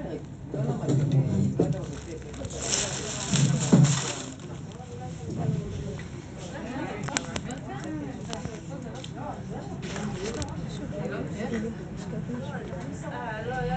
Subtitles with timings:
[0.00, 0.20] אחרת.
[0.52, 1.16] לא למדתי,
[13.46, 13.76] לא יודע,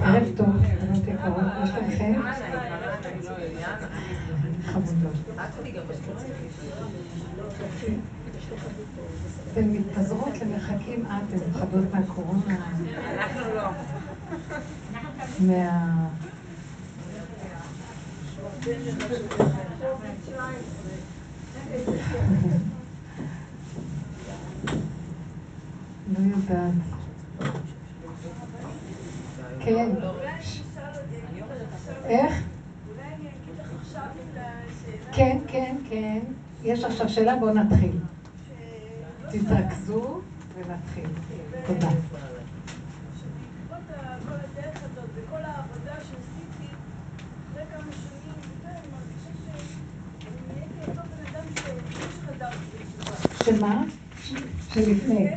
[0.00, 2.20] ערב טוב, בנות יקרות, מה שלומכם?
[4.64, 5.12] חמודות.
[9.52, 12.56] אתן מתפזרות למרחקים, אה, אתן מפחדות מהקורונה.
[13.14, 13.68] אנחנו לא.
[15.40, 16.08] מה...
[26.12, 26.72] לא יודעת.
[29.60, 29.90] כן.
[32.04, 32.42] איך?
[35.12, 36.18] כן, כן, כן.
[36.62, 37.98] יש עכשיו שאלה, בואו נתחיל.
[39.30, 40.20] תתרכזו
[40.54, 41.08] ונתחיל.
[41.66, 41.88] תודה.
[53.44, 53.84] שמה?
[54.76, 55.28] שלפני.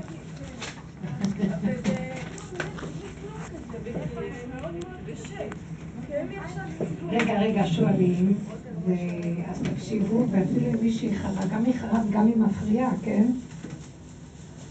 [7.10, 8.38] רגע, רגע, שואלים,
[9.50, 13.26] אז תקשיבו, ואפילו אם מישהי חרה, גם היא חרה וגם היא מפריעה, כן?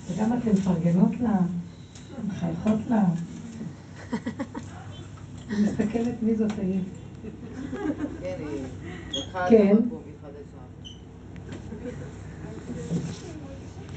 [0.08, 1.38] וגם אתן מפרגנות לה,
[2.28, 3.04] מחייכות לה.
[5.50, 6.80] אני מסתכלת מי זאת ההיא.
[9.48, 9.76] כן.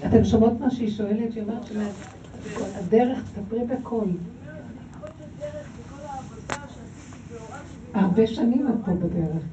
[0.06, 1.34] אתם שומעות מה שהיא שואלת?
[1.34, 4.10] היא אומרת שהדרך, תדברי בקול.
[7.94, 9.44] הרבה שנים את פה בדרך.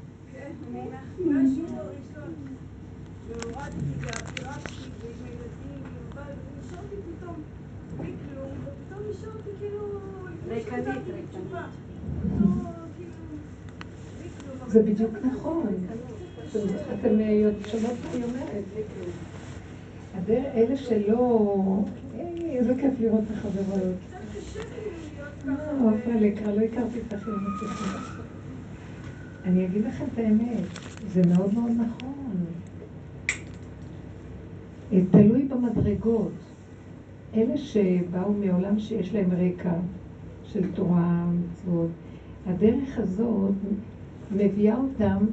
[14.67, 15.67] זה בדיוק נכון.
[16.99, 17.17] אתם
[17.71, 19.28] שומעות מה היא אומרת.
[20.29, 21.83] אלה שלא...
[22.49, 23.95] איזה כיף לראות את החברות.
[26.19, 27.31] לקרא, לא הכרתי את אחי
[29.45, 30.63] אני אגיד לכם את האמת,
[31.07, 32.45] זה מאוד מאוד נכון.
[35.11, 36.31] תלוי במדרגות.
[37.35, 39.73] אלה שבאו מעולם שיש להם רקע
[40.43, 41.89] של תורה, מצוות,
[42.47, 43.53] הדרך הזאת
[44.31, 45.25] מביאה אותם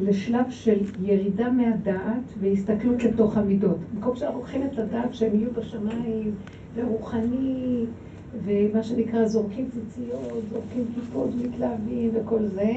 [0.00, 3.76] לשלב של ירידה מהדעת והסתכלות לתוך המידות.
[3.94, 6.34] במקום שאנחנו לוקחים את הדעת שהם יהיו בשמיים,
[6.74, 7.84] ורוחני,
[8.44, 12.72] ומה שנקרא זורקים ציציות, זורקים כיפות, מתלהבים וכל זה,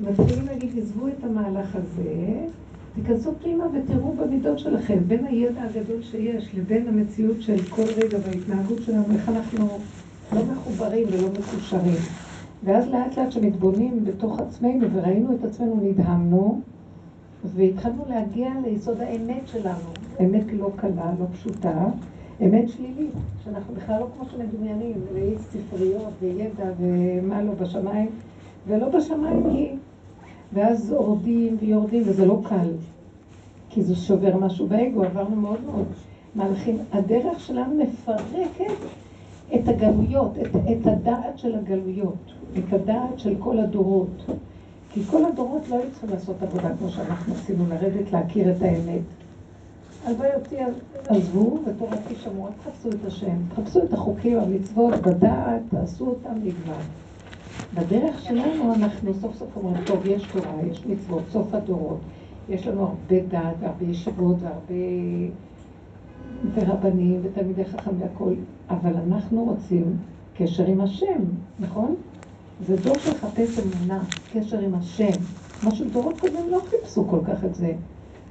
[0.00, 2.46] מתחילים להגיד, עזבו את המהלך הזה,
[2.94, 8.78] תיכנסו פנימה ותראו במידות שלכם, בין הידע הגדול שיש לבין המציאות של כל רגע וההתנהגות
[8.86, 9.78] שלנו, איך אנחנו
[10.32, 12.27] לא מחוברים ולא מקושרים.
[12.64, 16.60] ואז לאט לאט כשמתבונים בתוך עצמנו וראינו את עצמנו נדהמנו
[17.44, 19.88] והתחלנו להגיע ליסוד האמת שלנו,
[20.20, 21.86] אמת לא קלה, לא פשוטה,
[22.42, 23.10] אמת שלילית,
[23.44, 28.08] שאנחנו בכלל לא כמו שמדומיינים, ראית ספריות וידע ומה לא בשמיים,
[28.66, 29.76] ולא בשמיים היא.
[30.52, 32.70] ואז הורדים ויורדים, וזה לא קל,
[33.70, 35.86] כי זה שובר משהו באגו, עברנו מאוד מאוד
[36.34, 36.76] מהלכים.
[36.92, 38.74] הדרך שלנו מפרקת
[39.54, 44.26] את הגלויות, את, את הדעת של הגלויות, את הדעת של כל הדורות.
[44.92, 49.00] כי כל הדורות לא היו צריכים לעשות עבודה כמו שאנחנו עשינו, לרדת להכיר את האמת.
[50.04, 50.56] הלוואי אותי
[51.08, 56.80] עזבו, ותורתי שמעו, תחפשו את השם, תחפשו את החוקים, המצוות, בדעת, תעשו אותם נגמר.
[57.74, 61.98] בדרך שלנו אנחנו סוף סוף אומרים, טוב, יש תורה, יש מצוות, סוף הדורות.
[62.48, 64.74] יש לנו הרבה דעת והרבה ישיבות והרבה...
[66.54, 68.34] ורבנים ותלמידי חכם והכול,
[68.70, 69.96] אבל אנחנו רוצים
[70.36, 71.22] קשר עם השם,
[71.60, 71.94] נכון?
[72.66, 74.02] זה דור שחפש אמונה,
[74.32, 75.20] קשר עם השם.
[75.62, 77.72] מה שדורות קודם לא חיפשו כל כך את זה.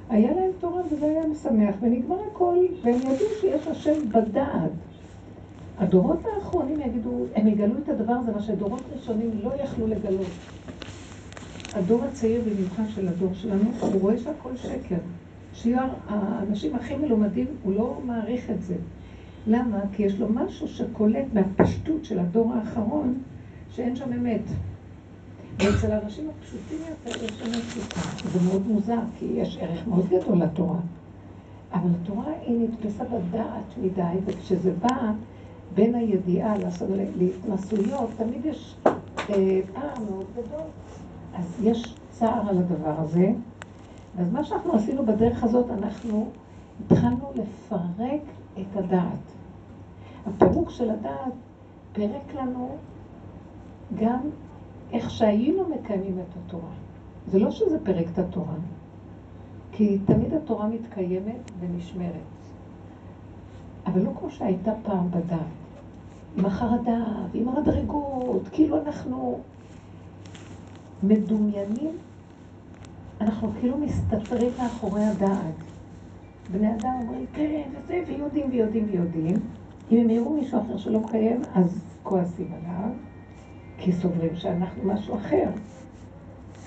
[0.08, 4.70] היה להם תורה וזה היה משמח, ונגמר הכל, והם ידעו שיש השם בדעת.
[5.78, 10.26] הדורות האחרונים יגידו, הם יגלו את הדבר הזה, מה שדורות ראשונים לא יכלו לגלות.
[11.74, 14.96] הדור הצעיר במיוחד של הדור שלנו, הוא רואה שהכל שקר.
[15.54, 18.74] שיהיו האנשים הכי מלומדים, הוא לא מעריך את זה.
[19.48, 19.80] למה?
[19.92, 23.18] כי יש לו משהו שקולט מהפשטות של הדור האחרון,
[23.70, 24.40] שאין שם אמת.
[25.58, 28.00] ואצל האנשים הפשוטים יותר יש שם תשוקה.
[28.32, 30.78] זה מאוד מוזר, כי יש ערך מאוד גדול לתורה.
[31.72, 35.12] אבל התורה היא נתפסה בדעת מדי, וכשזה בא
[35.74, 36.54] בין הידיעה
[37.16, 40.66] להתנסויות, תמיד יש אה, פער מאוד גדול.
[41.34, 43.32] אז יש צער על הדבר הזה.
[44.18, 46.28] אז מה שאנחנו עשינו בדרך הזאת, אנחנו
[46.84, 48.22] התחלנו לפרק
[48.60, 49.37] את הדעת.
[50.28, 51.32] הפירוק של הדעת
[51.92, 52.76] פירק לנו
[53.94, 54.20] גם
[54.92, 56.70] איך שהיינו מקיימים את התורה.
[57.26, 58.54] זה לא שזה פירק את התורה,
[59.72, 62.12] כי תמיד התורה מתקיימת ונשמרת.
[63.86, 65.40] אבל לא כמו שהייתה פעם בדעת.
[66.36, 69.38] עם החרדה ועם המדרגות, כאילו אנחנו
[71.02, 71.96] מדומיינים,
[73.20, 75.54] אנחנו כאילו מסתתרים מאחורי הדעת.
[76.52, 79.36] בני אדם אומרים, כן, וזה, ויודעים ויודעים ויודעים.
[79.90, 82.90] אם הם יראו מישהו אחר שלא מקיים, אז כועסים עליו,
[83.78, 85.50] כי סוברים שאנחנו משהו אחר.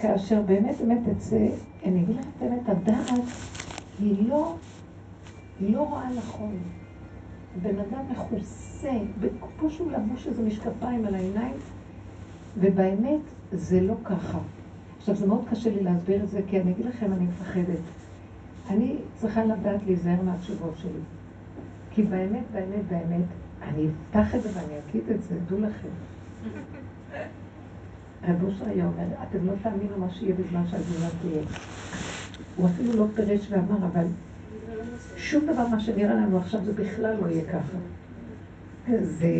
[0.01, 1.47] כאשר באמת באמת אצל,
[1.85, 3.09] אני אגיד לך את האמת, הדעת
[3.99, 4.55] היא לא,
[5.59, 6.57] היא לא רואה נכון.
[7.61, 8.91] בן אדם מכוסה,
[9.59, 11.53] כמו שהוא לבוש איזה משקפיים על העיניים,
[12.57, 13.21] ובאמת
[13.51, 14.39] זה לא ככה.
[14.97, 17.79] עכשיו, זה מאוד קשה לי להסביר את זה, כי אני אגיד לכם, אני מפחדת.
[18.69, 21.01] אני צריכה לדעת להיזהר מהתשובות שלי.
[21.91, 23.25] כי באמת, באמת, באמת,
[23.61, 25.87] אני אפתח את זה ואני אגיד את זה, דעו לכם.
[28.27, 31.43] רב אושר היה אומר, אתם לא תאמינו מה שיהיה בזמן שהגאולה תהיה.
[32.55, 34.05] הוא אפילו לא פירש ואמר, אבל
[35.17, 37.77] שום דבר מה שנראה לנו עכשיו זה בכלל לא יהיה ככה.
[39.01, 39.31] זה...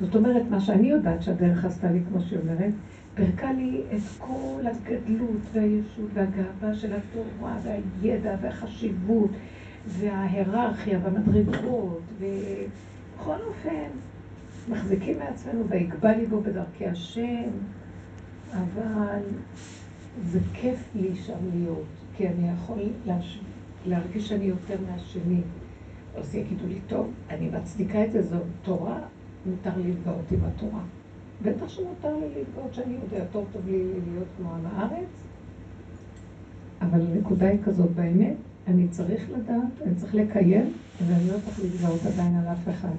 [0.00, 2.72] זאת אומרת, מה שאני יודעת שהדרך עשתה לי, כמו שהיא אומרת,
[3.14, 9.30] פירקה לי את כל הגדלות והישות והגאווה של התורה והידע והחשיבות
[9.86, 13.88] וההיררכיה והמדרגות ובכל אופן
[14.68, 17.50] מחזיקים מעצמנו ויגבה ליבו בדרכי השם
[18.52, 19.22] אבל
[20.22, 21.86] זה כיף לי שם להיות
[22.16, 23.40] כי אני יכול להש...
[23.86, 25.40] להרגיש שאני יותר מהשני
[26.16, 28.98] אז יגידו לי, טוב, אני מצדיקה את זה, זו תורה,
[29.46, 30.82] מותר להתגאות עם התורה.
[31.42, 35.24] בטח שמותר לי להתגאות שאני יודע, טוב טוב לי להיות כמו עם הארץ,
[36.80, 38.36] אבל הנקודה היא כזאת, באמת,
[38.66, 40.72] אני צריך לדעת, אני צריך לקיים,
[41.06, 42.94] ואני לא צריך להתגאות עדיין על אף אחד.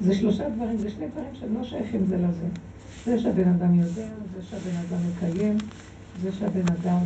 [0.00, 2.46] זה שלושה דברים, זה שני דברים שהם לא שייכים זה לזה.
[3.04, 5.56] זה שהבן אדם יודע, זה שהבן אדם מקיים,
[6.22, 7.00] זה שהבן אדם,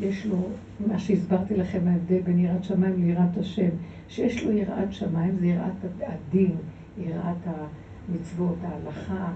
[0.00, 0.48] יש לו,
[0.86, 3.68] מה שהסברתי לכם, ההבדל בין יראת שמיים ליראת השם,
[4.08, 6.56] שיש לו יראת שמיים, זה יראת הדין,
[6.98, 9.32] יראת המצוות, ההלכה,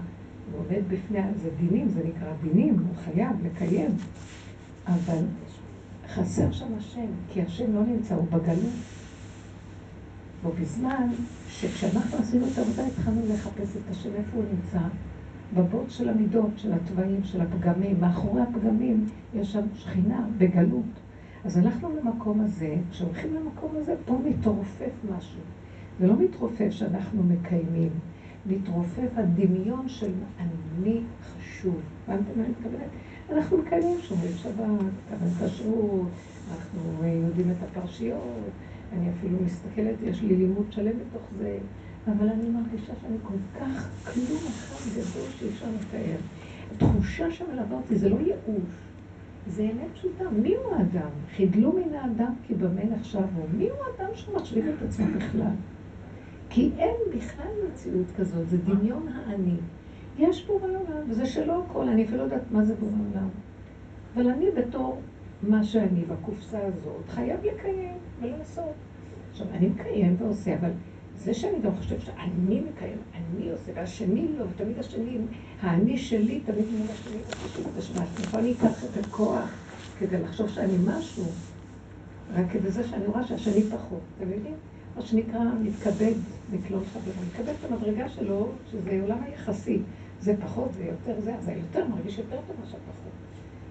[0.51, 3.91] הוא עומד בפני, זה דינים, זה נקרא דינים, הוא חייב לקיים.
[4.87, 5.23] אבל
[6.09, 8.73] חסר שם השם, כי השם לא נמצא, הוא בגלות.
[10.45, 11.07] ובזמן
[11.49, 14.87] שכשאנחנו עשינו את העבודה התחלנו לחפש את השם, איפה הוא נמצא?
[15.53, 18.01] בבוט של המידות, של התוואים, של הפגמים.
[18.01, 20.85] מאחורי הפגמים יש שם שכינה בגלות.
[21.45, 25.39] אז הלכנו למקום הזה, כשהולכים למקום הזה, פה מתרופף משהו.
[25.99, 27.89] זה לא מתרופף שאנחנו מקיימים.
[28.45, 31.81] מתרופף הדמיון של אני חשוב.
[32.07, 32.89] הבנתם מה אני מתכוונת?
[33.31, 34.55] אנחנו מקיימים, שומרים שבת,
[35.09, 36.07] קבלת כשרות,
[36.51, 38.49] אנחנו יודעים את הפרשיות,
[38.93, 41.57] אני אפילו מסתכלת, יש לי לימוד שלם בתוך זה,
[42.07, 46.17] אבל אני מרגישה שאני כל כך כלום אחד גדול שאי אפשר לתאר.
[46.75, 48.73] התחושה שמלווה אותי זה לא ייאוש,
[49.47, 50.29] זה אמת פשוטה.
[50.29, 51.09] מי הוא האדם?
[51.35, 53.45] חידלו מן האדם כי במה נחשב הוא.
[53.57, 55.55] מי הוא האדם שמחשיב את עצמו בכלל?
[56.49, 59.57] כי אין בכלל מציאות כזאת, זה דמיון האני.
[60.17, 63.29] יש בורא עולם, וזה שלא הכל, אני אפילו לא יודעת מה זה בורא עולם.
[64.15, 65.01] אבל אני בתור
[65.41, 68.73] מה שאני בקופסה הזאת, חייב לקיים ולעשות.
[69.31, 70.71] עכשיו, אני מקיים ועושה, אבל
[71.17, 75.17] זה שאני גם חושבת שאני מקיים, אני עושה, והשני לא, ותמיד השני,
[75.61, 77.17] האני שלי תמיד מול השני,
[77.77, 78.03] תשמע,
[78.33, 79.49] אני אקח את הכוח
[79.99, 81.23] כדי לחשוב שאני משהו,
[82.33, 84.55] רק כדי זה שאני רואה שהשני פחות, אתם יודעים?
[84.95, 86.13] מה שנקרא, מתכבד
[86.51, 89.79] מקלון חברו, מתכבד את המדרגה שלו, שזה עולם היחסי.
[90.21, 93.11] זה פחות, זה יותר זה, אז היותר מרגיש יותר טוב מאשר פחות.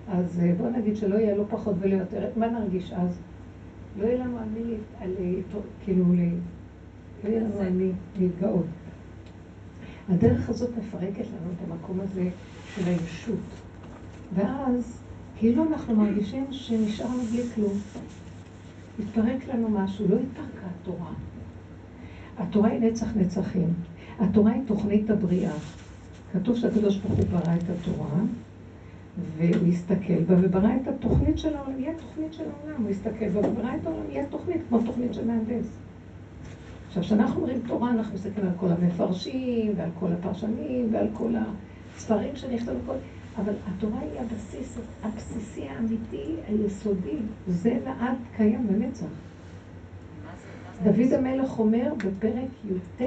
[0.08, 3.18] אז אה, בואו נגיד שלא יהיה לא פחות ולא יותר, מה נרגיש אז?
[3.98, 5.10] לא יהיה לנו אני, על,
[5.84, 6.04] כאילו,
[7.24, 8.66] לא יהיה לנו אני להתגאות.
[10.08, 12.28] הדרך הזאת מפרקת לנו את המקום הזה
[12.74, 13.38] של הישות.
[14.34, 15.02] ואז,
[15.38, 17.72] כאילו אנחנו מרגישים שנשארנו בלי כלום.
[18.98, 21.12] התפרק לנו משהו, לא התפרקה התורה.
[22.38, 23.74] התורה היא נצח נצחים.
[24.18, 25.52] התורה היא תוכנית הבריאה.
[26.34, 28.20] כתוב שהקדוש ברוך הוא ברא את התורה,
[29.36, 33.38] והוא הסתכל בה וברא את התוכנית של העולם, יהיה תוכנית של העולם, הוא הסתכל בה
[33.38, 35.66] וברא את העולם, יהיה תוכנית, כמו תוכנית של מהנדס.
[36.88, 41.34] עכשיו, כשאנחנו אומרים תורה, אנחנו מסתכלים על כל המפרשים, ועל כל הפרשנים, ועל כל
[41.96, 42.94] הספרים שנכתבו, וכל...
[43.36, 47.16] אבל התורה היא הבסיס הבסיסי האמיתי, היסודי.
[47.48, 49.06] זה לעד קיים לנצח.
[50.82, 53.02] דוד המלך אומר בפרק י"ט,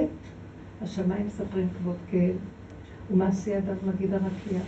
[0.81, 2.31] השמיים מספרים כבוד כאל,
[3.11, 4.59] ומעשי ידיו מגיד הרקיע.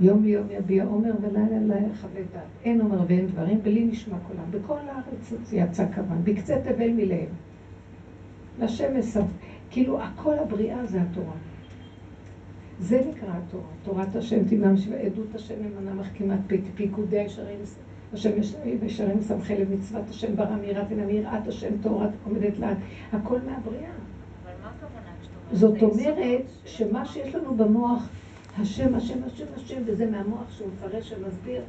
[0.00, 2.42] יום ליום יביע עומר ולילה לילה יחווה דעת.
[2.64, 4.50] אין עומר ואין דברים, בלי נשמע קולם.
[4.50, 7.28] בכל הארץ יצא כמובן, בקצה תבל מלהם.
[8.60, 9.24] לשם מסב...
[9.70, 11.34] כאילו, הכל הבריאה זה התורה.
[12.80, 13.64] זה נקרא התורה.
[13.84, 16.38] תורת השם תימם עדות השם אמנה מחכימת
[16.74, 17.58] פיקודי הישרים,
[18.12, 18.30] השם
[18.82, 22.76] ישרים סמכי למצוות השם ברא מיראת הנה מיראת השם תורת עומדת לעד.
[23.12, 23.92] הכל מהבריאה.
[25.52, 28.08] זאת אומרת שמה שיש לנו במוח,
[28.58, 31.62] השם, השם, השם, השם, וזה מהמוח שהוא מפרש ומסביר,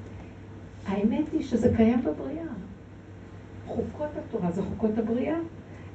[0.87, 2.53] האמת היא שזה קיים בבריאה.
[3.67, 5.37] חוקות התורה זה חוקות הבריאה,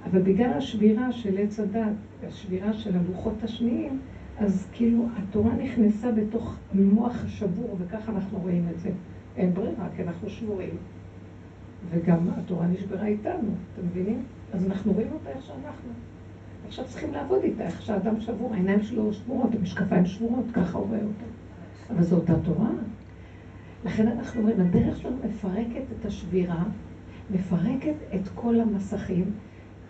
[0.05, 1.93] אבל בגלל השבירה של עץ הדת,
[2.29, 4.01] השבירה של הלוחות השניים,
[4.39, 8.91] אז כאילו התורה נכנסה בתוך מוח שבור, וככה אנחנו רואים את זה.
[9.37, 10.77] אין ברירה, כי אנחנו שבורים.
[11.91, 14.23] וגם התורה נשברה איתנו, אתם מבינים?
[14.53, 15.93] אז אנחנו רואים אותה איך שאנחנו.
[16.69, 20.99] עכשיו צריכים לעבוד איתה, איך שהאדם שבור, העיניים שלו שבורות, המשקפיים שבורות, ככה הוא רואה
[20.99, 21.25] אותה.
[21.91, 22.71] אבל זו אותה תורה.
[23.85, 26.65] לכן אנחנו אומרים, הדרך שלנו מפרקת את השבירה,
[27.31, 29.31] מפרקת את כל המסכים,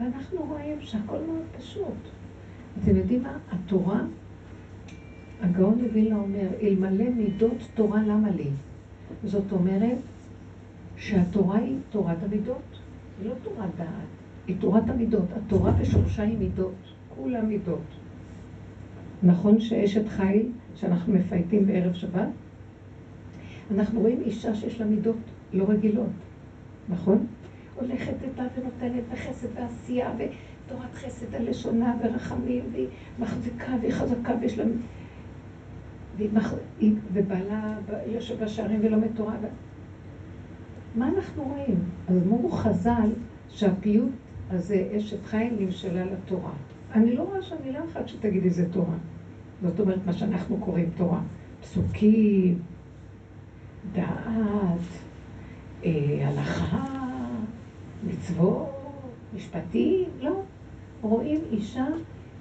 [0.01, 1.99] ואנחנו רואים שהכל מאוד פשוט.
[2.83, 3.39] אתם יודעים מה?
[3.53, 4.01] התורה,
[5.41, 8.51] הגאון לווילנה אומר, אלמלא מידות תורה למה לי?
[9.25, 9.99] זאת אומרת
[10.97, 12.79] שהתורה היא תורת המידות,
[13.21, 14.18] היא לא תורת דעת,
[14.49, 15.27] היא תורת המידות.
[15.37, 16.75] התורה בשורשה היא מידות,
[17.17, 17.85] כולה מידות.
[19.23, 22.29] נכון שאשת חיל, שאנחנו מפייטים בערב שבת,
[23.75, 25.17] אנחנו רואים אישה שיש לה מידות
[25.53, 26.11] לא רגילות,
[26.89, 27.27] נכון?
[27.75, 32.87] הולכת איתה ונותנת בחסד ועשייה ותורת חסד על לשונה ורחמים והיא
[33.19, 34.65] מחזיקה והיא חזקה ויש לה...
[37.13, 39.35] ובעלה יושב בשערים ולומד תורה.
[40.95, 41.79] מה אנחנו רואים?
[42.09, 43.11] אז אמרו חז"ל
[43.49, 44.11] שהפיוט
[44.51, 46.53] הזה, אשת חיים, נמשלה לתורה.
[46.95, 48.97] אני לא רואה שם מילה אחת שתגידי זה תורה.
[49.63, 51.21] זאת אומרת, מה שאנחנו קוראים תורה.
[51.61, 52.59] פסוקים,
[53.93, 54.81] דעת,
[55.85, 56.85] אה, הלכה,
[58.07, 58.69] מצוות,
[59.35, 60.43] משפטים, לא.
[61.01, 61.87] רואים אישה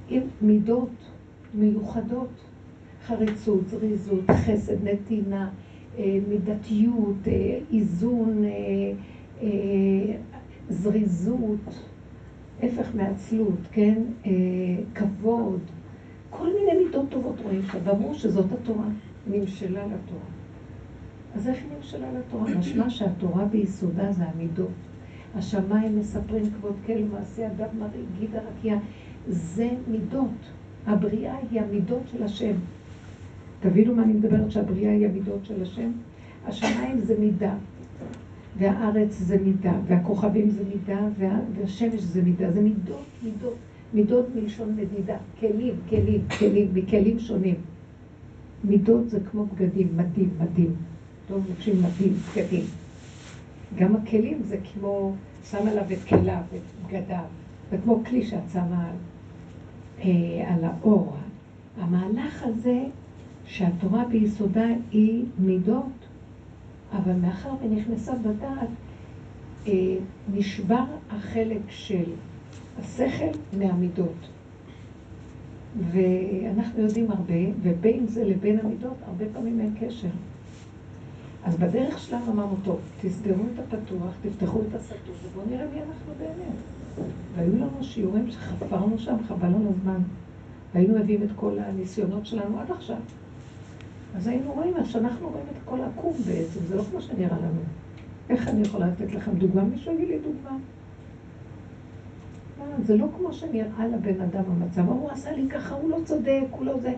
[0.09, 0.89] עם מידות
[1.53, 2.29] מיוחדות,
[3.05, 5.49] חריצות, זריזות, חסד, נתינה,
[5.97, 8.43] אה, מידתיות, אה, איזון,
[9.41, 9.47] אה,
[10.69, 11.83] זריזות,
[12.63, 14.01] הפך מעצלות, כן?
[14.95, 15.59] כבוד,
[16.29, 18.85] כל מיני מידות טובות רואים שם, ואמרו שזאת התורה,
[19.27, 20.27] נמשלה לתורה.
[21.35, 22.51] אז איך נמשלה לתורה?
[22.59, 24.71] משמע שהתורה ביסודה זה המידות.
[25.35, 28.77] השמיים מספרים כבוד כל מעשי אדם מראה גידה רקיע.
[29.27, 30.51] זה מידות.
[30.87, 32.53] הבריאה היא המידות של השם.
[33.59, 35.91] תבינו מה אני מדברת שהבריאה היא המידות של השם?
[36.45, 37.55] השמיים זה מידה,
[38.57, 41.39] והארץ זה מידה, והכוכבים זה מידה, וה...
[41.55, 43.55] והשמש זה מידה, זה מידות, מידות,
[43.93, 47.55] מידות מלשון מדידה, כלים, כלים, כלים, מכלים שונים.
[48.63, 50.75] מידות זה כמו בגדים, מדים, מדים.
[51.27, 52.65] טוב, מבקשים מדים, בגדים.
[53.75, 55.13] גם הכלים זה כמו,
[55.51, 57.23] שם עליו את כליו, את בגדיו,
[57.71, 58.91] זה כמו כלי שאת שמה
[59.99, 61.15] אה, על האור.
[61.79, 62.83] המהלך הזה
[63.45, 65.96] שהתורה ביסודה היא מידות,
[66.91, 68.69] אבל מאחר ונכנסה בדעת,
[69.67, 69.95] אה,
[70.33, 72.11] נשבר החלק של
[72.79, 74.29] השכל מהמידות.
[75.91, 80.09] ואנחנו יודעים הרבה, ובין זה לבין המידות, הרבה פעמים אין קשר.
[81.43, 86.13] אז בדרך שלנו אמרנו, טוב, תסגרו את הפתוח, תפתחו את הסתור, ובואו נראה מי אנחנו
[86.19, 86.57] באמת.
[87.35, 90.01] והיו לנו שיעורים שחפרנו שם, חבל לנו זמן.
[90.73, 92.97] והיינו מביאים את כל הניסיונות שלנו עד עכשיו.
[94.15, 97.61] אז היינו רואים איך שאנחנו רואים את כל עקום בעצם, זה לא כמו שנראה לנו.
[98.29, 99.63] איך אני יכולה לתת לכם דוגמה?
[99.63, 100.57] מישהו יגיד לי דוגמה.
[102.61, 106.43] אה, זה לא כמו שנראה לבן אדם המצב, הוא עשה לי ככה, הוא לא צודק,
[106.51, 106.93] הוא לא זה.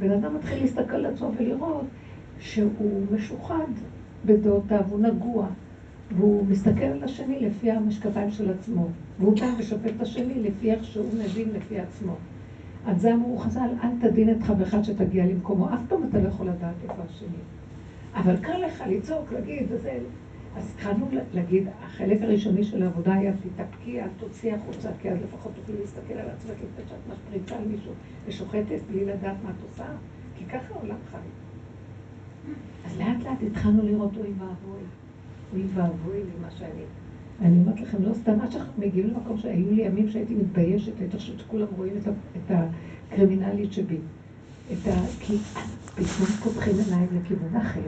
[0.00, 1.84] בן אדם מתחיל להסתכל על עצמו ולראות
[2.40, 3.66] שהוא משוחד
[4.26, 5.46] בדעותיו, הוא נגוע,
[6.16, 8.86] והוא מסתכל על השני לפי המשקפיים של עצמו,
[9.18, 12.16] והוא בא ושופט את השני לפי איך שהוא מבין לפי עצמו.
[12.86, 16.46] על זה אמרו חז"ל, אל תדין את חברך שתגיע למקומו, אף פעם אתה לא יכול
[16.46, 17.36] לדעת איפה השני.
[18.14, 19.98] אבל קל לך לצעוק, להגיד, וזה...
[20.56, 25.52] אז התחלנו להגיד, החלק הראשוני של העבודה היה, תתאפקי, אל תוציאי החוצה, כי אז לפחות
[25.54, 27.92] תוכלי להסתכל על עצמך לפני שאת משפריצה על מישהו
[28.26, 29.84] ושוחטת בלי לדעת מה את עושה,
[30.38, 31.16] כי ככה העולם חי.
[32.86, 34.82] אז לאט לאט התחלנו לראות, אוי ואבוי,
[35.52, 36.84] אוי ואבוי לי מה שאני.
[37.40, 41.16] אני אומרת לכם, לא סתם, עד שאנחנו מגיעים למקום שהיו לי ימים שהייתי מתביישת, הייתי
[41.16, 41.92] חושבת שכולם רואים
[42.36, 42.50] את,
[43.10, 43.98] הקרימינלית שבי.
[44.72, 44.90] את ה...
[45.20, 45.38] כי
[45.94, 47.80] פתאום פותחים עיניים לכיוון אחר,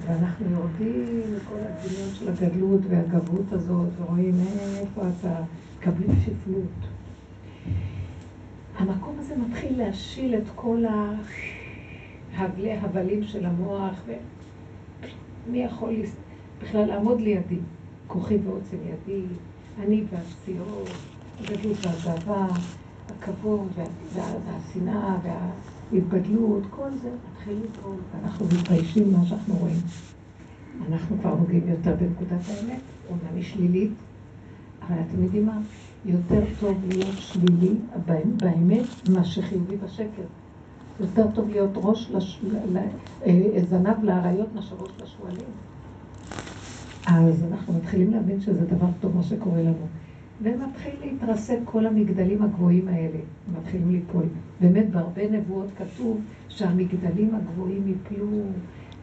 [0.00, 4.34] ואנחנו יורדים לכל הדמיון של הגדלות והגבות הזאת, ורואים
[4.76, 5.42] איפה אתה,
[5.78, 6.88] מקבלים שפלות.
[8.78, 10.84] המקום הזה מתחיל להשיל את כל
[12.36, 14.02] הבלי הבלים של המוח,
[15.46, 15.94] ומי יכול
[16.62, 17.58] בכלל לעמוד לידי?
[18.06, 19.22] כוחי ועוצם ידי,
[19.78, 20.88] אני והפציעות,
[21.40, 22.46] הגדלות והגאווה,
[23.08, 23.68] הכבוד
[24.14, 29.80] והשנאה וההתבדלות, כל זה מתחיל ליפול, ואנחנו מתביישים מה שאנחנו רואים.
[30.88, 32.80] אנחנו כבר נוגעים יותר בנקודת האמת,
[33.10, 33.92] אומנם היא שלילית,
[34.82, 35.60] אבל אתם יודעים מה?
[36.04, 37.74] יותר טוב להיות שלילי
[38.06, 40.22] באמת מאשר חיובי בשקר.
[41.00, 42.40] יותר טוב להיות ראש, לש...
[43.26, 45.48] אה, זנב לאריות מאשר ראש לשועלים.
[47.06, 49.86] אז אנחנו מתחילים להבין שזה דבר טוב מה שקורה לנו.
[50.42, 53.18] ומתחיל להתרסק כל המגדלים הגבוהים האלה,
[53.58, 54.24] מתחילים ליפול.
[54.60, 58.42] באמת בהרבה נבואות כתוב שהמגדלים הגבוהים יפלו,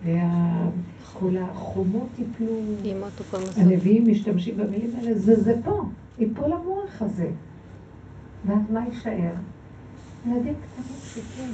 [0.04, 2.56] וכל החומות יפלו.
[3.58, 5.84] הנביאים משתמשים במילים האלה, זה זה פה,
[6.20, 7.30] יפול המוח הזה.
[8.46, 9.34] ואז מה יישאר?
[10.28, 11.50] ילדים קטנים פשוטים,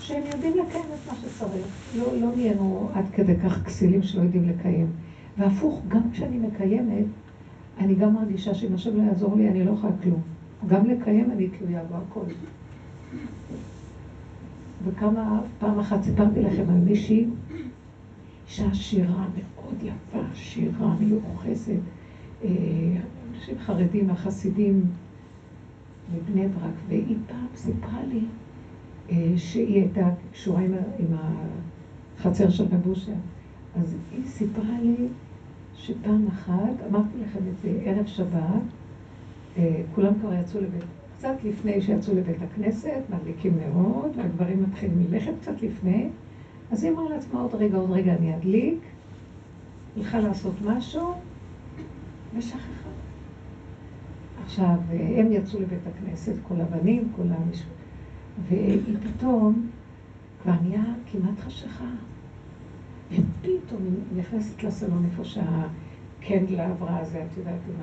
[0.00, 1.66] שהם יודעים לקיים את מה שצריך.
[1.96, 4.86] לא, לא נהיינו עד כדי כך כסילים שלא יודעים לקיים.
[5.38, 7.04] והפוך, גם כשאני מקיימת,
[7.78, 10.20] אני גם מרגישה שאם השם לא יעזור לי, אני לא יכולה כלום.
[10.66, 12.32] גם לקיים אני תלויה בהכל.
[14.84, 17.26] וכמה, פעם אחת סיפרתי לכם על מישהי,
[18.46, 21.72] אישה שירה מאוד יפה, שירה מיוחסת.
[22.44, 22.48] אה,
[23.34, 24.84] אנשים חרדים, החסידים
[26.14, 28.20] מבני ברק, והיא פעם סיפרה לי
[29.10, 30.62] אה, שהיא הייתה קשורה
[30.98, 31.06] עם
[32.18, 33.12] החצר של רבושר.
[33.76, 34.96] אז היא סיפרה לי
[35.76, 38.62] שפעם אחת, אמרתי לכם את זה, ערב שבת,
[39.58, 40.82] אה, כולם כבר יצאו לבית,
[41.18, 46.08] קצת לפני שיצאו לבית הכנסת, מדליקים נרות, והגברים מתחילים ללכת קצת לפני,
[46.70, 48.78] אז היא אמרה לעצמה עוד רגע, עוד רגע אני אדליק,
[49.96, 51.14] הלכה לעשות משהו,
[52.36, 52.88] ושכחה.
[54.44, 57.66] עכשיו, הם יצאו לבית הכנסת, כל הבנים, כל המשפט,
[58.48, 59.68] והיא פתאום
[60.42, 61.84] כבר נהיה כמעט חשיכה.
[63.10, 63.82] ופתאום
[64.16, 67.74] נכנסת לסלון איפה שהקנדלה עברה הזה, את יודעת, עם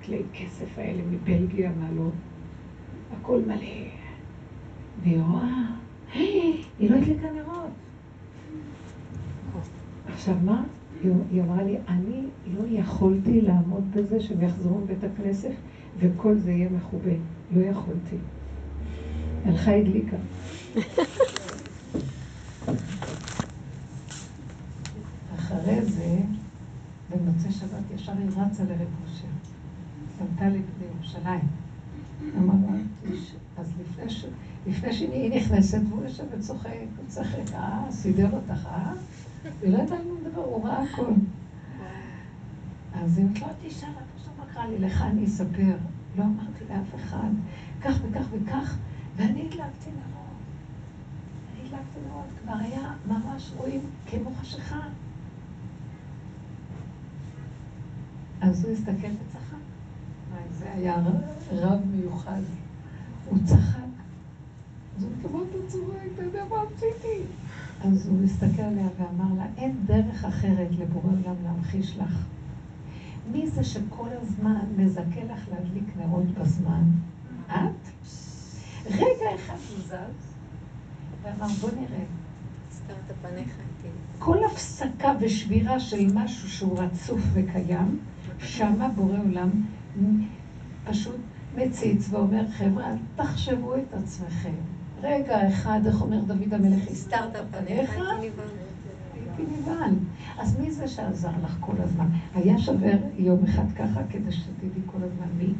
[0.00, 2.10] הכלי כסף האלה מבלגיה, מה לא?
[3.12, 3.88] הכל מלא.
[5.02, 5.62] והיא רואה,
[6.78, 7.70] היא לא הדליקה נרות.
[10.06, 10.64] עכשיו מה?
[11.30, 12.22] היא אמרה לי, אני
[12.54, 15.50] לא יכולתי לעמוד בזה שהם יחזרו מבית הכנסת
[15.98, 17.12] וכל זה יהיה מכובה.
[17.56, 18.16] לא יכולתי.
[19.44, 20.16] הלכה הדליקה.
[25.60, 26.18] אחרי זה,
[27.10, 29.26] במוצאי שבת ישר היא רצה לרב אושר.
[30.18, 31.48] סמתה לי בירושלים.
[32.38, 32.56] אמרה,
[33.58, 34.24] אז לפני, ש...
[34.66, 38.92] לפני שהיא נכנסת, והוא יושב וצוחק, הוא צוחק, אה, סידר אותך, אה?
[39.62, 41.12] היא לא יודעת על מה מדבר, הוא ראה הכל.
[42.94, 45.76] אז היא אומרת לו, תשאל, את מה קרה לי, לך אני אספר.
[46.18, 47.30] לא אמרתי לאף אחד,
[47.80, 48.76] כך וכך וכך,
[49.16, 50.38] ואני הדלקתי נרות.
[51.52, 54.80] אני הדלקתי נרות, כבר היה ממש רואים כמו חשיכה.
[58.42, 59.56] אז הוא הסתכל וצחק.
[60.58, 60.96] זה היה
[61.52, 62.40] רב מיוחד.
[63.28, 63.78] הוא צחק.
[64.96, 67.22] אז הוא אתה צוחק, אתה יודע מה עשיתי?
[67.84, 72.24] אז הוא הסתכל עליה ואמר לה, אין דרך אחרת לבורא עולם להמחיש לך.
[73.32, 76.82] מי זה שכל הזמן מזכה לך להדליק נרות בזמן?
[77.46, 78.06] את?
[78.86, 80.34] רגע אחד הוא זז,
[81.22, 82.04] ואמר, בוא נראה.
[84.18, 87.98] כל הפסקה ושבירה של משהו שהוא רצוף וקיים,
[88.38, 89.50] שמה בורא עולם
[90.84, 91.16] פשוט
[91.56, 94.54] מציץ ואומר, חבר'ה, תחשבו את עצמכם.
[95.02, 97.90] רגע אחד, איך אומר דוד המלך, הסתרת פניך?
[99.14, 99.94] הייתי נבהל.
[100.38, 102.06] אז מי זה שעזר לך כל הזמן?
[102.34, 105.52] היה שווה יום אחד ככה כדי שתדעי כל הזמן מי.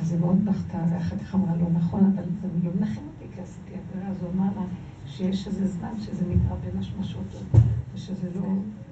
[0.00, 3.40] אז היא מאוד בכתה, ואחר כך אמרה לו, נכון, אבל זה לא מנחם אותי, כי
[3.40, 4.10] עשיתי עבירה.
[4.10, 4.62] אז הוא אמר לה
[5.06, 7.44] שיש איזה זמן שזה נקרא בין השמשות,
[7.94, 8.42] ושזה לא,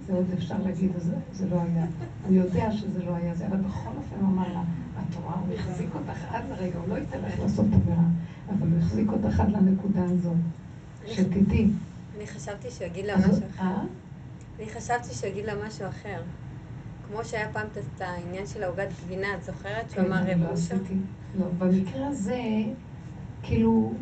[0.07, 1.87] זה עוד אפשר להגיד, אז זה לא היה.
[2.27, 4.63] הוא יודע שזה לא היה זה, אבל בכל אופן הוא אמר לה,
[4.99, 8.05] את רואה, הוא החזיק אותך עד לרגע, הוא לא ייתן לך לעשות עבירה,
[8.49, 10.37] אבל הוא החזיק אותך עד לנקודה הזאת,
[11.07, 11.71] שתדעי.
[12.17, 13.65] אני חשבתי שהוא יגיד לה משהו אחר.
[13.65, 13.83] אה?
[14.59, 16.23] אני חשבתי שהוא יגיד לה משהו אחר.
[17.09, 19.91] כמו שהיה פעם את העניין של העוגת גבינה, את זוכרת?
[19.91, 20.77] שהוא אמר רב אושר?
[21.39, 22.41] לא, במקרה הזה,
[23.43, 23.93] כאילו,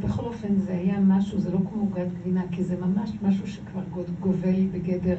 [0.00, 3.82] בכל אופן זה היה משהו, זה לא כמו עוגת גבינה, כי זה ממש משהו שכבר
[4.20, 5.16] גובל בגדר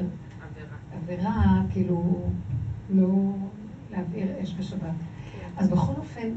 [1.02, 2.22] עבירה, כאילו,
[2.90, 3.32] לא
[3.90, 4.80] להבעיר אש בשבת.
[4.80, 5.48] כן.
[5.56, 6.28] אז בכל אופן,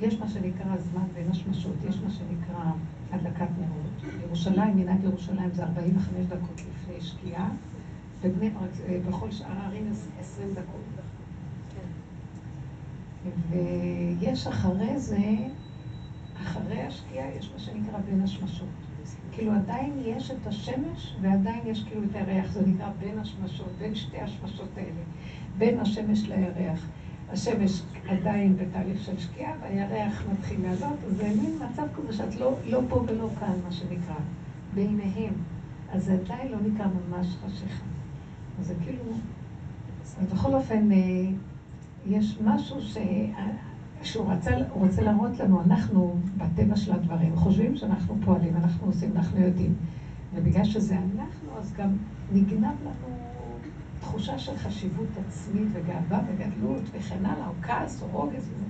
[0.00, 2.64] יש מה שנקרא זמן בין השמשות, יש מה שנקרא
[3.12, 4.14] הדלקת נרות.
[4.26, 7.50] ירושלים, מנהג ירושלים זה 45 דקות לפני שקיעה,
[8.24, 11.06] בבני ברק, אה, בכל שאר הערים 20 דקות.
[13.50, 15.18] ויש אחרי זה,
[16.42, 18.68] אחרי השקיעה, יש מה שנקרא בין השמשות.
[19.36, 23.94] כאילו עדיין יש את השמש ועדיין יש כאילו את הירח, זה נקרא בין השמשות, בין
[23.94, 25.00] שתי השמשות האלה,
[25.58, 26.86] בין השמש לירח.
[27.32, 32.80] השמש עדיין בתהליך של שקיעה והירח מתחיל לעלות, זה מין מצב כזה שאת לא, לא
[32.88, 34.14] פה ולא כאן, מה שנקרא,
[34.74, 35.34] ביניהם.
[35.92, 37.84] אז זה עדיין לא נקרא ממש חשיכה.
[38.60, 39.02] אז זה כאילו...
[40.32, 40.96] בכל אופן, אה,
[42.06, 42.96] יש משהו ש...
[44.06, 49.40] שהוא רצה, רוצה להראות לנו, אנחנו בטבע של הדברים, חושבים שאנחנו פועלים, אנחנו עושים, אנחנו
[49.40, 49.74] יודעים.
[50.34, 51.88] ובגלל שזה אנחנו, אז גם
[52.32, 53.16] נגנב לנו
[54.00, 58.64] תחושה של חשיבות עצמית וגאווה וגדלות וכן הלאה, או כעס או רוגז וזה.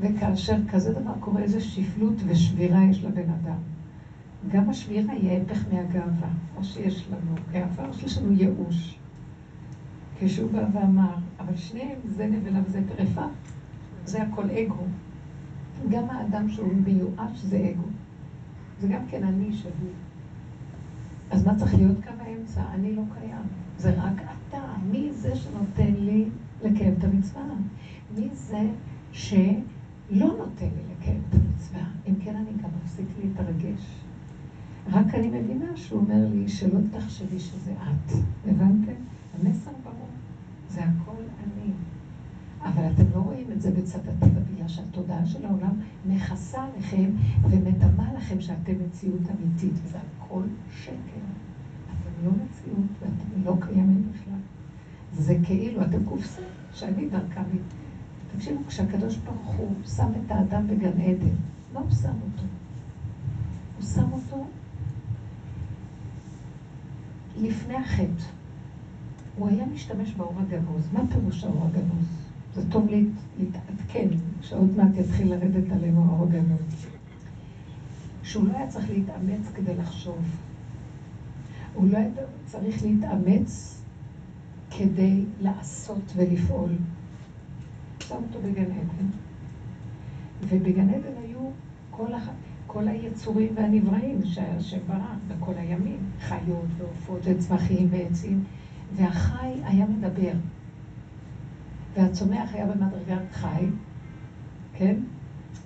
[0.00, 3.58] וכאשר כזה דבר קורה, איזה שפלות ושבירה יש לבן אדם.
[4.48, 6.28] גם השבירה היא ההפך מהגאווה.
[6.56, 8.98] או שיש לנו גאווה או שיש לנו ייאוש.
[10.18, 13.26] כשהוא בא ואמר, אבל שניהם זה נבלה וזה טרפה,
[14.06, 14.84] זה הכל אגו.
[15.90, 17.88] גם האדם שהוא מיואש זה אגו.
[18.80, 19.72] זה גם כן אני שהוא.
[21.30, 22.62] אז מה צריך להיות קו האמצע?
[22.74, 23.46] אני לא קיים.
[23.78, 24.62] זה רק אתה.
[24.90, 26.24] מי זה שנותן לי
[26.62, 27.42] לקיים את המצווה?
[28.16, 28.70] מי זה
[29.12, 31.84] שלא נותן לי לקיים את המצווה?
[32.08, 34.04] אם כן, אני גם מפסיק להתרגש.
[34.92, 38.12] רק אני מבינה שהוא אומר לי שלא תחשבי שזה את.
[38.46, 38.92] הבנתם?
[39.34, 40.08] המסר ברור.
[40.68, 41.72] זה הכל אני.
[42.64, 47.10] אבל אתם לא רואים את זה בצד הטבע, בגלל שהתודעה של העולם מכסה עליכם
[47.42, 51.24] ומדמה לכם שאתם מציאות אמיתית, וזה הכל שקר.
[51.86, 54.38] אתם לא מציאות ואתם לא קיימים בכלל.
[55.12, 56.42] זה כאילו, אתם קופסה
[56.74, 57.56] שאני דרכה מ...
[58.36, 61.34] תקשיבו, כשהקדוש ברוך הוא שם את האדם בגן עדן,
[61.72, 62.46] מה הוא שם אותו?
[63.76, 64.46] הוא שם אותו
[67.36, 68.24] לפני החטא.
[69.38, 70.88] הוא היה משתמש באור הגנוז.
[70.92, 72.23] מה פירוש האור הגנוז?
[72.54, 73.06] זה טוב להת,
[73.38, 74.08] להתעדכן,
[74.40, 76.86] שעוד מעט יתחיל לרדת עלינו האור הגנוז.
[78.22, 80.18] שהוא לא היה צריך להתאמץ כדי לחשוב.
[81.74, 82.08] הוא לא היה
[82.46, 83.82] צריך להתאמץ
[84.70, 86.70] כדי לעשות ולפעול.
[88.00, 89.06] שם אותו בגן עדן.
[90.48, 91.50] ובגן עדן היו
[91.90, 92.28] כל, הח...
[92.66, 98.44] כל היצורים והנבראים שהשם ברא בכל הימים, חיות ועופות וצמחים ועצים.
[98.96, 100.32] והחי היה מדבר,
[101.96, 103.66] והצומח היה במדרגת חי,
[104.74, 104.96] כן?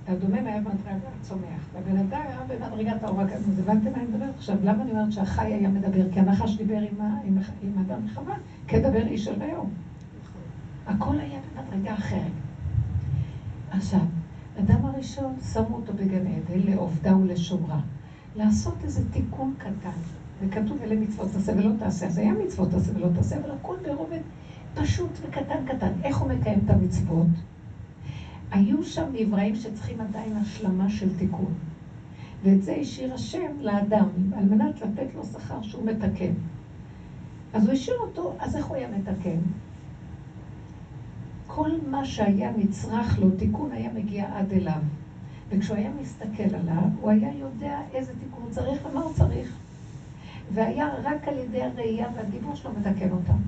[0.09, 3.59] והדומם היה במדרגת הצומח, והבן אדם היה במדרגת האור הגנוז.
[3.59, 4.57] הבנתם מה אני מדברת עכשיו?
[4.64, 6.12] למה אני אומרת שהחי היה מדבר?
[6.12, 7.85] כי הנחש דיבר עם, עם, עם
[8.69, 9.71] כדבר איש של היום.
[10.87, 12.33] הכל היה במדרגה אחרת.
[13.71, 14.01] עכשיו,
[14.61, 17.81] אדם הראשון, שמו אותו בגן עדן לעובדה ולשומרה.
[18.37, 19.99] לעשות איזה תיקון קטן.
[20.41, 22.07] וכתוב אלה מצוות תעשה ולא תעשה.
[22.07, 24.21] אז היה מצוות תעשה ולא תעשה, אבל הכל ברובד
[24.75, 25.93] פשוט וקטן קטן.
[26.05, 27.27] איך הוא מקיים את המצוות?
[28.51, 31.55] היו שם נבראים שצריכים עדיין השלמה של תיקון.
[32.43, 36.33] ואת זה השאיר השם לאדם, על מנת לתת לו שכר שהוא מתקן.
[37.55, 39.39] אז הוא השאיר אותו, אז איך הוא היה מתקן?
[41.47, 44.81] כל מה שהיה נצרך לו, תיקון היה מגיע עד אליו.
[45.49, 49.57] וכשהוא היה מסתכל עליו, הוא היה יודע איזה תיקון צריך ומה הוא צריך.
[50.55, 53.39] והיה רק על ידי הראייה והדיבור שלו מתקן אותם.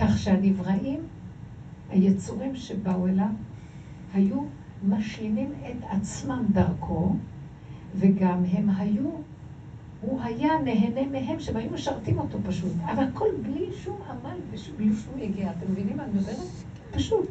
[0.00, 1.00] כך שהנבראים,
[1.90, 3.26] היצורים שבאו אליו,
[4.14, 4.40] היו
[4.88, 7.14] משלימים את עצמם דרכו,
[7.98, 9.10] וגם הם היו,
[10.00, 12.72] הוא היה נהנה מהם, שהם היו משרתים אותו פשוט.
[12.84, 15.52] אבל הכל בלי שום עמל ובלי שום יגיעה.
[15.58, 16.36] אתם מבינים מה אני מדברת?
[16.90, 17.28] פשוט.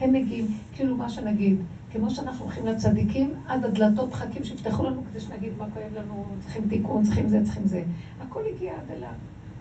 [0.00, 1.56] הם מגיעים, כאילו מה שנגיד,
[1.92, 6.68] כמו שאנחנו הולכים לצדיקים, עד הדלתות מחכים שיפתחו לנו כדי שנגיד מה כואב לנו, צריכים
[6.68, 7.82] תיקון, צריכים זה, צריכים זה.
[8.20, 9.12] הכל הגיע עד אליו.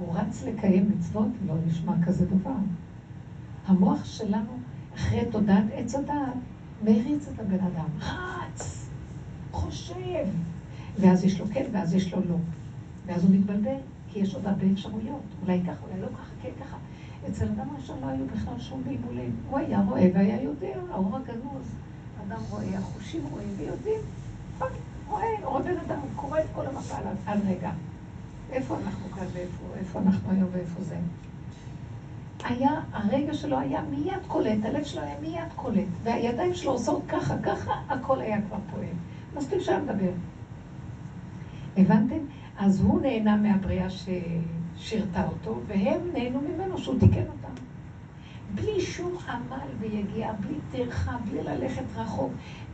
[0.06, 2.56] הוא רץ לקיים מצוות, לא נשמע כזה דבר.
[3.68, 4.52] המוח שלנו,
[4.96, 6.34] אחרי תודעת עץ הדעת,
[6.84, 7.88] מריץ את הבן אדם.
[8.00, 8.90] רץ,
[9.52, 10.26] חושב.
[11.00, 12.36] ואז יש לו כן, ואז יש לו לא.
[13.06, 13.78] ואז הוא מתבלבל,
[14.12, 15.22] כי יש עוד הרבה אפשרויות.
[15.42, 16.78] אולי ככה, אולי לא ככה, כן ככה.
[17.30, 19.36] אצל אדם ראשון לא היו בכלל שום בלבולים.
[19.50, 21.68] הוא היה רואה והיה יודע, האור הגנוז.
[22.28, 24.00] אדם רואה, החושים רואים ויודעים.
[25.10, 27.72] רואה, רואה בן אדם, קורא את כל המפה על רגע.
[28.54, 30.96] איפה אנחנו כאן ואיפה, איפה אנחנו היום ואיפה זה.
[32.44, 37.38] היה, הרגע שלו היה מיד קולט, הלב שלו היה מיד קולט, והידיים שלו עושות ככה,
[37.44, 38.86] ככה, הכל היה כבר פועל.
[39.38, 40.12] מספיק שהיה מדבר.
[41.78, 42.20] הבנתם?
[42.58, 47.54] אז הוא נהנה מהבריאה ששירתה אותו, והם נהנו ממנו שהוא תיקן אותם.
[48.56, 52.32] בלי שום עמל ויגיעה, בלי טרחה, בלי ללכת רחוק,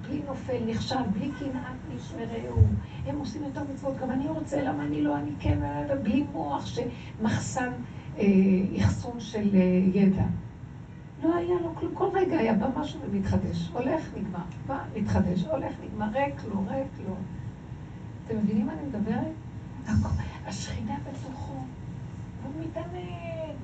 [0.09, 2.63] בלי נופל, נכשל, בלי קנאת איש ורעהו.
[3.05, 5.59] הם עושים יותר מצוות, גם אני רוצה, למה אני לא, אני כן,
[6.03, 7.71] בלי מוח שמחסן
[8.17, 8.25] אה,
[8.79, 9.59] אחסון של אה,
[9.93, 10.25] ידע.
[11.23, 13.69] לא היה לו כלום, כל רגע היה בא משהו ומתחדש.
[13.73, 17.15] הולך, נגמר, בא, מתחדש, הולך, נגמר, ריק לו, ריק לו.
[18.25, 19.31] אתם מבינים מה אני מדברת?
[20.45, 21.53] השכינה בתוכו,
[22.43, 23.55] הוא מתענג.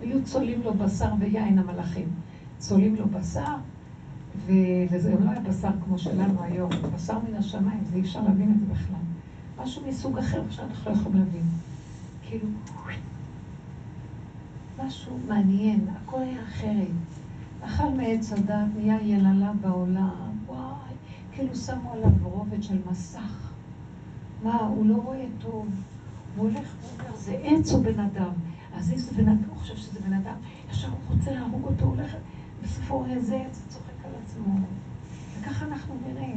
[0.00, 2.08] היו צולעים לו בשר ויין המלאכים.
[2.58, 3.54] צולעים לו בשר.
[4.90, 8.52] וזה גם לא היה בשר כמו שלנו היום, בשר מן השמיים, זה אי אפשר להבין
[8.52, 9.00] את זה בכלל.
[9.58, 11.42] משהו מסוג אחר שאנחנו לא יכולים להבין.
[12.22, 12.48] כאילו,
[14.78, 16.88] משהו מעניין, הכל היה אחרת.
[17.64, 20.94] אכל מעץ הדת, נהיה יללה בעולם, וואי,
[21.32, 23.50] כאילו שמו עליו רובד של מסך.
[24.42, 25.66] מה, הוא לא רואה טוב,
[26.36, 28.32] הוא הולך ואומר, זה עץ או בן אדם?
[28.76, 30.34] אז אם זה בן אדם, הוא חושב שזה בן אדם,
[30.70, 32.16] ישר הוא רוצה להרוג אותו, הוא הולך,
[32.62, 33.62] בסופו הוא רואה זה עץ,
[34.34, 34.54] עצמו.
[35.40, 36.36] וככה אנחנו נראים,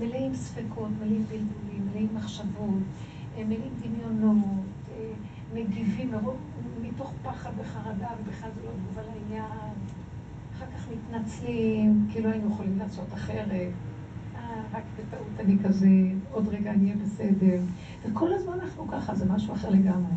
[0.00, 2.82] מלאים ספקות, מלאים בלבולים, מלאים מחשבות,
[3.36, 5.10] אה, מלאים דמיונות, אה,
[5.54, 6.12] מגיבים
[6.82, 9.74] מתוך פחד וחרדה, ובכלל זה לא תגובה לעניין.
[10.56, 13.72] אחר כך מתנצלים, כאילו היינו יכולים לעשות אחרת.
[14.36, 15.88] אה, רק בטעות אני כזה,
[16.32, 17.60] עוד רגע אני אהיה בסדר.
[18.04, 20.14] וכל הזמן אנחנו ככה, זה משהו אחר לגמרי.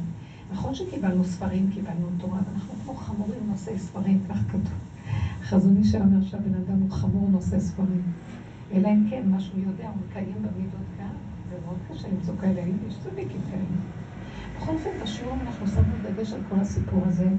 [0.51, 4.90] נכון שקיבלנו ספרים, קיבלנו תורה, ואנחנו כמו חמורים נושאי ספרים, כך כתוב.
[5.51, 8.01] חזון איש אומר שהבן אדם הוא חמור נושא ספרים.
[8.73, 11.15] אלא אם כן, מה שהוא יודע, הוא מקיים במידות כאן.
[11.49, 13.63] זה מאוד קשה למצוא כאלה, יש צדיקים כאלה.
[14.57, 17.29] בכל אופן, בשיעור אנחנו שמנו דגש על כל הסיפור הזה,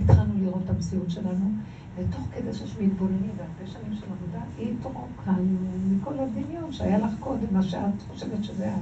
[0.00, 1.50] התחלנו לראות את המציאות שלנו,
[1.96, 5.58] ותוך כדי שיש מתבוננים והרבה שנים של עבודה, התרוקנו
[5.90, 8.80] מכל הדמיון שהיה לך קודם, מה שאת חושבת שזה את.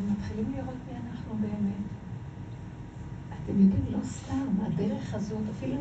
[0.00, 1.97] ומתחילים לראות מי אנחנו באמת.
[3.50, 5.76] אתם יודעים, לא סתם, הדרך הזאת, אפילו,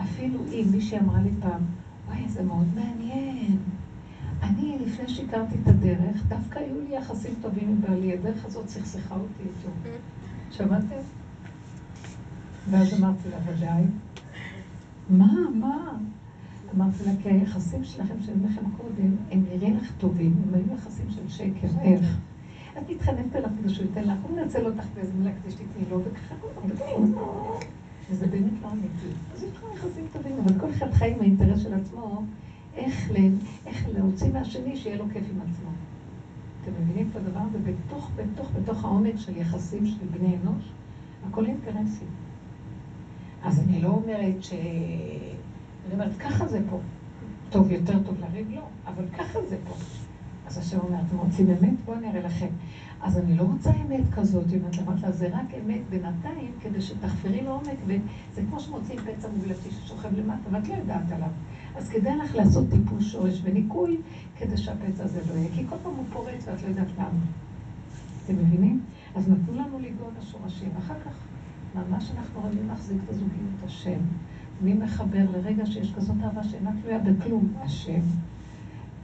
[0.00, 1.62] אפילו אם מישהי אמרה לי פעם,
[2.06, 3.58] וואי, זה מאוד מעניין.
[4.42, 9.14] אני, לפני שהכרתי את הדרך, דווקא היו לי יחסים טובים עם בעלי, הדרך הזאת סכסכה
[9.14, 9.68] אותי איתו.
[10.50, 10.96] שמעתם?
[12.70, 13.82] ואז אמרתי לה, ודאי.
[15.10, 15.98] מה, מה?
[16.76, 21.06] אמרתי לה, כי היחסים שלכם שהיו לכם קודם, הם נראים לך טובים, הם היו יחסים
[21.10, 22.16] של שקר, איך?
[22.78, 26.00] את מתחננת אליו כדי שהוא ייתן לך, הוא מנצל אותך באיזה מילה כדי שתתני לו,
[26.00, 27.18] וככה כל הזמן,
[28.10, 29.16] וזה באמת לא אמיתי.
[29.34, 32.22] אז יש לך יחסים טובים, אבל כל אחד חי עם האינטרס של עצמו.
[32.76, 33.10] איך
[33.94, 35.70] להוציא מהשני שיהיה לו כיף עם עצמו.
[36.62, 37.58] אתם מבינים את הדבר הזה?
[37.58, 40.64] בתוך, בתוך, בתוך העומק של יחסים של בני אנוש,
[41.28, 42.08] הכל אינטרסים.
[43.42, 44.52] אז אני לא אומרת ש...
[44.52, 46.78] אני אומרת, ככה זה פה.
[47.50, 48.50] טוב, יותר טוב לריב?
[48.54, 49.74] לא, אבל ככה זה פה.
[50.46, 51.80] אז השם אומר, אתם רוצים אמת?
[51.84, 52.46] בואו אני אראה לכם.
[53.00, 56.80] אז אני לא רוצה אמת כזאת, היא אומרת אמרת לה, זה רק אמת בינתיים, כדי
[56.80, 61.28] שתחפרי לעומק, וזה כמו שמוצאים פצע מוגלתי ששוכב למטה, ואת לא יודעת עליו.
[61.76, 63.96] אז כדאי לך לעשות טיפוש שורש וניקוי,
[64.38, 67.20] כדי שהפצע הזה לא יהיה, כי כל פעם הוא פורץ ואת לא יודעת למה.
[68.24, 68.80] אתם מבינים?
[69.14, 71.12] אז נתנו לנו לגאול השורשים, אחר כך
[71.74, 73.98] ממש אנחנו רבים להחזיק את הזוגיות השם.
[74.62, 77.52] מי מחבר לרגע שיש כזאת אהבה שאינה תלויה בכלום?
[77.60, 78.00] השם.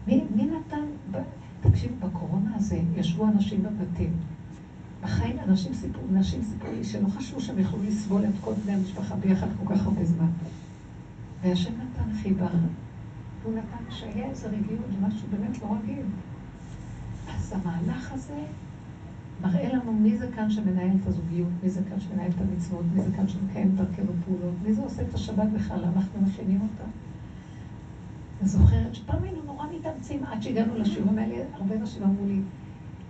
[0.06, 1.20] מי, מי נתן,
[1.60, 4.12] תקשיבו, בקורונה הזה ישבו אנשים בבתים.
[5.02, 9.14] בחיים אנשים סיפרו, נשים סיפרו לי שלא חשבו שהם יכלו לסבול את כל בני המשפחה
[9.14, 10.28] ביחד כל כך הרבה זמן.
[11.42, 12.48] והשם נתן חיבה,
[13.42, 16.02] והוא נתן שהיה איזה רגיעות, משהו באמת לא רגיל.
[17.34, 18.44] אז המהלך הזה
[19.42, 23.02] מראה לנו מי זה כאן שמנהל את הזוגיות, מי זה כאן שמנהל את המצוות, מי
[23.02, 26.84] זה כאן שמקיים דרכנו פעולות, מי זה עושה את השבת בכלל, אנחנו מכינים אותה.
[28.40, 32.40] אני זוכרת שפעם היינו נורא מתאמצים עד שהגענו לשיעורים האלה, הרבה אנשים אמרו לי,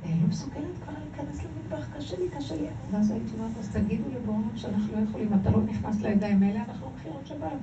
[0.04, 2.66] "אה, לא מסוגלת כבר להיכנס למטבח, קשה לי, קשה לי.
[2.90, 6.86] ואז הייתי אומרת, אז תגידו לבורנו שאנחנו לא יכולים, אתה לא נכנס לידיים האלה, אנחנו
[6.86, 7.58] עוד שבת.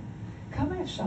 [0.51, 1.05] כמה אפשר?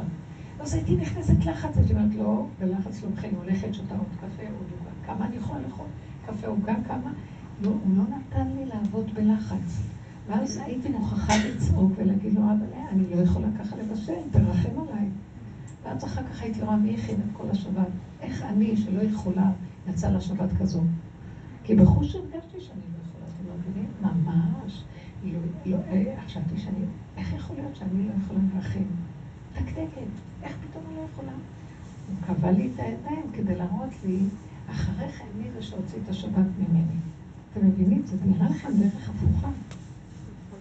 [0.60, 4.66] אז הייתי נכנסת לחץ, הייתי אומרת, לא, בלחץ לא מכין, הולכת, שותה עוד קפה, עוד
[4.78, 4.90] עוגה.
[5.06, 5.86] כמה אני יכולה לאכול?
[6.26, 7.12] קפה, עוגה, כמה?
[7.62, 9.82] לא, הוא לא נתן לי לעבוד בלחץ.
[10.28, 15.08] ואז הייתי מוכרחה לצעוק ולהגיד לו, אבל אה, אני לא יכולה ככה לבשל, תרחם עליי.
[15.84, 17.86] ואז אחר כך הייתי רואה מי הכין את כל השבת.
[18.20, 19.50] איך אני, שלא יכולה,
[19.88, 20.80] יצאה לשבת כזו.
[21.64, 23.90] כי בחוש הרגשתי שאני לא יכולה, אתם לא מבינים?
[24.00, 24.82] ממש.
[25.24, 26.84] לא, לא, אה, חשבתי שאני,
[27.16, 28.86] איך יכול להיות שאני לא יכולה להכין?
[29.52, 30.10] תקתקת,
[30.42, 31.32] איך פתאום אני לא יכולה?
[32.08, 34.18] הוא קבע לי את הידיים כדי להראות לי,
[34.70, 36.96] אחריך מי זה שהוציא את השבת ממני.
[37.52, 38.02] אתם מבינים?
[38.06, 39.48] זה נראה לכם דרך הפוכה.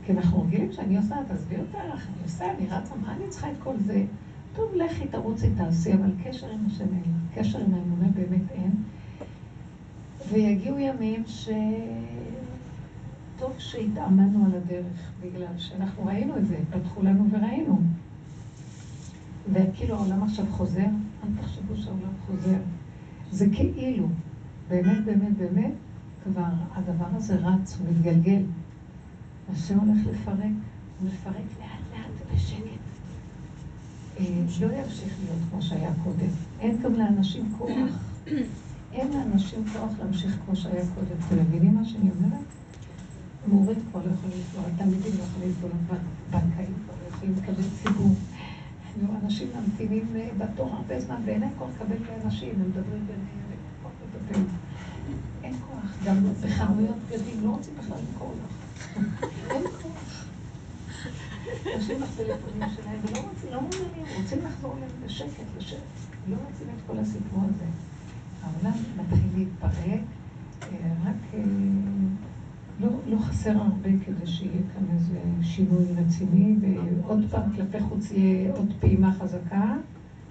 [0.05, 3.55] כי אנחנו רגילים שאני עושה, תעזבי אותך, אני עושה, אני רצה, מה אני צריכה את
[3.63, 4.03] כל זה?
[4.59, 7.41] טוב, לכי, תרוצי, תעשי, אבל קשר עם השם אין לה.
[7.41, 8.71] קשר עם האמונה באמת אין.
[10.31, 11.49] ויגיעו ימים ש...
[13.37, 17.81] טוב שהתאמנו על הדרך, בגלל שאנחנו ראינו את זה, פתחו לנו וראינו.
[19.53, 20.87] וכאילו העולם עכשיו חוזר,
[21.23, 22.57] אל תחשבו שהעולם חוזר.
[23.31, 23.45] זה
[23.75, 24.07] כאילו,
[24.69, 25.73] באמת, באמת, באמת,
[26.23, 28.41] כבר הדבר הזה רץ, הוא מתגלגל.
[29.51, 30.51] השם הולך לפרק,
[30.99, 32.68] הוא מפרק לאט לאט ובשקט.
[34.61, 36.29] לא ימשיך להיות כמו שהיה קודם.
[36.59, 37.69] אין גם לאנשים כוח.
[38.93, 41.17] אין לאנשים כוח להמשיך כמו שהיה קודם.
[41.27, 42.45] אתם מבינים מה שאני אומרת?
[43.47, 45.71] מורים כבר לא יכולים לסבול, התלמידים לא יכולים לסבול,
[46.31, 48.15] בנקאים כבר לא יכולים לקבל ציבור.
[49.23, 53.59] אנשים ממתינים אה, בתור הרבה זמן, ואין להם כוח לקבל לאנשים, הם מדברים ביניהם, אין
[53.83, 54.41] כוח לטפל.
[55.43, 56.05] אין כוח.
[56.05, 58.53] גם בחנויות בגדים לא רוצים בכלל למכור לך.
[59.51, 60.08] אין כוח.
[61.75, 65.77] אנשים בטלפונים שלהם, ולא רוצים, לא מעוניינים, רוצים לחזור אליהם בשקט, לשקט.
[66.29, 67.65] לא רוצים את כל הסיפור הזה.
[68.43, 70.01] העולם מתחיל להתפרק,
[70.63, 71.39] אה, רק אה,
[72.79, 78.53] לא, לא חסר הרבה כדי שיהיה כאן איזה שינוי רציני, ועוד פעם כלפי חוץ יהיה
[78.55, 79.75] עוד פעימה חזקה,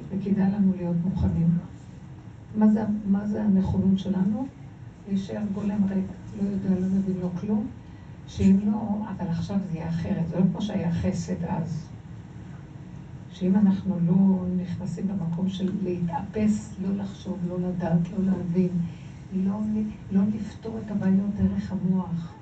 [0.08, 1.48] וכדאי לנו להיות מוכנים.
[2.56, 4.46] מה זה, מה זה הנכונות שלנו?
[5.08, 6.06] להישאר גולם ריק,
[6.42, 7.66] לא יודע, לא מבין לו כלום,
[8.28, 11.88] שאם לא, אבל עכשיו זה יהיה אחרת, זה לא כמו שהיה חסד אז.
[13.32, 18.68] שאם אנחנו לא נכנסים במקום של להתאפס, לא לחשוב, לא לדעת, לא להבין,
[19.32, 19.60] לא,
[20.10, 22.34] לא לפתור את הבעיות דרך המוח,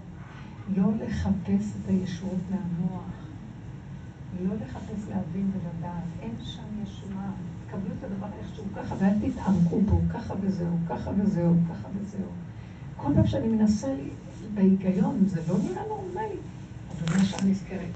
[0.77, 3.27] לא לחפש את הישועות מהמוח,
[4.43, 7.31] לא לחפש להבין ולדעת, אין שם ישועה.
[7.67, 12.29] תקבלו את הדבר איכשהו ככה, ואל תתעמקו בו, ככה וזהו, ככה וזהו, ככה וזהו.
[12.97, 13.95] כל פעם שאני מנסה
[14.57, 16.37] בהיגיון, זה לא נראה נורמלי.
[16.91, 17.93] אז אני ישר נזכרת.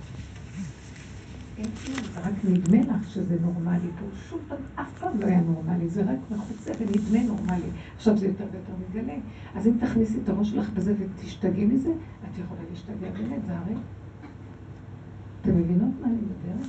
[2.14, 4.06] זה רק נדמה לך שזה נורמלי פה.
[4.28, 7.66] שום פעם, אף פעם לא היה נורמלי, זה רק מחוצה ונדמה נורמלי.
[7.96, 9.14] עכשיו זה יותר ויותר מגלה.
[9.54, 13.74] אז אם תכניסי את הראש שלך בזה ותשתגעי מזה, את יכולה להשתגע באמת, זה הרי...
[15.40, 16.66] אתם מבינות מה אני מדברת?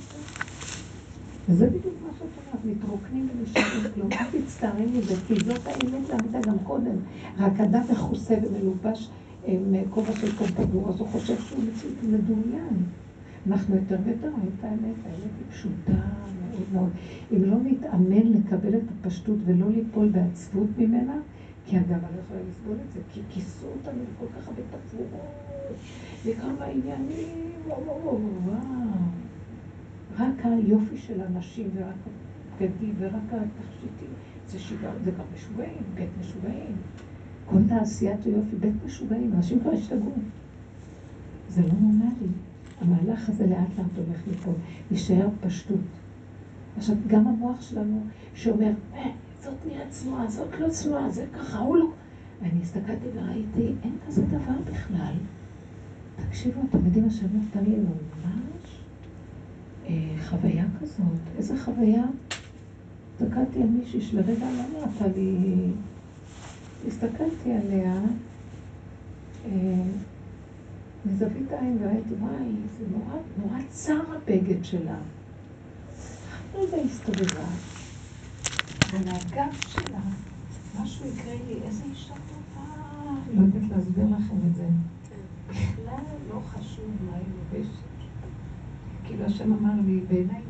[1.48, 4.12] וזה בדיוק מה שאת אומרת, מתרוקנים ונשארים כלום.
[4.12, 6.96] אל תצטערי מזה, כי זאת האמת לאמיתה גם קודם.
[7.38, 9.10] רק אדם מכוסה ומלובש
[9.90, 12.76] כובע של קומפדור, אז הוא חושב שהוא מציאות מדומיין.
[13.46, 16.90] אנחנו יותר ויותר רואים את האמת, האמת היא פשוטה מאוד מאוד.
[17.32, 21.16] אם לא נתאמן לקבל את הפשטות ולא ליפול בעצבות ממנה,
[21.66, 25.08] כי אגב, אני לא יכולה לסבול את זה, כי כיסו אותנו כל כך הרבה תפורות,
[26.24, 28.18] וכמה עניינים, וואו.
[30.18, 31.94] רק היופי של הנשים ורק
[32.60, 34.12] הבגדים ורק התכשיטים,
[34.46, 36.76] זה שיגעון, זה גם משוגעים, בית משוגעים.
[37.52, 40.12] כל תעשיית היופי, בית משוגעים, אנשים כבר השתגעו.
[41.48, 42.28] זה לא נורמלי.
[42.80, 44.54] המהלך הזה לאט לאט הולך ליפול,
[44.90, 45.80] יישאר פשטות.
[46.76, 48.00] עכשיו, גם המוח שלנו
[48.34, 49.10] שאומר, אה,
[49.42, 51.86] זאת נראית צנועה, זאת לא צנועה, זה ככה, הוא לא...
[52.42, 55.14] ואני הסתכלתי וראיתי, אין כזה דבר בכלל.
[56.28, 58.80] תקשיבו, אתם יודעים מה שאני נתן לי ממש
[59.86, 61.36] אה, חוויה כזאת.
[61.36, 62.04] איזה חוויה?
[63.14, 65.46] הסתכלתי על מישהי שלרגע לא נראתה לי...
[66.86, 67.94] הסתכלתי עליה,
[69.44, 69.82] אה,
[71.06, 74.96] מזווית העין וראיתי, וואי, זה נורא, נורא צר הבגד שלה.
[76.54, 77.44] רגע הסתובבה,
[78.92, 80.00] ועל הגב שלה,
[80.82, 82.66] משהו יקרה לי, איזה אישה טובה.
[83.34, 84.66] לא יודעת להסביר לכם את זה.
[85.48, 87.82] בכלל לא חשוב מה היא לובשת.
[89.04, 90.42] כאילו השם אמר לי, בעיניי.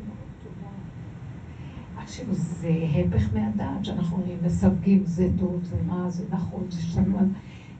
[2.03, 7.33] עכשיו, זה הפך מהדעת, שאנחנו מסווגים, זה טוב, זה רע, זה נכון, זה שנון.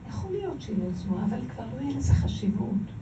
[0.08, 2.92] יכול להיות שהיא לא צנועה, אבל כבר לא יהיה לזה חשיבות.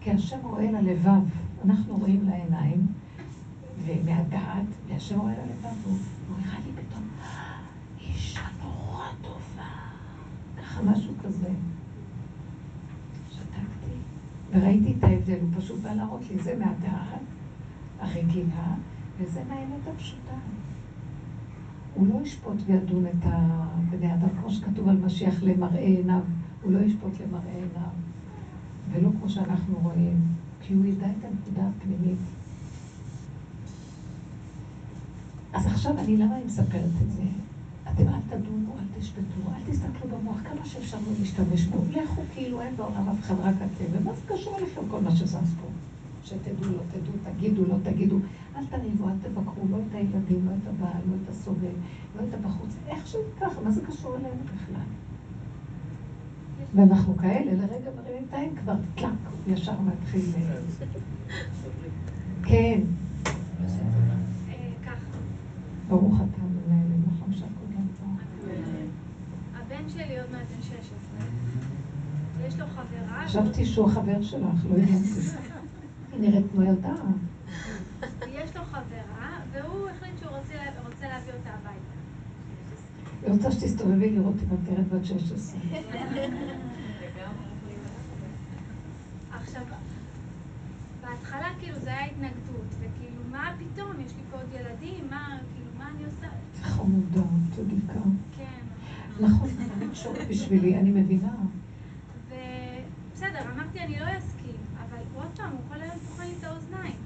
[0.00, 1.20] כי השם רואה ללבב,
[1.64, 2.86] אנחנו רואים לעיניים,
[3.84, 7.08] ומהדעת, והשם רואה ללבב, והוא נראה לי פתאום,
[8.00, 9.70] אישה נורא טובה.
[10.62, 11.50] ככה משהו כזה.
[13.30, 13.96] שתקתי,
[14.52, 17.20] וראיתי את ההבדל, הוא פשוט בא להראות לי, זה מהדעת
[18.00, 18.74] הרגילה,
[19.18, 20.36] וזה מהאמת הפשוטה.
[21.94, 26.20] הוא לא ישפוט וידון את הבני אדם, כמו שכתוב על משיח למראה עיניו,
[26.62, 27.90] הוא לא ישפוט למראה עיניו,
[28.92, 30.20] ולא כמו שאנחנו רואים,
[30.60, 32.18] כי הוא ידע את הנקודה הפנימית.
[35.52, 37.22] אז עכשיו אני, למה אני מספרת את זה?
[37.92, 41.78] אתם אל תדונו, אל תשפטו, אל תסתכלו במוח, כמה שאפשר לא להשתמש בו.
[41.90, 45.54] לכו כאילו אין בעולם אף אחד רק אתם, ומה זה קשור אליכם כל מה שזז
[45.60, 45.68] פה?
[46.24, 48.18] שתדעו, לא תדעו, תגידו, לא תגידו.
[48.56, 51.74] אל תריבו, אל תבקרו, לא את הילדים, לא את הבעל, לא את הסובב,
[52.16, 52.76] לא את הבחוץ.
[52.86, 54.82] איך שזה ככה, מה זה קשור אלינו בכלל?
[56.74, 59.10] ואנחנו כאלה, לרגע מרימים את העין כבר, טלאק,
[59.46, 60.30] ישר מתחיל.
[62.42, 62.80] כן.
[65.88, 68.06] ברוך אתה מנהל, נכון שהכל גם פה.
[69.54, 70.80] הבן שלי עוד מעט בן 16,
[72.38, 73.24] ויש לו חברה...
[73.26, 75.20] חשבתי שהוא החבר שלך, לא הבנתי.
[76.12, 76.94] היא נראית כמו ילדה.
[78.28, 80.54] יש לו חברה, והוא החליט שהוא רוצה
[80.96, 81.96] רוצה להביא אותה הביתה.
[83.26, 85.60] היא רוצה שתסתובבי לראות אם את נראית בת 16.
[89.32, 89.62] עכשיו,
[91.00, 95.70] בהתחלה כאילו זה היה התנגדות, וכאילו, מה פתאום, יש לי פה עוד ילדים, מה, כאילו,
[95.78, 96.26] מה אני עושה?
[96.62, 97.20] חמודה,
[97.56, 98.00] צדיקה.
[98.36, 98.62] כן.
[99.24, 99.48] נכון,
[99.82, 101.32] מתקשורת בשבילי, אני מבינה.
[102.28, 106.96] ובסדר, אמרתי, אני לא אסכים, אבל עוד פעם, הוא כל היום טוחן לי את האוזניים.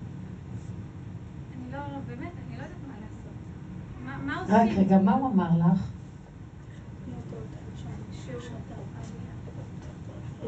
[1.57, 2.19] אני לא, באמת,
[2.49, 3.35] אני לא יודעת מה לעשות.
[4.05, 4.55] מה- מה עושים?
[4.55, 5.91] רק רגע, מה הוא אמר לך?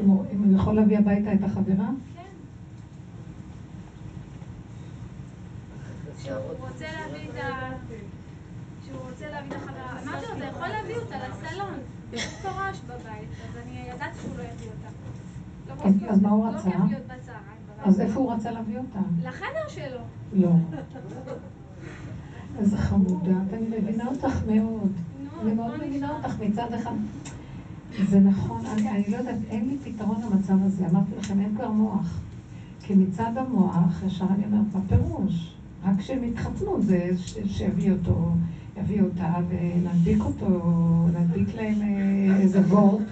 [0.01, 0.25] אם הוא
[0.55, 1.89] יכול להביא הביתה את החברה?
[2.15, 2.21] כן.
[6.17, 7.69] שהוא רוצה להביא את ה...
[8.85, 10.01] שהוא רוצה להביא את החברה.
[10.03, 11.73] אמרתי לו, אתה יכול להביא אותה לסלון.
[12.13, 14.89] יש פה רעש בבית, אז אני ידעתי שהוא לא יביא אותה.
[16.07, 16.69] לא אז- מה הוא לא רצה?
[17.85, 18.99] אז איפה הוא רצה להביא אותה?
[19.23, 19.99] לחדר שלו.
[20.33, 20.51] לא.
[22.59, 24.91] איזה חמודה, אני מבינה אותך מאוד.
[25.41, 26.15] אני מאוד מבינה.
[26.17, 26.91] אותך מצד אחד.
[28.09, 30.87] זה נכון, אני, אני לא יודעת, אין לי פתרון למצב הזה.
[30.87, 32.19] אמרתי לכם, אין כבר מוח.
[32.81, 35.53] כי מצד המוח, ישר אני אומרת, מה פירוש?
[35.83, 37.09] רק כשהם יתחתנו זה
[37.45, 38.31] שיביא אותו,
[38.77, 40.61] יביא אותה ונדביק אותו,
[41.13, 43.03] נדביק להם אה, איזה וורט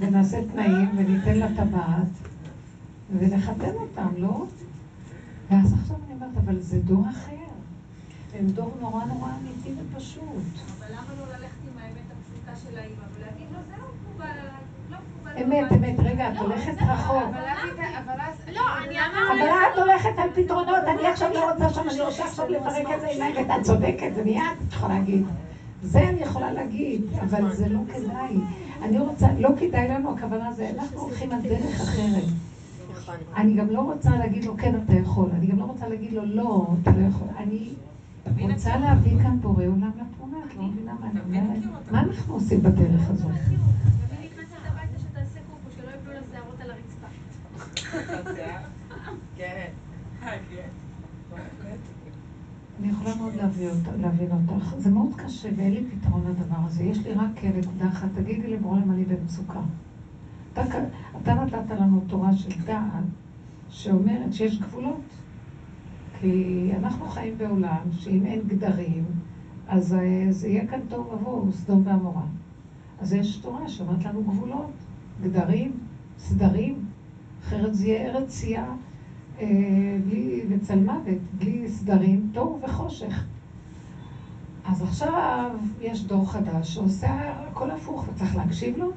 [0.00, 2.08] ונעשה תנאים וניתן לה טבעת
[3.18, 4.46] ונחתן אותם, לא?
[5.50, 7.32] ואז עכשיו אני אומרת, אבל זה דור אחר.
[8.38, 10.22] הם דור נורא נורא אמיתי ופשוט.
[10.78, 12.12] אבל למה לא ללכת עם האמת
[12.56, 14.42] של האימא ולהגיד לו, זה לא מקובל עליי,
[14.90, 17.22] לא מקובל אמת, עליי." אמת, רגע, את לא, הולכת זה- רחוק.
[18.04, 18.22] אבל.
[18.52, 18.60] לא,
[19.74, 23.06] את הולכת על פתרונות, אני עכשיו לא רוצה שם, אני רוצה עכשיו לפרק את זה
[23.06, 25.24] עיניים, ואת צודקת, זה מיד את יכולה להגיד.
[25.82, 28.36] זה אני יכולה להגיד, אבל זה לא כדאי.
[28.82, 32.24] אני רוצה, לא כדאי לנו, הכוונה זה, אנחנו הולכים על דרך אחרת.
[32.96, 33.14] נכון.
[33.36, 35.28] אני גם לא רוצה להגיד לו, כן, אתה יכול.
[35.38, 37.26] אני גם לא רוצה להגיד לו, לא, אתה לא יכול.
[37.36, 37.68] אני
[38.26, 41.92] רוצה להביא כאן בורא עולם לתמונה, את לא מבינה מה אני אומרת?
[41.92, 43.30] מה אנחנו עושים בדרך הזאת?
[46.60, 47.06] על הרצפה.
[49.36, 49.66] כן.
[52.80, 53.32] אני יכולה מאוד
[54.00, 54.74] להבין אותך.
[54.76, 56.84] זה מאוד קשה ואין לי פתרון לדבר הזה.
[56.84, 59.60] יש לי רק נקודה אחת, תגידי לבורם אני במצוקה.
[60.52, 63.04] אתה נתת לנו תורה של דעת
[63.70, 65.21] שאומרת שיש גבולות.
[66.22, 69.04] כי אנחנו חיים בעולם שאם אין גדרים,
[69.68, 72.24] אז אה, זה יהיה כאן תוהו ובוהו, סדום ועמורה.
[73.00, 74.70] אז יש תורה שאומרת לנו גבולות,
[75.22, 75.72] גדרים,
[76.18, 76.84] סדרים,
[77.42, 78.64] אחרת זה יהיה ארץ צייה
[79.38, 79.46] אה,
[80.06, 83.24] בלי, וצל מוות, בלי סדרים, תוהו וחושך.
[84.66, 85.50] אז עכשיו
[85.80, 88.90] יש דור חדש שעושה הכל הפוך וצריך להקשיב לו,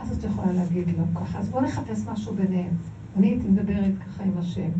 [0.00, 1.38] אז את יכולה להגיד לו ככה.
[1.38, 2.72] אז בואו נחפש משהו ביניהם.
[3.16, 4.70] אני הייתי מדברת ככה עם השם,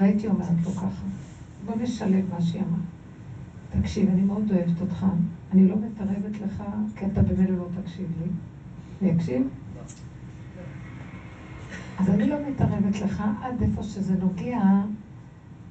[0.00, 1.06] והייתי אומרת לו ככה,
[1.66, 2.80] בוא נשלב מה שהיא אמרה.
[3.80, 5.06] תקשיב, אני מאוד אוהבת אותך,
[5.52, 6.62] אני לא מתערבת לך,
[6.96, 8.30] כי אתה במילא לא תקשיב לי.
[9.02, 9.48] אני אקשיב?
[11.98, 14.60] אז אני לא מתערבת לך עד איפה שזה נוגע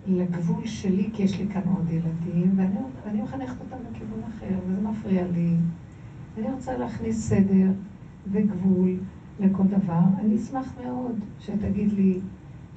[0.08, 5.28] לגבול שלי, כי יש לי כאן עוד ילדים, ואני, מחנכת אותם לכיוון אחר, וזה מפריע
[5.28, 5.56] לי.
[6.38, 7.72] אני רוצה להכניס סדר
[8.32, 8.98] וגבול
[9.40, 10.02] לכל דבר.
[10.20, 12.20] אני אשמח מאוד שתגיד לי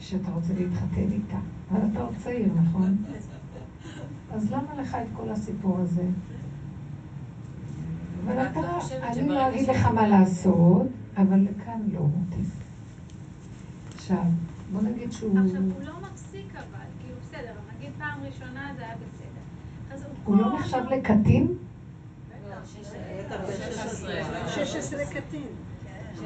[0.03, 1.37] שאתה רוצה להתחתן איתה.
[1.71, 2.97] אבל אתה עוד צעיר, נכון?
[4.33, 6.05] אז למה לך את כל הסיפור הזה?
[8.25, 10.87] אבל אתה, לא אני לא אגיד לך מה לעשות,
[11.17, 12.45] אבל לכאן לא מתאים.
[13.95, 14.25] עכשיו,
[14.73, 15.39] בוא נגיד שהוא...
[15.39, 19.95] עכשיו, הוא לא מפסיק אבל, כאילו בסדר, נגיד פעם ראשונה זה היה בסדר.
[19.95, 21.47] אז הוא לא נחשב לקטין?
[22.51, 22.57] לא,
[24.47, 25.47] 16 קטין.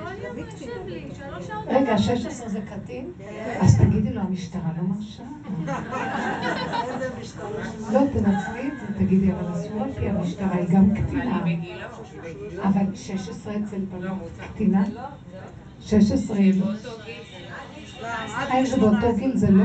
[0.05, 1.99] רגע, בבית.
[1.99, 3.11] 16 זה קטין?
[3.61, 5.22] אז תגידי לו, המשטרה לא מרשה.
[7.92, 11.42] לא, תנצלי את זה, תגידי, אבל אסור על פי המשטרה, היא גם קטינה.
[12.62, 14.53] אבל 16 אצל לא, בנות מותר.
[14.55, 14.84] קטינה?
[15.80, 16.66] 16 היא לא.
[16.66, 19.64] באותו גיל, האם זה באותו גיל זה לא?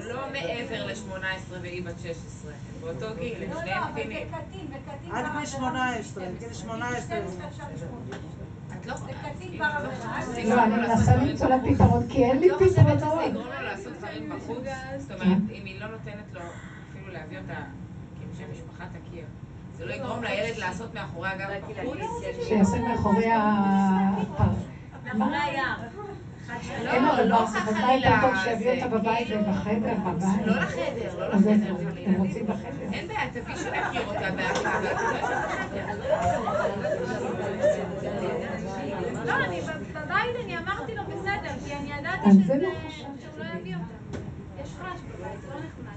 [0.00, 2.52] לא מעבר ל-18 והיא בת 16.
[2.80, 4.22] באותו גיל, הם שניהם קטינים.
[5.12, 7.16] עד גיל 18, גיל 18.
[9.58, 13.06] לא לא, אני מנסה למצוא לה פתרון, כי אין לי לא חושבת שזה.
[13.26, 14.64] יגרום לו לעשות דברים בחוץ?
[14.98, 16.40] זאת אומרת, אם היא לא נותנת לו
[16.90, 17.54] אפילו להביא אותה
[18.18, 19.24] כאילו שם משפחה תכיר,
[19.78, 21.98] זה לא יגרום לילד לעשות מאחורי הגב בחוץ?
[22.48, 23.40] שיעשה מאחורי ה...
[25.04, 25.76] מאחורי היער.
[26.70, 30.46] אין לא, לא לא, זה ודאי יותר טוב שיביא אותה בבית כאילו- ובחדר, בבית.
[30.46, 31.74] לא לחדר, לא אז לחדר.
[31.90, 32.08] חלילה.
[32.10, 32.92] הם רוצים בחדר.
[32.92, 34.70] אין בעיה, תביא שנכיר אותה באהבה,
[39.30, 39.60] לא, אני
[39.92, 42.68] בבית אני אמרתי לו בסדר, כי אני ידעתי שזה- לא.
[42.90, 44.18] שהוא לא יביא אותה.
[44.62, 45.96] יש רעש בבית, לא נחמד.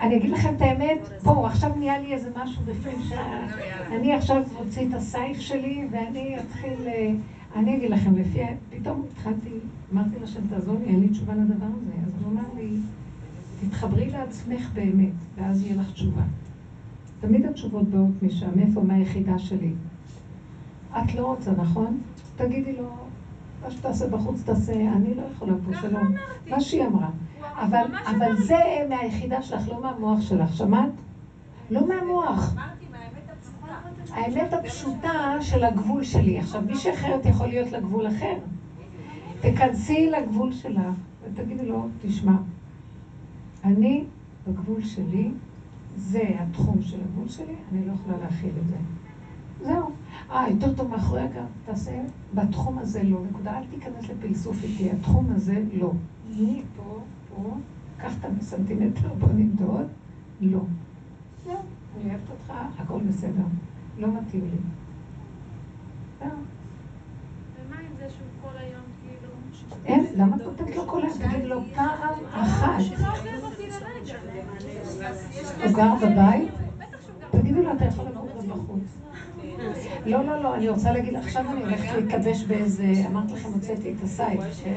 [0.00, 3.12] אני אגיד לכם את האמת, פה, עכשיו נהיה לי איזה משהו בפנים ש...
[3.92, 6.78] אני עכשיו אוציא את הסייף שלי ואני אתחיל...
[6.86, 7.10] אה,
[7.56, 8.40] אני אגיד לכם, לפי...
[8.70, 9.50] פתאום התחלתי,
[9.92, 11.92] אמרתי לשם, תעזור לי, אין לי תשובה לדבר הזה.
[12.06, 12.68] אז הוא אמר לי,
[13.60, 16.22] תתחברי לעצמך באמת, ואז יהיה לך תשובה.
[17.20, 19.70] תמיד התשובות באות משם, מאיפה, מהיחידה שלי.
[20.98, 22.00] את לא רוצה, נכון?
[22.36, 22.88] תגידי לו,
[23.62, 26.14] מה שתעשה בחוץ תעשה, אני לא יכולה פה, שלום.
[26.50, 27.08] מה שהיא אמרה.
[27.54, 28.58] אבל, אבל זה
[28.88, 30.90] מהיחידה שלך, לא מהמוח שלך, שמעת?
[31.70, 32.54] לא מהמוח.
[34.10, 36.38] האמת הפשוטה של הגבול שלי.
[36.38, 38.34] עכשיו, מישהי אחרת יכול להיות לה גבול אחר.
[39.40, 40.82] תכנסי לגבול שלך
[41.24, 42.32] ותגידי לו, תשמע,
[43.64, 44.04] אני
[44.48, 45.30] בגבול שלי,
[45.96, 48.76] זה התחום של הגבול שלי, אני לא יכולה להכיל את זה.
[49.60, 49.90] זהו.
[50.30, 52.02] אה, יותר טוב מאחורי הגב, תעשה
[52.34, 53.18] בתחום הזה לא.
[53.30, 55.92] נקודה, אל תיכנס לפלסוף איתי, התחום הזה לא.
[56.36, 57.56] מי פה, פה,
[57.98, 59.86] קח את הסנטימטר, בוא נמדוד,
[60.40, 60.60] לא.
[61.44, 61.54] זהו,
[61.96, 63.44] אני אוהבת אותך, הכל בסדר.
[63.98, 64.58] לא מתאים לי.
[68.64, 69.32] היום כאילו...
[69.84, 71.18] אין, למה את נותנת לו כל היום?
[71.18, 72.82] תגיד לו פעם אחת.
[74.04, 74.18] לרגע.
[75.64, 76.52] הוא גר בבית?
[77.30, 78.23] תגידו לו, אתה יכול בחוץ.
[80.06, 84.02] לא, לא, לא, אני רוצה להגיד, עכשיו אני הולכת להתלבש באיזה, אמרתי לכם, הוצאתי את
[84.02, 84.76] הסייף, כן?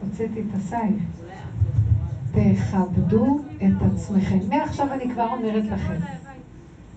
[0.00, 1.00] הוצאתי את הסייף.
[2.30, 4.38] תכבדו את עצמכם.
[4.48, 5.96] מעכשיו אני כבר אומרת לכם,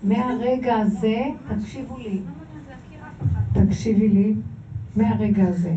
[0.02, 2.20] מהרגע הזה, תקשיבו לי.
[3.52, 4.34] תקשיבי לי,
[4.96, 5.74] מהרגע הזה.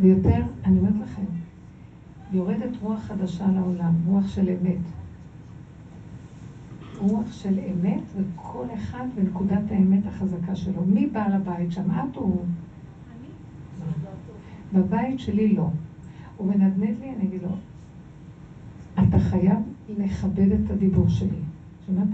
[0.00, 1.22] ויותר, אני אומרת לכם,
[2.32, 5.01] יורדת רוח חדשה לעולם, רוח של אמת.
[7.02, 10.84] רוח של אמת, וכל אחד בנקודת האמת החזקה שלו.
[10.84, 11.90] מי בעל הבית שם?
[11.90, 12.44] את או הוא?
[13.18, 13.28] אני?
[14.72, 15.68] בבית שלי לא.
[16.36, 17.48] הוא מנדנד לי, אני אגיד לו,
[19.08, 19.58] אתה חייב
[19.98, 21.38] לכבד את הדיבור שלי.
[21.86, 22.06] שמעת?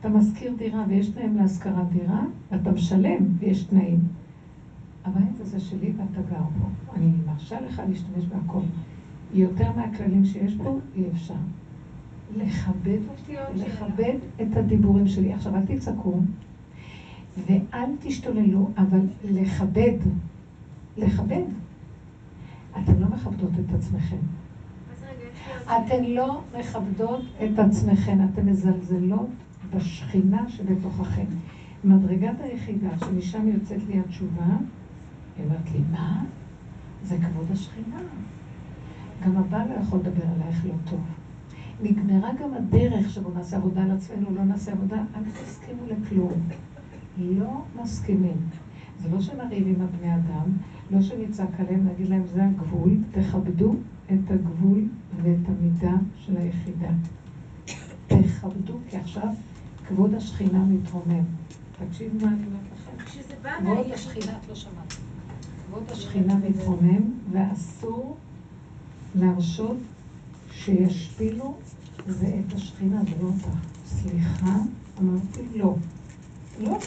[0.00, 2.22] אתה משכיר דירה ויש תנאים להשכרת דירה,
[2.54, 3.98] אתה משלם ויש תנאים.
[5.04, 6.66] הבית הזה שלי ואתה גר בו.
[6.96, 8.60] אני מרשה לך להשתמש בהכל.
[9.34, 11.34] יותר מהכללים שיש פה, אי אפשר.
[12.36, 15.32] לכבד אותי, לכבד את הדיבורים שלי.
[15.32, 16.20] עכשיו, אל תצעקו
[17.46, 19.96] ואל תשתוללו, אבל לכבד.
[20.96, 21.42] לכבד.
[22.78, 24.16] אתן לא מכבדות את עצמכם.
[25.64, 29.28] אתן לא מכבדות את עצמכן, אתן מזלזלות
[29.74, 31.26] בשכינה שבתוככן.
[31.84, 34.46] מדרגת היחידה שמשם יוצאת לי התשובה,
[35.36, 36.24] היא אומרת לי, מה?
[37.02, 38.00] זה כבוד השכינה.
[39.26, 41.00] גם הבעל לא יכול לדבר עלייך לא טוב.
[41.82, 46.32] נגמרה גם הדרך שבו נעשה עבודה על עצמנו, לא נעשה עבודה, אל תסכימו לכלום.
[47.18, 48.36] לא מסכימים.
[49.02, 50.50] זה לא שנריב עם הבני אדם,
[50.90, 53.74] לא שנצעק עליהם, נגיד להם, זה הגבול, תכבדו
[54.06, 54.88] את הגבול
[55.22, 56.90] ואת המידה של היחידה.
[58.06, 59.28] תכבדו, כי עכשיו
[59.88, 61.24] כבוד השכינה מתרומם.
[61.88, 63.04] תקשיבו מה אני אומרת לכם.
[63.60, 63.92] כבוד.
[63.92, 64.94] השכינה, את לא שמעת.
[65.66, 67.02] כבוד השכינה מתרומם,
[67.32, 68.16] ואסור
[69.14, 69.76] להרשות
[70.52, 71.54] שישפילו
[72.06, 73.48] זה את השכינה, זה לא אותך.
[73.86, 74.56] סליחה,
[75.00, 75.74] אמרתי לא.
[76.60, 76.78] לא.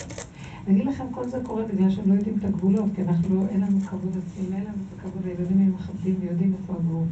[0.68, 3.48] אני אגיד לכם, כל זה קורה בגלל שהם לא יודעים את הגבולות, כי אנחנו לא,
[3.50, 7.06] אין לנו כבוד עצמי, אין לנו את הכבוד, הילדים הם מכבדים ויודעים איפה הגבול.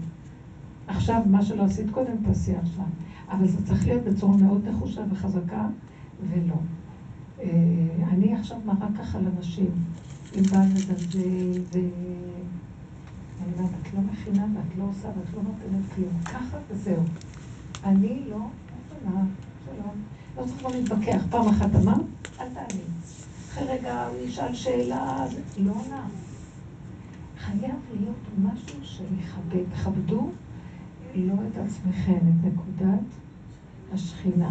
[0.88, 2.86] עכשיו, מה שלא עשית קודם, תעשי עכשיו.
[3.30, 5.68] אבל זה צריך להיות בצורה מאוד נחושה וחזקה,
[6.30, 6.56] ולא.
[7.40, 7.48] אה,
[8.10, 9.72] אני עכשיו מראה ככה לנשים,
[10.38, 11.80] אם בעל מזלזל, ו...
[13.44, 16.22] אני אומרת, את לא מכינה ואת לא עושה ואת לא נותנת כלום.
[16.26, 17.04] ככה וזהו.
[17.86, 19.24] אני לא מוכנה,
[19.66, 20.04] שלום.
[20.38, 21.22] לא צריך לא להתווכח.
[21.30, 22.06] פעם אחת אמרת,
[22.40, 22.82] אל תעני.
[23.50, 26.08] אחרי רגע הוא ישאל שאלה, זה לא עונה.
[27.38, 29.74] חייב להיות משהו שמכבד.
[29.84, 30.32] כבדו
[31.16, 33.06] לא את עצמכם, את נקודת
[33.94, 34.50] השכינה.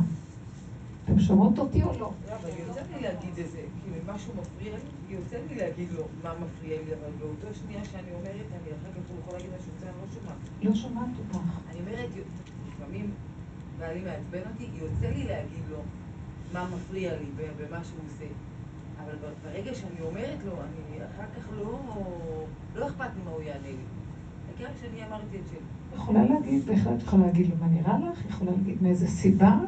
[1.05, 1.99] אתם שומעות אותי או לא?
[1.99, 5.89] לא, אבל יוצא לי להגיד את זה, כאילו אם משהו מפריע לי, יוצא לי להגיד
[5.93, 9.51] לו מה מפריע לי, אבל באותו שנייה שאני אומרת, אני אחר כך הוא יכול להגיד
[9.59, 10.37] משהו, זה אני לא שומעת.
[10.63, 11.49] לא שומעת אותך.
[11.71, 12.11] אני אומרת,
[12.79, 13.11] לפעמים
[13.79, 15.79] בעלי מעצבן אותי, יוצא לי להגיד לו
[16.53, 18.25] מה מפריע לי במה שהוא עושה.
[19.05, 19.15] אבל
[19.45, 21.79] ברגע שאני אומרת לו, אני אחר כך לא,
[22.75, 23.77] לא אכפת לי מה הוא יענה לי.
[24.49, 25.59] העיקר שאני אמרתי את שלי.
[25.95, 29.59] יכולה להגיד, בהחלט יכולה להגיד לו מה נראה לך, יכולה להגיד מאיזה סיבה.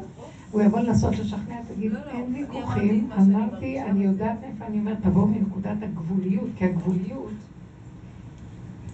[0.51, 3.09] הוא יבוא לנסות לשכנע, תגיד, לא, לא, אין ויכוחים.
[3.17, 3.81] אמרתי.
[3.81, 7.31] אני יודעת איפה אני אומרת, תבואו מנקודת הגבוליות, כי הגבוליות,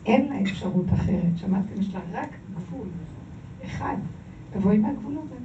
[0.06, 1.38] אין לה אפשרות אחרת.
[1.38, 1.80] שמעתם?
[1.80, 2.88] יש לה רק גבול
[3.66, 3.96] אחד.
[4.54, 5.44] תבואי מהגבולות האלה.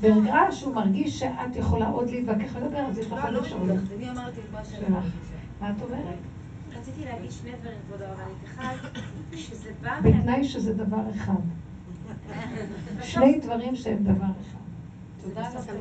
[0.00, 3.62] ברגע שהוא מרגיש שאת יכולה עוד להתווכח ולדבר, אז יש לך לא, עוד לא אפשרות.
[3.62, 4.90] מתווכחת, אני אמרתי את מה שאני שלך.
[4.90, 5.34] מרגישה.
[5.60, 6.18] מה את אומרת?
[6.80, 8.36] רציתי להגיד שני דברים, כבוד הרבנית.
[8.44, 8.74] אחד,
[9.32, 10.00] כשזה בא.
[10.02, 11.32] בתנאי שזה דבר אחד.
[13.02, 14.60] שני דברים שהם דבר אחד.
[15.22, 15.72] תודה סוכר.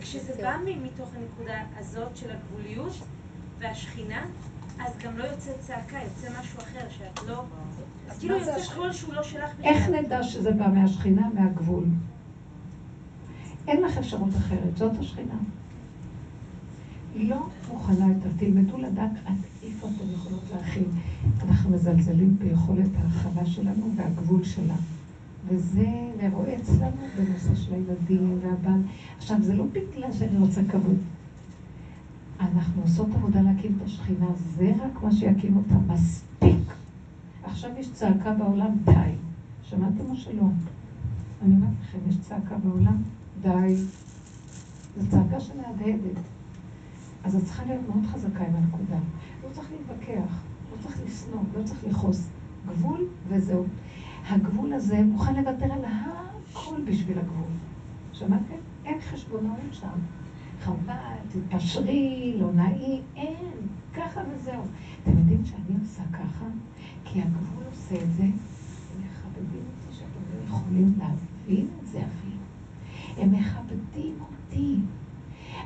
[0.00, 2.92] כשזה בא מתוך הנקודה הזאת של הגבוליות
[3.58, 4.26] והשכינה,
[4.78, 7.42] אז גם לא יוצא צעקה, יוצא משהו אחר שאת לא...
[8.10, 8.58] אז כאילו יוצא
[8.92, 9.50] שהוא לא שלך.
[9.62, 11.84] איך נדע שזה בא מהשכינה, מהגבול?
[13.68, 15.34] אין לך אפשרות אחרת, זאת השכינה.
[17.14, 20.84] היא לא מוכנה יותר, תלמדו לדעת עד איפה אתם יכולות להכיל.
[21.48, 24.74] אנחנו מזלזלים ביכולת ההכלה שלנו והגבול שלה.
[25.48, 25.86] וזה
[26.22, 28.82] מרועץ לנו בנושא של הילדים והבן.
[29.18, 30.98] עכשיו, זה לא בגלל שאני רוצה כבוד.
[32.40, 35.92] אנחנו עושות עבודה להקים את השכינה, זה רק מה שיקים אותה.
[35.92, 36.79] מספיק.
[37.50, 39.12] עכשיו יש צעקה בעולם, די.
[39.62, 40.42] שמעתם או שלא?
[41.42, 43.02] אני אומרת לכם, יש צעקה בעולם,
[43.42, 43.76] די.
[44.96, 46.20] זו צעקה שמהדהדת.
[47.24, 48.98] אז את צריכה להיות מאוד חזקה עם הנקודה.
[49.44, 50.42] לא צריך להתווכח,
[50.72, 52.28] לא צריך לשנוא, לא צריך לכעוס.
[52.68, 53.64] גבול וזהו.
[54.28, 57.50] הגבול הזה מוכן לוותר על הכל בשביל הגבול.
[58.12, 58.54] שמעתם?
[58.84, 59.98] אין חשבונאות שם.
[60.60, 60.94] חבל,
[61.28, 63.36] תתפשרי, לא נעים, אין,
[63.94, 64.62] ככה וזהו.
[65.02, 66.44] אתם יודעים שאני עושה ככה?
[67.12, 68.30] כי הגבול עושה את זה, הם
[68.98, 72.42] מכבדים אותי שאתם לא יכולים להבין את זה אפילו.
[73.16, 74.76] הם מכבדים אותי.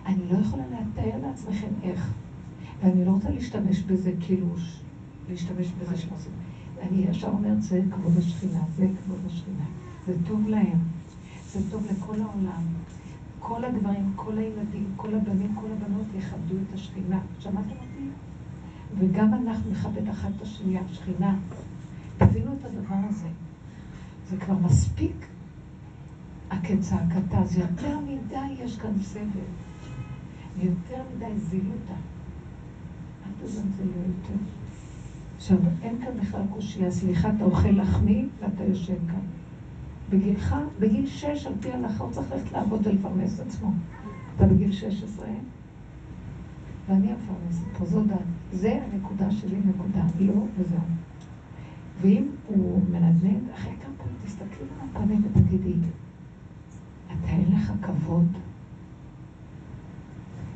[0.06, 2.12] אני לא יכולה לתאר לעצמכם איך.
[2.80, 4.46] ואני לא רוצה להשתמש בזה כאילו,
[5.28, 6.32] להשתמש בזה שעושים.
[6.82, 9.64] אני ישר אומרת, זה כבוד השכינה, זה כבוד השכינה.
[10.06, 10.78] זה טוב להם,
[11.52, 12.62] זה טוב לכל העולם.
[13.38, 17.20] כל הגברים, כל הילדים, כל הבנים, כל הבנות יכבדו את השכינה.
[17.40, 18.08] שמעתם אותי?
[19.04, 21.36] וגם אנחנו נכבד אחת את השנייה, שכינה.
[22.18, 23.28] תבינו את הדבר הזה.
[24.30, 25.26] זה כבר מספיק
[26.50, 29.48] הכצעקתה, זה יותר מדי יש כאן סבל.
[30.58, 31.94] ויותר מדי זילותה.
[33.26, 34.44] אל תזלזלו יותר.
[35.36, 36.90] עכשיו, אין כאן בכלל קושייה.
[36.90, 39.26] סליחה, אתה אוכל לחמי ואתה יושב כאן.
[40.10, 43.72] בגילך, בגיל שש, על פי ההלכה, הוא צריך ללכת לעבוד ולפרנס עצמו.
[44.36, 45.26] אתה בגיל שש עשרה,
[46.88, 48.33] ואני המפרנסת פה, זו דת.
[48.54, 50.04] זה הנקודה שלי, נקודה.
[50.20, 50.78] לא, וזהו.
[52.00, 55.74] ואם הוא מנדנד, אחרי כמה פעמים תסתכלי על הפנים ותגידי,
[57.06, 58.26] אתה אין לך כבוד?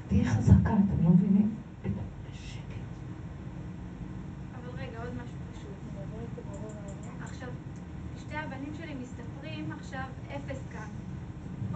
[0.08, 1.50] תהיי חזקה, אתם לא מבינים?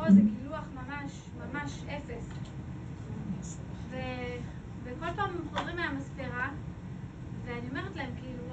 [0.03, 2.29] פה זה גילוח ממש, ממש אפס.
[3.91, 3.97] ו...
[5.03, 6.49] וכל פעם הם חוזרים מהמספרה,
[7.45, 8.45] ואני אומרת להם, כאילו,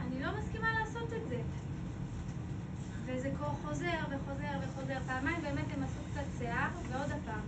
[0.00, 1.40] אני לא מסכימה לעשות את זה.
[3.06, 4.98] וזה כבר חוזר וחוזר וחוזר.
[5.06, 7.40] פעמיים באמת הם עשו קצת שיער, ועוד הפעם.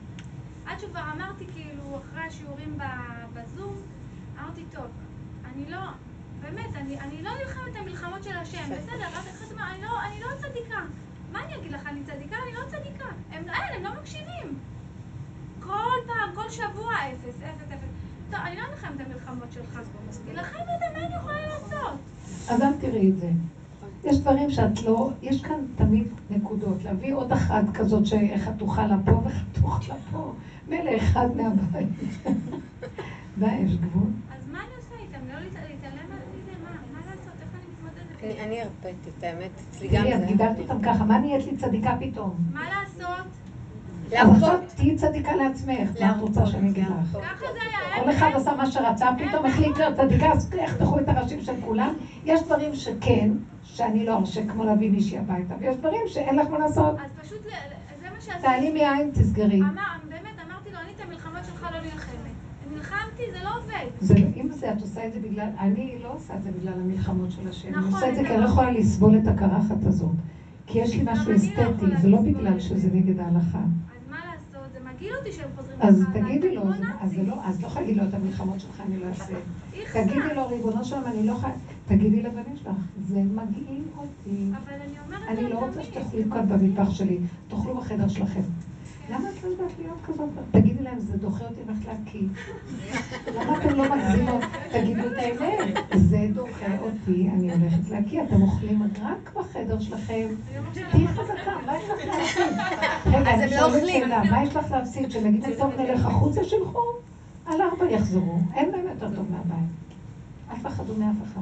[0.67, 2.79] עד שכבר אמרתי, כאילו, אחרי השיעורים
[3.35, 3.77] בזום,
[4.39, 4.87] אמרתי, טוב,
[5.45, 5.81] אני לא,
[6.41, 9.23] באמת, אני, אני לא נלחמת את המלחמות של השם, בסדר, אחד
[9.55, 10.81] אמר, אני לא, אני לא צדיקה.
[11.33, 12.37] מה אני אגיד לך, אני צדיקה?
[12.43, 13.09] אני לא צדיקה.
[13.31, 14.59] הם, אין, הם לא מקשיבים.
[15.67, 17.89] כל פעם, כל שבוע, אפס, אפס, אפס.
[18.31, 19.81] טוב, אני לא נלחמת את המלחמות שלך.
[20.25, 21.99] תילחם את מה אני יכולה לעשות?
[22.49, 23.31] אז אל תראי את זה.
[24.05, 26.85] יש דברים שאת לא, יש כאן תמיד נקודות.
[26.85, 30.33] להביא עוד אחת כזאת שחתוכה לה פה וחתוכה לה פה.
[30.69, 31.89] מילא אחד מהבית.
[33.39, 34.11] די, יש גבול.
[34.37, 35.19] אז מה אני עושה איתם?
[35.33, 36.53] לא להתעלם מזה?
[36.93, 37.33] מה לעשות?
[37.41, 38.47] איך אני מתמודדת?
[38.47, 40.25] אני הרפאתי את האמת, אצלי גם תראי, זה.
[40.25, 42.37] את גידלת אותם ככה, מה נהיית לי צדיקה פתאום?
[42.53, 43.42] מה לעשות?
[44.13, 44.61] להרפות.
[44.77, 47.13] תהיי צדיקה לעצמך, מה את רוצה שאני אגיד לך?
[47.13, 48.05] ככה זה היה.
[48.05, 51.93] כל אחד עשה מה שרצה, פתאום החליט להיות צדיקה, אז יחתכו את הראשים של כולם.
[52.25, 53.31] יש דברים שכן,
[53.63, 56.95] שאני לא ארשה, כמו להביא מישהי הביתה, ויש דברים שאין לך מה לעשות.
[56.95, 57.51] אז פשוט, זה
[58.15, 58.43] מה שעשיתי.
[58.43, 59.61] תעלי מעין, תסגרי.
[60.09, 62.33] באמת, אמרתי לו, אני את המלחמות שלך לא נלחמת.
[62.75, 63.87] נלחמתי, זה לא עובד.
[64.01, 67.31] זה, אם זה, את עושה את זה בגלל, אני לא עושה את זה בגלל המלחמות
[67.31, 67.69] של השם.
[67.69, 70.11] אני נכון, עושה את זה כי אני לא יכולה לסבול את הקרחת הזאת.
[70.67, 72.89] כי יש לי משהו לא אסתטי, זה לא בגלל שזה זה.
[72.97, 73.59] נגד ההלכה.
[73.59, 74.73] אז מה לעשות?
[74.73, 77.63] זה מגעיל אותי שהם חוזרים אז ככה הביתה, תגידי לו, כמו אז- אז לא, אז
[77.63, 79.35] לא יכולה להגיד לו את המלחמות שלך, אני לא אעשה.
[80.05, 81.53] תגידי לו, ריבונו שלום, אני לא יכולה,
[81.87, 82.71] תגידי לבנים שלך,
[83.09, 84.51] זה מגעיל אותי.
[84.51, 85.83] אבל אני אומרת אני לא רוצה.
[85.83, 87.19] שתאכלו כאן במטבח שלי,
[87.49, 88.41] תאכלו בחדר שלכם.
[89.11, 90.29] למה את לא יודעת להיות כזאת?
[90.51, 92.27] תגידי להם, זה דוחה אותי ללכת להקיא.
[93.35, 94.43] למה אתם לא מגזימות?
[94.73, 95.75] תגידו את האמת.
[95.95, 98.23] זה דוחה אותי, אני הולכת להקיא.
[98.23, 100.29] אתם אוכלים רק בחדר שלכם.
[100.91, 102.43] תהיי חזקה, מה יש לך להפסיד?
[103.15, 104.03] רגע, אז אני הם לא שואלת אוכלים.
[104.03, 105.11] שאלה, מה יש לך להפסיד?
[105.11, 106.83] שנגיד טוב נלך החוצה שילכו?
[107.47, 108.39] על ארבע יחזרו.
[108.55, 109.69] אין להם יותר טוב מהבית.
[110.53, 111.41] אף אחד לא מאף אחד.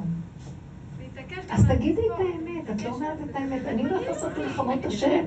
[1.49, 2.19] אז תגידי את.
[2.19, 3.61] האמת, את לא אומרת את האמת.
[3.65, 5.23] אני הולכת לעשות מלחמות השם.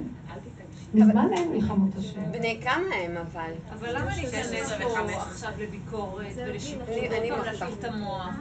[0.94, 2.32] מזמן אין מלחמות השם.
[2.32, 3.52] בני כמה הם אבל?
[3.72, 5.16] אבל למה להיכנס 16 פה ו-15?
[5.16, 7.64] עכשיו לביקורת ולשיפוט, אני- אני עוד פעם מחכה.
[7.64, 8.34] להפעיל את המוח?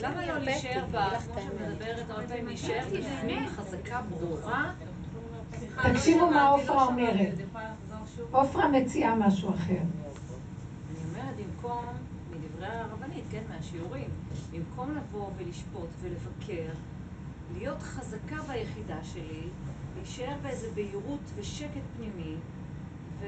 [0.00, 0.96] למה אני לא להישאר ב...
[0.96, 1.60] אגיד לך כמו את שאת.
[1.70, 4.72] מדברת הרבה פעמים, להישאר בפנים חזקה, ברורה?
[5.92, 7.34] תקשיבו מה עופרה אומרת.
[8.30, 9.72] עופרה מציעה משהו אחר.
[9.72, 9.78] אני
[11.10, 11.84] אומרת, במקום,
[12.30, 14.08] מדברי הרבנית, כן, מהשיעורים,
[14.52, 16.72] במקום לבוא ולשפוט ולבקר,
[17.58, 19.42] להיות חזקה ביחידה שלי,
[20.06, 22.34] להישאר באיזה בהירות ושקט פנימי,
[23.20, 23.26] ו...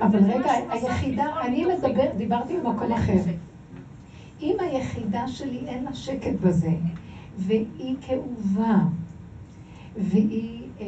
[0.00, 1.64] אבל רגע, היחידה, אני.
[1.64, 3.22] מדבר, דיברתי במקום אחר.
[4.40, 6.72] אם היחידה שלי אין לה שקט בזה,
[7.36, 8.78] והיא כאובה,
[9.96, 10.86] והיא אה,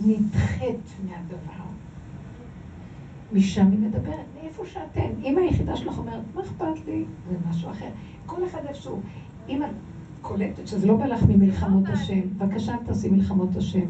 [0.00, 1.64] נדחית מהדבר,
[3.32, 5.10] משם היא מדברת, מאיפה שאתם.
[5.24, 7.04] אם היחידה שלך אומרת, מה אכפת לי?
[7.28, 7.88] זה משהו אחר.
[8.26, 9.00] כל אחד איכשהו.
[9.48, 9.62] אם
[10.22, 13.86] קולטת שזה לא בא לך ממלחמות השם, בבקשה תעשי מלחמות השם.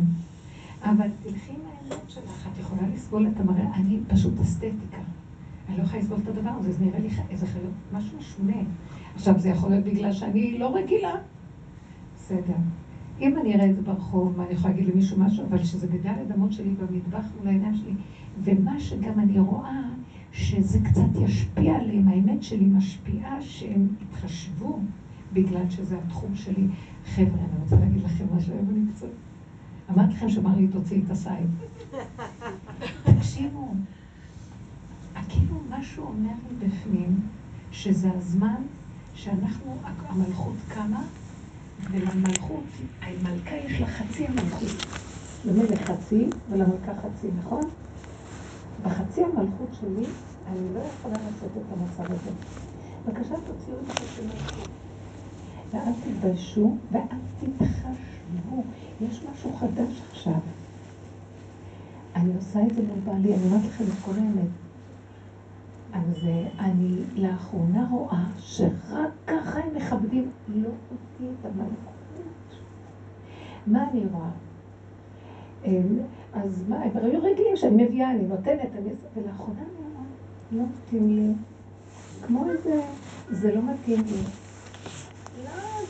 [0.85, 5.03] אבל תלכי עם האמת שלך, את יכולה לסבול את המראה, אני פשוט אסתטיקה.
[5.68, 7.62] אני לא יכולה לסבול את הדבר הזה, זה נראה לי איזה חלק,
[7.93, 8.62] משהו משונה.
[9.14, 11.14] עכשיו, זה יכול להיות בגלל שאני לא רגילה.
[12.16, 12.57] בסדר.
[13.20, 16.37] אם אני אראה את זה ברחוב, מה אני יכולה להגיד למישהו משהו, אבל שזה בדלת
[16.37, 17.93] אמות שלי במטבח מול העיניים שלי,
[18.43, 19.80] ומה שגם אני רואה,
[20.33, 24.78] שזה קצת ישפיע עליהם, האמת שלי משפיעה שהם יתחשבו,
[25.33, 26.66] בגלל שזה התחום שלי.
[27.14, 29.07] חבר'ה, אני רוצה להגיד לכם משהו, היום אני קצת...
[29.91, 31.51] אמרתי לכם שאמר לי, תוציאי את הסייד.
[33.05, 33.74] תקשיבו,
[35.28, 37.20] כאילו משהו אומר לי בפנים,
[37.70, 38.62] שזה הזמן
[39.14, 39.76] שאנחנו,
[40.09, 41.03] המלכות קמה,
[41.91, 42.64] ולמלכות,
[43.03, 44.87] המלכה יש לה חצי המלכות.
[45.45, 47.62] למלך חצי ולמלכה חצי, נכון?
[48.83, 50.07] בחצי המלכות שלי,
[50.47, 52.30] אני לא יכולה לעשות את המצב הזה.
[53.07, 54.82] בבקשה תוציאו את החצי מלכות.
[55.72, 58.62] ואל תתביישו ואל תתחשבו.
[59.00, 60.40] יש משהו חדש עכשיו.
[62.16, 64.48] אני עושה את זה מול בעלי, אני אומרת לכם את כל האמת.
[65.92, 66.16] אז
[66.58, 71.92] אני לאחרונה רואה שרק ככה הם מכבדים לא אותי את המלכות.
[73.66, 74.30] מה אני רואה?
[76.32, 78.90] אז מה, הם היו רגילים שאני מביאה, אני נותנת, אני...
[79.16, 80.04] ולאחרונה אני רואה,
[80.52, 81.32] לא מתאים לי.
[82.26, 82.82] כמו איזה,
[83.30, 84.41] זה לא מתאים לי.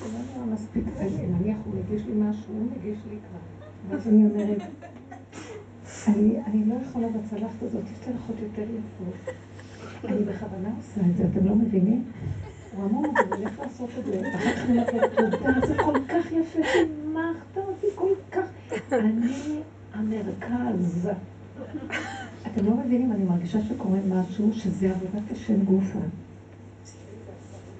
[0.04, 3.38] לא, זה לא נראה מספיק, אני- נניח הוא מגיש לי משהו, הוא מגיש לי כבר.
[3.88, 4.62] ואז אני אומרת,
[6.08, 9.34] אני, אני לא יכולה בצלחת הזאת, יש צלחות יותר יפות.
[10.04, 12.04] אני בכוונה עושה את זה, אתם לא מבינים?
[12.76, 14.20] הוא אמר, הוא הולך לעשות את זה.
[14.34, 18.46] אחר כך אני אומרת לו, תודה, זה כל כך יפה, שימחת אותי כל כך.
[18.92, 19.60] אני
[19.94, 21.08] המרכז.
[22.46, 25.98] אתם לא מבינים, אני מרגישה שקורה משהו שזה עבודת השם גופה.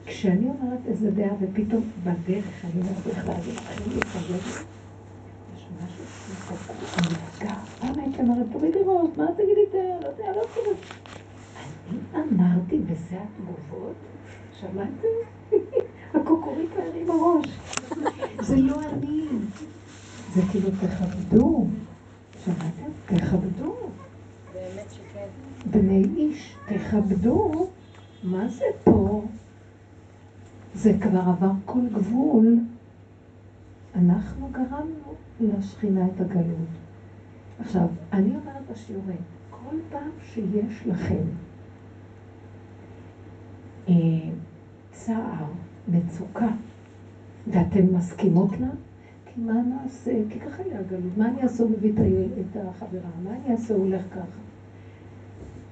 [0.07, 4.65] כשאני אומרת איזה דעה ופתאום בדרך אני אומרת בכלל, מתחיל להתרגש.
[5.57, 7.55] יש משהו שהוא נפגע.
[7.81, 10.01] פעם הייתי אומרת, תורידי ראש, מה תגידי דעה?
[10.01, 10.77] לא יודע, לא קורה.
[12.15, 13.95] אני אמרתי, וזה התגובות?
[14.61, 15.09] שמעתם?
[16.15, 17.47] הקוקוריקה הרים הראש.
[18.41, 19.25] זה לא אני.
[20.35, 21.67] זה כאילו, תכבדו.
[22.45, 22.91] שמעתם?
[23.07, 23.77] תכבדו.
[24.55, 25.27] באמת שכן.
[25.71, 27.69] בני איש, תכבדו.
[28.23, 29.23] מה זה פה?
[30.75, 32.59] זה כבר עבר כל גבול.
[33.95, 36.69] אנחנו גרמנו לשכינה את הגלות.
[37.59, 39.21] עכשיו, אני אומרת בשיעורים,
[39.51, 41.23] כל פעם שיש לכם
[43.89, 43.95] אה,
[44.91, 45.47] צער,
[45.89, 46.51] מצוקה,
[47.47, 48.71] ואתן מסכימות לה,
[49.27, 50.23] כי מה נעשה?
[50.29, 51.17] כי ככה היא הגלות.
[51.17, 51.63] מה אני אעשה?
[51.63, 51.93] הוא מביא
[52.41, 53.75] את החברה, מה אני אעשה?
[53.75, 54.52] הוא הולך ככה.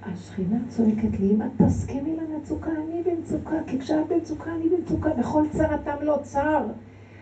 [0.03, 5.43] השכינה צועקת לי, אם את תסכימי למצוקה, אני במצוקה, כי כשאת במצוקה, אני במצוקה, וכל
[5.51, 6.65] צרתם לא צר.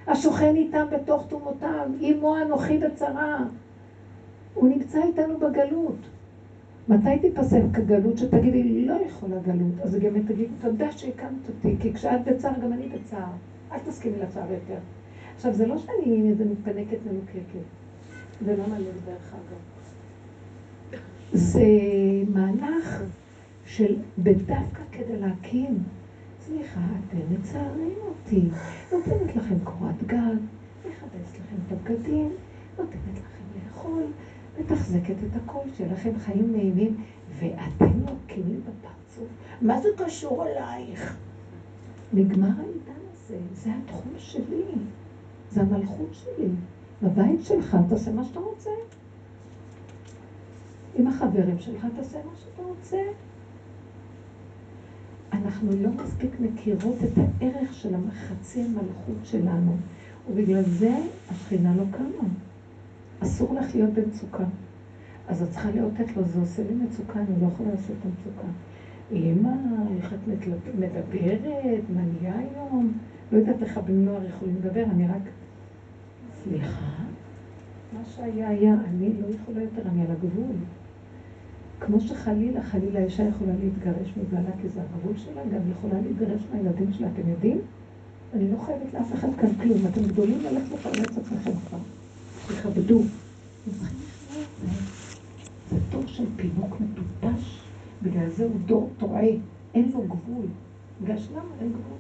[0.06, 3.44] השוכן איתם בתוך תומותם, עמו אנוכי בצרה.
[4.54, 6.08] הוא נמצא איתנו בגלות.
[6.88, 9.80] מתי תיפסק הגלות שתגידי, לא יכולה גלות?
[9.82, 13.30] אז גם תגידי, תודה שהקמת אותי, כי כשאת בצער, גם אני בצער.
[13.72, 14.78] אל תסכימי לצער יותר.
[15.36, 17.66] עכשיו, זה לא שאני איזה מתפנקת מנוקקת.
[18.44, 19.77] ולמה לא, דרך אגב?
[21.32, 21.68] זה
[22.28, 23.02] מהלך
[23.66, 25.82] של בדווקא כדי להקים.
[26.40, 28.48] סליחה, אתם מצערים אותי.
[28.92, 30.36] נותנת לכם קורת גג,
[30.80, 32.30] מכבסת לכם את הבגדים,
[32.78, 34.02] נותנת לכם לאכול,
[34.60, 36.96] מתחזקת את הכל, שיהיה לכם חיים נעימים,
[37.38, 37.98] ואתם
[38.48, 39.28] לי בפרצוף.
[39.62, 41.16] מה זה קשור אלייך?
[42.12, 44.62] נגמר העידן הזה, זה התחום שלי,
[45.50, 46.48] זה המלכות שלי.
[47.02, 48.70] בבית שלך תעשה מה שאתה רוצה.
[50.98, 52.96] עם החברים שלך תעשה מה שאתה רוצה.
[55.32, 59.76] אנחנו לא מספיק מכירות את הערך של החצי המלכות שלנו,
[60.30, 60.96] ובגלל זה
[61.30, 62.28] השכינה לא קמה.
[63.20, 64.44] אסור לך להיות במצוקה.
[65.28, 68.48] אז את צריכה לאותת לו, זה עושה לי מצוקה, אני לא יכולה לעשות את המצוקה.
[69.12, 69.50] אמא,
[69.96, 70.28] איך את
[70.78, 71.40] מדברת?
[71.94, 72.92] מה נהיה היום?
[73.32, 75.22] לא יודעת איך הבני נוער יכולים לדבר, אני רק...
[76.42, 76.98] סליחה?
[77.92, 80.56] מה שהיה היה, אני לא יכולה יותר, אני על הגבול.
[81.80, 86.92] כמו שחלילה, חלילה אישה יכולה להתגרש מבעלה כי זה הגבול שלה, גם יכולה להתגרש מהילדים
[86.92, 87.60] שלה, אתם יודעים?
[88.34, 91.78] אני לא חייבת לאף אחד כאן כלום, אתם גדולים ללכת לפרנס עצמכם כבר.
[92.48, 93.02] תכבדו.
[93.66, 93.86] זה.
[95.70, 96.04] זה טוב
[96.36, 97.60] פינוק מטופש,
[98.02, 99.26] בגלל זה הוא דור טועה,
[99.74, 100.46] אין לו גבול.
[101.02, 101.98] בגלל שלמה אין גבול.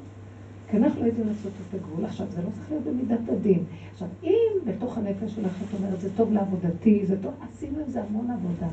[0.70, 2.04] כי אנחנו לא יודעים לעשות את הגבול.
[2.04, 3.64] עכשיו, זה לא צריך להיות במידת הדין.
[3.92, 8.02] עכשיו, אם בתוך הנפש שלך את אומרת, זה טוב לעבודתי, זה טוב, עשינו עם זה
[8.02, 8.68] המון עבודה.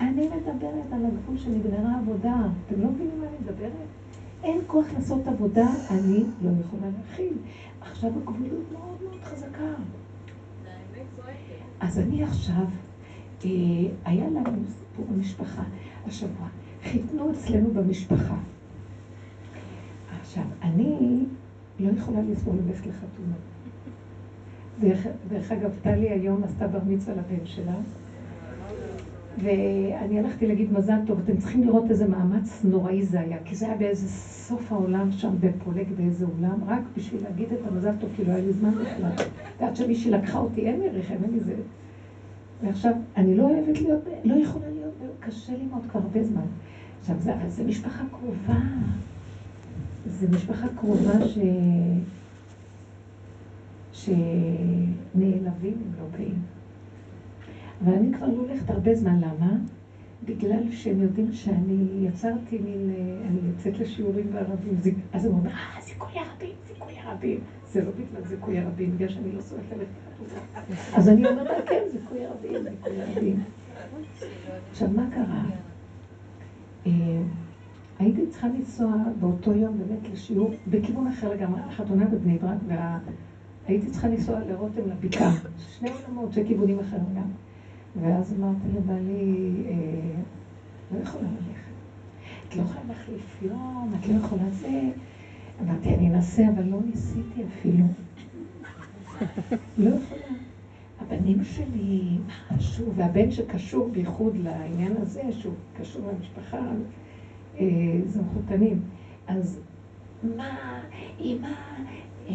[0.00, 2.36] אני מדברת על הגבול שנגמרה עבודה.
[2.66, 3.72] אתם לא מבינים מה אני מדברת?
[4.42, 7.36] אין כוח לעשות עבודה, אני לא יכולה להכיל.
[7.80, 9.74] עכשיו הגבוליות מאוד מאוד חזקה.
[11.80, 12.64] אז אני עכשיו,
[13.44, 13.50] אה,
[14.04, 15.62] היה לנו סיפור במשפחה
[16.06, 16.48] השבוע.
[16.84, 18.36] חיתנו אצלנו במשפחה.
[20.20, 21.24] עכשיו, אני
[21.80, 23.34] לא יכולה לסבול ללכת לחתונה.
[24.80, 27.74] דרך, דרך אגב, טלי היום עשתה בר מצווה לבן שלה,
[29.42, 33.66] ואני הלכתי להגיד מזל טוב, אתם צריכים לראות איזה מאמץ נוראי זה היה, כי זה
[33.66, 38.24] היה באיזה סוף העולם שם, בפולג באיזה אולם, רק בשביל להגיד את המזל טוב, כי
[38.24, 39.10] לא היה לי זמן בכלל.
[39.60, 41.54] ועד שמישהי לקחה אותי, אין לי רכב, אין לי זה.
[42.62, 46.46] ועכשיו, אני לא אוהבת להיות, לא יכולה להיות, קשה לי מאוד כבר הרבה זמן.
[47.00, 48.60] עכשיו, זה, זה משפחה קרובה.
[50.06, 51.38] זה משפחה קרובה ש...
[53.92, 56.57] שנעלבים אם לא באים.
[57.84, 59.56] אבל אני כבר לא הולכת הרבה זמן, למה?
[60.24, 62.90] בגלל שהם יודעים שאני יצרתי מין,
[63.26, 64.74] אני יוצאת לשיעורים בערבים,
[65.12, 67.40] אז הם אומרים, אה, זיכוי הרבים, זיכוי הרבים.
[67.66, 69.64] זה לא בגלל זיכוי הרבים, בגלל שאני לא סובלת
[70.20, 70.98] ללכת.
[70.98, 73.42] אז אני אומרת, אה, כן, זיכוי הרבים, זיכוי הרבים.
[74.70, 75.44] עכשיו, מה קרה?
[76.86, 76.92] אה,
[77.98, 82.58] הייתי צריכה לנסוע באותו יום באמת לשיעור, בכיוון אחר לגמרי, חתונה בבני ברק,
[83.66, 85.32] והייתי צריכה לנסוע לרותם לבקעה,
[85.78, 87.47] שני עולמות, שני כיוונים אחרים גם.
[88.00, 90.22] ואז אמרתי לבעלי, אה,
[90.92, 91.68] לא יכולה ללכת.
[92.48, 94.80] את לא יכולה להחליף יום, את לא יכולה זה.
[95.62, 97.84] אמרתי, אני אנסה, אבל לא ניסיתי אפילו.
[99.78, 100.38] לא יכולה.
[101.00, 102.18] הבנים שלי,
[102.56, 106.62] משהו, והבן שקשור בייחוד לעניין הזה, שהוא קשור למשפחה,
[107.58, 107.66] אה,
[108.06, 108.80] זה מחותנים.
[109.26, 109.60] אז
[110.36, 110.80] מה,
[111.20, 111.48] אמא,
[112.28, 112.34] אה,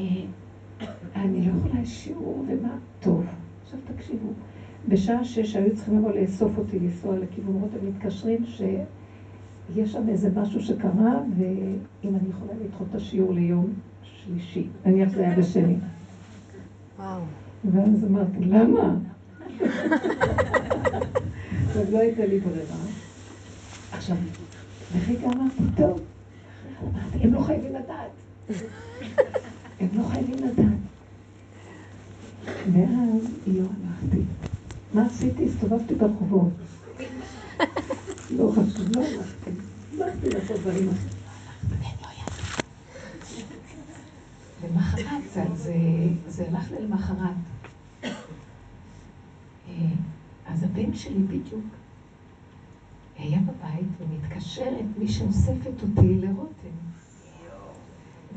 [1.15, 2.77] אני לא יכולה לשיעור, ומה?
[2.99, 3.25] טוב,
[3.63, 4.29] עכשיו תקשיבו.
[4.87, 10.61] בשעה שש היו צריכים לבוא לאסוף אותי, לנסוע לכיוון רותם, מתקשרים שיש שם איזה משהו
[10.61, 13.73] שקרה, ואם אני יכולה לדחות את השיעור ליום
[14.03, 14.67] שלישי.
[14.85, 15.75] נניח זה היה בשני.
[16.99, 17.21] וואו.
[17.71, 18.95] ואז אמרתי, למה?
[21.75, 22.75] אז לא הייתה לי ברירה.
[23.91, 24.17] עכשיו,
[24.95, 26.01] לרגע אמרתי, טוב.
[26.83, 28.11] אמרתי, הם לא חייבים לדעת.
[29.79, 30.77] הם לא חייבים לדעת.
[32.73, 34.21] ואז לא הלכתי.
[34.93, 35.45] מה עשיתי?
[35.45, 36.51] הסתובבתי ברחובות.
[38.37, 39.51] לא חשוב, לא הלכתי.
[39.93, 40.89] הלכתי לעשות אחרים.
[44.63, 45.23] למחרת,
[46.27, 47.35] זה הלך לי למחרת.
[48.03, 48.09] אה,
[50.47, 51.65] אז הבן שלי בדיוק
[53.17, 56.75] היה בבית ומתקשרת מי שאוספת אותי לרותם.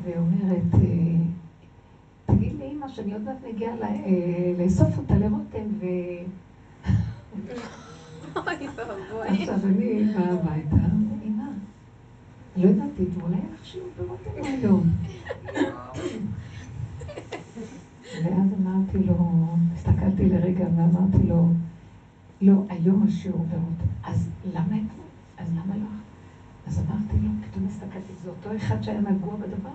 [0.05, 0.81] ואומרת, אה,
[2.27, 5.87] תגיד לי אמא שאני עוד מעט מגיעה אה, לאסוף אותה לרותם.
[9.29, 10.77] עכשיו אני באה הביתה,
[11.25, 11.45] אמא,
[12.57, 14.91] לא ידעתי, אתמול היה לך שיעור ברותם היום.
[18.25, 21.49] ואז אמרתי לו, הסתכלתי לרגע ואמרתי לו,
[22.41, 23.93] לא, היום השיעור ברותם.
[24.05, 25.07] אז למה אתמול?
[25.39, 25.89] אז למה לא?
[26.67, 29.71] אז אמרתי לו, פתאום הסתכלתי, זה אותו אחד שהיה נגוע בדבר.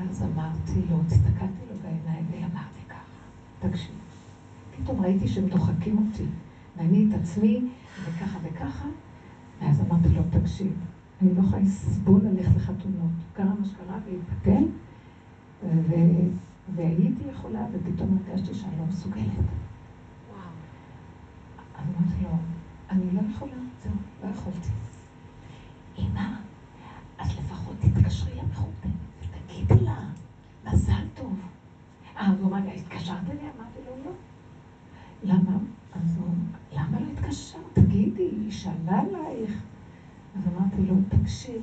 [0.00, 4.05] אז אמרתי לו, הסתכלתי לו בעיניים ואמרתי ככה, תקשיב.
[4.82, 6.24] פתאום ראיתי שהם דוחקים אותי,
[6.76, 7.60] ואני את עצמי,
[8.04, 8.88] וככה וככה,
[9.60, 10.72] ואז אמרתי לו, תקשיב,
[11.22, 13.10] אני לא יכולה לסבול ללכת לחתונות.
[13.32, 14.64] קרה מה שקרה והתפתל,
[16.74, 19.24] והייתי יכולה, ופתאום הרגשתי שאני לא מסוגלת.
[21.78, 22.28] אז אמרתי לו,
[22.90, 23.52] אני לא יכולה,
[23.82, 23.92] זהו,
[24.24, 24.68] לא יכולתי.
[25.98, 26.28] אמא,
[27.18, 29.98] אז לפחות תתקשרי למחותנת ותגידי לה,
[30.64, 31.38] מזל טוב.
[32.16, 33.50] אה, הוא אמר לי, התקשרת אליה?
[33.58, 34.10] אמרתי לו, לא.
[35.22, 35.58] למה?
[35.92, 36.28] אז הוא,
[36.72, 37.62] למה לא התקשרת?
[37.72, 39.62] תגידי, היא שאלה עלייך.
[40.36, 41.62] אז אמרתי לו, תקשיב,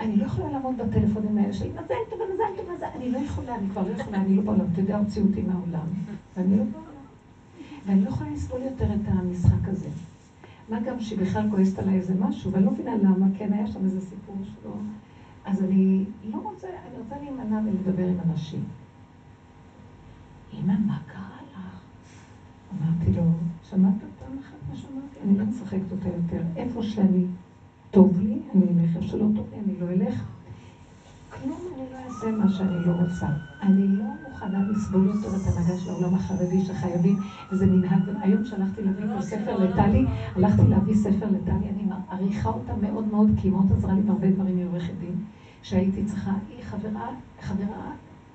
[0.00, 3.56] אני לא יכולה לעמוד בטלפונים האלה של מזל טוב, מזל טוב, מזל, אני לא יכולה,
[3.56, 5.86] אני כבר לא יכולה, אני לא בעולם, אתה יודע, הוציאו אותי מהעולם,
[6.36, 6.84] ואני לא בעולם.
[7.86, 9.88] ואני לא יכולה לסבול יותר את המשחק הזה.
[10.68, 13.84] מה גם שהיא בכלל כועסת עליי איזה משהו, ואני לא מבינה למה, כן, היה שם
[13.84, 14.72] איזה סיפור שלו.
[15.44, 18.64] אז אני לא רוצה, אני רוצה להימנע מלדבר עם אנשים.
[20.52, 20.98] אמא, מה?
[22.82, 23.22] אמרתי לו,
[23.62, 25.16] שמעת פעם אחת מה שאמרתי?
[25.24, 26.42] אני לא משחקת אותה יותר.
[26.56, 27.24] איפה שאני
[27.90, 30.24] טוב לי, אני אלך, איפה שלא טוב לי, אני לא אלך.
[31.30, 33.26] כלום אני לא אעשה מה שאני לא רוצה.
[33.62, 34.68] אני לא מוכנה.
[34.70, 37.16] לסבול יותר את ההנהגה של העולם החרדי שחייבים
[37.52, 38.02] איזה מנהג.
[38.20, 40.06] היום שלחתי להביא ספר לטלי,
[40.36, 44.30] הלכתי להביא ספר לטלי, אני מעריכה אותה מאוד מאוד, כי היא מאוד עזרה לי בהרבה
[44.30, 45.14] דברים מעורכת דין,
[45.62, 47.08] שהייתי צריכה, היא חברה,
[47.40, 47.92] חברה,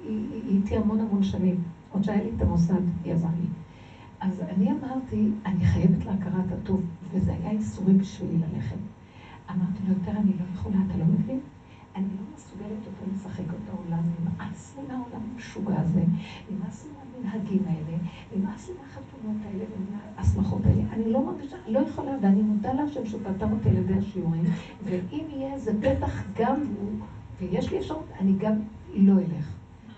[0.07, 1.55] היא איתי המון המון שנים,
[1.91, 3.47] עוד שהיה לי את המוסד, היא עזרה לי.
[4.19, 8.75] אז אני אמרתי, אני חייבת להכרת הטוב, וזה היה איסורי בשבילי ללכת.
[9.49, 11.39] אמרתי לו, יותר אני לא יכולה, אתה לא מבין?
[11.95, 16.03] אני לא מסוגלת יותר לשחק את העולם, נמאס לי מהעולם המשוגע הזה,
[16.51, 17.97] נמאס לי מהמנהגים האלה,
[18.35, 20.83] נמאס לי מהחתונות האלה ומההסמכות האלה.
[20.93, 24.43] אני לא מרגישה, לא יכולה, ואני מודה להשם שפתר אותי על ידי השיעורים,
[24.83, 26.91] ואם יהיה איזה פתח גם הוא,
[27.39, 28.53] ויש לי אפשרות, אני גם
[28.95, 29.55] לא אלך.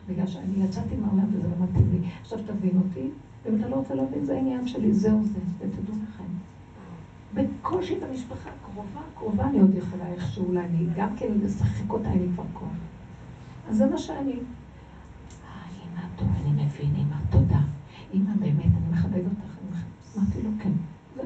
[0.10, 2.08] בגלל שאני יצאתי מהעולם וזה לא מתאים לי.
[2.22, 3.10] עכשיו תבין אותי,
[3.46, 6.24] ואם אתה לא רוצה להבין, זה העניין שלי, זהו זה, ותדעו לכם.
[7.34, 12.28] בקושי במשפחה קרובה, קרובה אני עוד יכולה איכשהו להגיד, גם כן לשחק אותה אין לי
[12.34, 12.70] כבר כוח.
[13.70, 14.32] אז זה מה שאני.
[14.32, 14.38] אה,
[15.76, 17.62] אמא, טוב, אני מבין, אמא, תודה.
[18.14, 19.52] אמא, באמת, אני מכבד אותך.
[20.18, 20.72] אמרתי לו, כן.
[21.18, 21.24] לא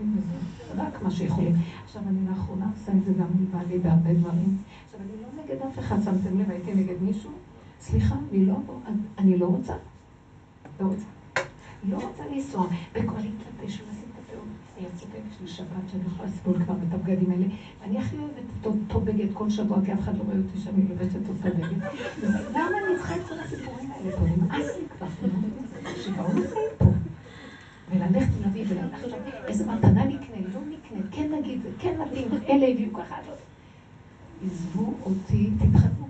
[0.00, 1.54] בזה, רק מה שיכולים.
[1.84, 4.58] עכשיו, אני לאחרונה עושה את זה גם מבעלי בהרבה דברים.
[4.84, 7.30] עכשיו, אני לא נגד אף אחד, שמתם לב, הייתי נגד מישהו?
[7.80, 8.54] סליחה, אני לא,
[9.18, 9.74] אני לא רוצה.
[10.80, 11.17] לא רוצה.
[11.84, 14.44] לא רוצה לנסוע בכל להתלבש ולשים את הפאות.
[14.78, 17.46] אני צודקת של שבת שאני יכולה לסבול כבר את הבגדים האלה.
[17.82, 20.82] אני הכי אוהבת את אותו בגד כל שבוע, כי אף אחד לא רואה אותי שאני
[20.88, 21.82] לובשת אותו בגד.
[22.50, 24.24] למה אני צריכה את כל הסיפורים האלה פה?
[24.24, 25.06] נמאס לי כבר.
[26.02, 26.84] שיגעון החיים פה.
[27.90, 29.12] וללכת ולהביא ולחשוב
[29.46, 33.34] איזה מתנה נקנה, לא נקנה, כן נגיד, כן נתאים, אלה הביאו ככה, לא.
[34.46, 36.08] עזבו אותי, תתחתנו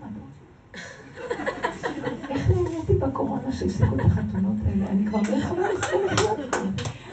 [2.31, 4.87] איך נהניתי בקורונה שהפסיקו את החתונות האלה?
[4.91, 6.69] אני כבר לא יכולה לחיות אותם.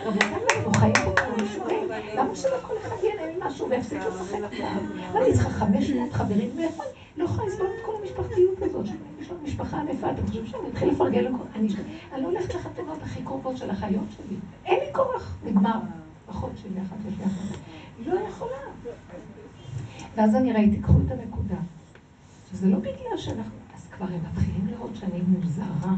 [0.06, 1.90] רבותיי, אנחנו חיים פה משוגעים.
[2.18, 5.18] למה שלא כל אחד ייהנה ממשהו ויפסיק לשחק אותם?
[5.18, 6.84] אני צריכה 500 חברים, מאיפה
[7.18, 8.86] לא יכולה לסבול את כל המשפחתיות הזאת?
[9.20, 11.44] יש לנו משפחה ענפה, אתם חושבים שאני אתחיל לפרגן לכל...
[11.56, 11.68] אני
[12.24, 14.38] לא הולכת לחתונות הכי קרובות של החיות שלי.
[14.66, 15.80] אין לי כוח, נגמר.
[16.30, 17.58] אחות שלי אחת יש לי אחת.
[18.06, 18.58] לא יכולה.
[20.16, 21.56] ואז אני ראיתי, קחו את הנקודה.
[22.52, 23.65] שזה לא בגלל שאנחנו...
[23.98, 25.96] כבר הם מתחילים לראות שאני מוזרה.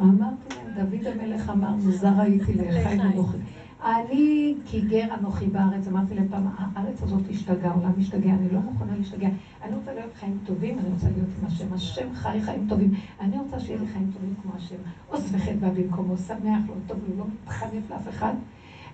[0.00, 3.36] אמרתי להם, דוד המלך אמר, מוזר הייתי לחיים אנוכי.
[3.84, 8.60] אני כי גר אנוכי בארץ, אמרתי להם פעם, הארץ הזאת השתגעה, העולם משתגע, אני לא
[8.60, 9.28] מוכנה להשתגע.
[9.62, 11.72] אני רוצה להיות חיים טובים, אני רוצה להיות עם השם.
[11.72, 12.94] השם חי חיים טובים.
[13.20, 14.76] אני רוצה שיהיה לי חיים טובים כמו השם.
[15.08, 18.32] עוז וחטא בא במקומו, שמח לו, טוב לו, לא מתחנף לאף אחד,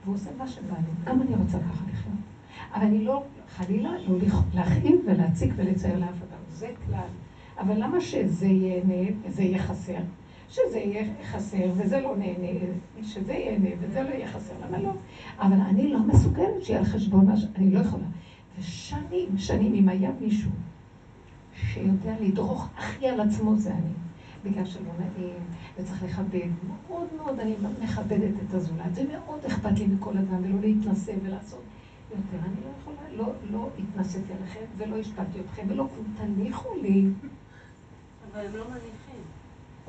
[0.05, 1.12] והוא עושה מה שבא לו.
[1.12, 2.16] גם אני רוצה ככה לחיות.
[2.74, 3.22] אבל אני לא,
[3.57, 4.16] חלילה, לא
[4.55, 6.41] להכאיב ולהציק ולצייר לאף אדם.
[6.51, 7.09] זה כלל.
[7.61, 9.98] אבל למה שזה ייהנה וזה יהיה חסר?
[10.48, 12.58] שזה יהיה חסר וזה לא נהנה,
[13.02, 14.92] שזה ייהנה וזה לא יהיה חסר, למה לא?
[15.38, 17.44] אבל אני לא מסוגלת שיהיה על חשבון מה ש...
[17.56, 18.04] אני לא יכולה.
[18.58, 20.50] ושנים, שנים, אם היה מישהו
[21.54, 23.92] שיודע לדרוך הכי על עצמו, זה אני.
[24.44, 25.34] בגלל שלא נעים,
[25.78, 26.48] וצריך לכבד.
[26.68, 28.94] מאוד מאוד אני מכבדת את הזולת.
[28.94, 31.62] זה מאוד אכפת לי מכל אדם, ולא להתנשא ולעשות
[32.11, 32.46] יותר.
[32.46, 35.86] אני לא יכולה, לא, לא התנסיתי עליכם, ולא השפעתי אתכם, ולא
[36.16, 37.06] תניחו לי.
[38.33, 39.22] אבל הם לא מניחים.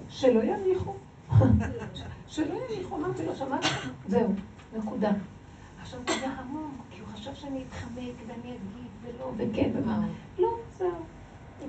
[0.10, 0.94] שלא יניחו.
[2.28, 3.66] שלא יניחו, אמרתי לו, שמעת?
[4.08, 4.34] זהו,
[4.78, 5.12] נקודה.
[5.82, 10.08] עכשיו הוא היה המון, כי הוא חשב שאני אתחמק ואני אגיד ולא וכן ומה.
[10.39, 10.89] לא, זהו.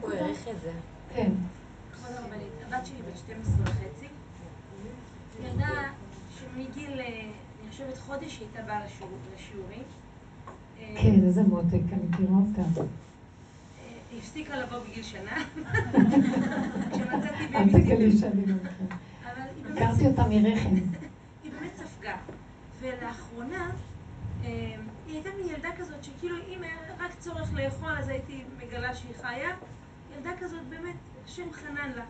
[0.00, 0.72] הוא העריך את זה.
[1.14, 1.32] כן.
[1.92, 4.06] כבוד הרבנית, הבת שלי בת 12 וחצי,
[5.44, 5.68] ילדה
[6.38, 7.06] שמגיל, אה,
[7.62, 8.84] אני חושבת חודש, היא הייתה באה
[9.34, 9.82] לשיעורים.
[10.78, 12.82] אה, כן, איזה מותק, אני מכירה אותה.
[14.12, 15.44] היא הפסיקה לבוא בגיל שנה.
[16.92, 18.54] כשמצאתי שאני לא.
[19.72, 20.74] הכרתי אותה מרחם.
[21.44, 22.16] היא באמת ספגה.
[22.80, 23.70] ולאחרונה,
[24.44, 24.74] אה,
[25.06, 29.14] היא הייתה מין ילדה כזאת שכאילו אם היה רק צורך לאכול אז הייתי מגלה שהיא
[29.22, 29.50] חיה.
[30.16, 32.04] ילדה כזאת באמת, השם חנן לה.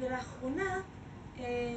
[0.00, 0.76] ולאחרונה,
[1.38, 1.74] אה,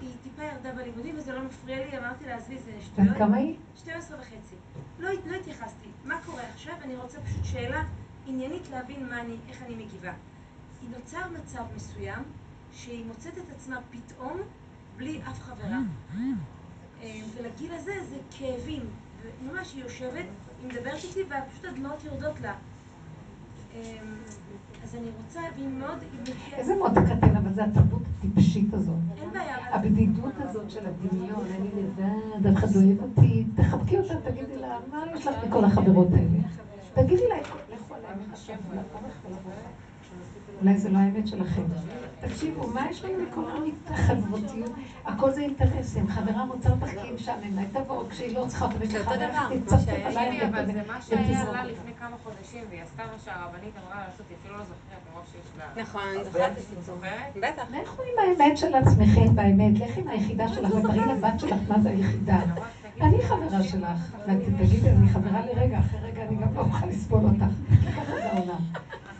[0.00, 3.16] היא טיפה ירדה בלימודים וזה לא מפריע לי, אמרתי לה, עזבי, זה שטויות.
[3.18, 3.56] כמה היא?
[3.76, 4.54] 12 וחצי.
[4.98, 5.88] לא, לא התייחסתי.
[6.04, 6.74] מה קורה עכשיו?
[6.82, 7.82] אני רוצה פשוט שאלה.
[8.30, 10.12] עניינית להבין מה אני, איך אני מגיבה.
[10.82, 12.22] היא נוצר מצב מסוים
[12.72, 14.40] שהיא מוצאת את עצמה פתאום
[14.96, 15.78] בלי אף חברה.
[17.02, 18.82] אה, ולגיל הזה זה כאבים.
[19.42, 20.26] ממש היא יושבת,
[20.62, 22.54] היא מדברת איתי ופשוט הדמעות יורדות לה.
[23.74, 23.98] אה,
[24.84, 25.98] אז אני רוצה, והיא מאוד...
[26.52, 28.94] איזה מאוד קטן, אבל זה התרבות הטיפשית הזאת.
[29.16, 29.74] אין בעיה.
[29.74, 35.04] הבדידות הזאת של הדמיון, אני לבד, אף אחד לא אותי, תחבקי אותה, תגידי לה, מה
[35.16, 36.38] יש לך מכל החברות האלה?
[36.94, 37.36] תגידי לה,
[40.60, 41.62] אולי זה לא האמת שלכם.
[42.20, 43.44] תקשיבו, מה יש לנו מכל
[43.90, 44.70] החברותיות?
[45.04, 46.08] הכל זה אינטרסים.
[46.08, 49.60] חברה רוצה אותך כי היא משעממת, תבוא, כשהיא לא צריכה אותה, זה אותו דבר, כמו
[49.66, 51.64] תצפצף שימי, אבל זה מה שהיה לה.
[51.64, 55.24] לפני כמה חודשים, והיא עשתה מה שהרבנית אמרה לה לעשות, היא אפילו לא זוכרת מרוב
[55.32, 55.82] שיש לה...
[55.82, 56.02] נכון.
[56.80, 57.36] זוכרת?
[57.36, 57.62] בטח.
[57.82, 61.90] לכו עם האמת של עצמכם באמת, לכי עם היחידה שלך ותראי לבת שלך מה זה
[61.90, 62.38] היחידה.
[63.00, 64.16] אני חברה שלך,
[64.58, 67.44] תגידי, אני חברה לרגע, אחרי רגע אני גם לא אוכל לסבול אותך.
[67.86, 68.60] ככה זה העולם.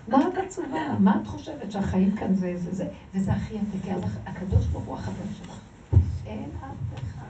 [0.08, 0.98] מה את עצובה?
[0.98, 2.88] מה את חושבת שהחיים כאן זה זה זה?
[3.14, 5.60] וזה הכי יפה, כי אז הקדוש ברוך הוא החבר שלך.
[6.26, 7.24] אין אף אחד.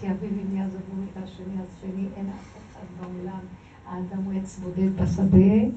[0.00, 3.40] כי אמי עזבו את השני, אין אף אחד בעולם.
[3.88, 5.68] האדם הוא עץ בודד בשדה,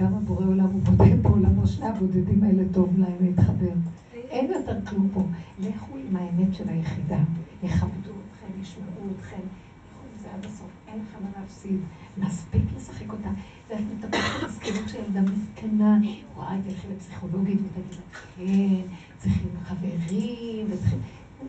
[0.00, 3.72] גם הבורא עולם הוא בודד בעולמו, שני הבודדים האלה טוב להם להתחבר.
[4.14, 5.22] אין יותר כלום פה.
[5.58, 7.18] לכו עם האמת של היחידה.
[7.62, 8.17] יכבדו
[8.62, 9.36] ישמעו אתכם.
[9.36, 10.70] לכו עם זה עד הסוף.
[10.88, 11.80] אין לכם מה להפסיד.
[12.18, 13.30] מספיק לשחק אותה.
[13.68, 15.98] ואת מטפלת של ילדה מסכנה.
[16.36, 21.00] וואי, תלכי לפסיכולוגית ותגידי לה, כן, צריכים חברים, וצריכים...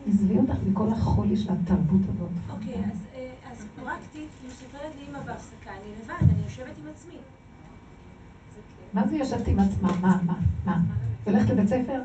[0.06, 2.30] עזבי אותך מכל החולי של התרבות הזאת.
[2.50, 3.30] אוקיי, אז, אה,
[3.76, 7.16] פרקטית, היא מספרת לי אמא בהפסקה, אני לבד, אני יושבת עם עצמי.
[8.92, 9.88] מה זה יושבת עם עצמה?
[10.00, 10.80] מה, מה, מה?
[11.24, 12.02] הולכת לבית ספר?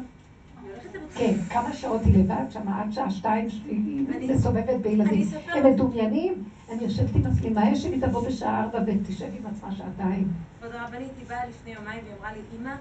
[1.15, 1.33] כן.
[1.49, 2.67] כמה שעות היא לבד שם?
[2.67, 5.27] עד שעה שתיים היא אני- מסתובבת אני בילדים.
[5.53, 5.65] הם.
[5.73, 6.43] מדומיינים?
[6.71, 10.33] אני יושבת עם עצמי, מה יש אם היא תבוא בשעה ארבע ותשב עם עצמה שעתיים?
[10.59, 12.75] כבוד הרבנית, היא באה לפני יומיים והיא אמרה לי, אמא,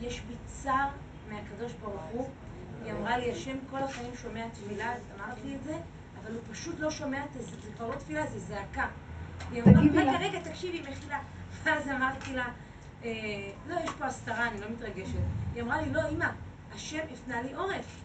[0.00, 0.88] יש בי צער
[1.32, 2.28] מהקדוש ברוך הוא.
[2.84, 5.74] היא אמרה לי, השם כל החיים שומע תפילה, אז אמרת לי את זה,
[6.22, 8.86] אבל הוא פשוט לא שומע את זה, זה כבר לא תפילה, זה זעקה.
[9.52, 10.18] היא אמרה, רגע.
[10.20, 11.18] רגע, תקשיבי, מחילה.
[11.64, 12.44] ואז אמרתי לה,
[13.04, 13.10] "אה,
[13.68, 15.14] לא, יש פה הסתרה, אני לא מתרגשת.
[15.54, 16.26] היא אמרה לי, לא, אמא,
[16.74, 18.00] השם הפנה לי עורף.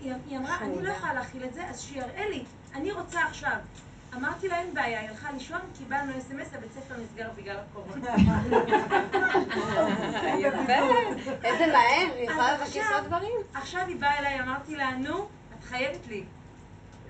[0.00, 2.44] היא היא אמרה, אני לא יכולה להכיל את זה, אז שיראה לי,
[2.74, 3.56] אני רוצה עכשיו.
[4.16, 8.14] אמרתי לה, אין בעיה, היא הלכה לישון, קיבלנו אס.אם.אס, הבית ספר נסגר בגלל הקורונה.
[11.44, 13.32] איזה מהר, היא יכולה לבקש עכשיו- עוד דברים?
[13.54, 15.18] עכשיו היא באה אליי, אמרתי לה, נו,
[15.58, 16.24] את חייבת לי.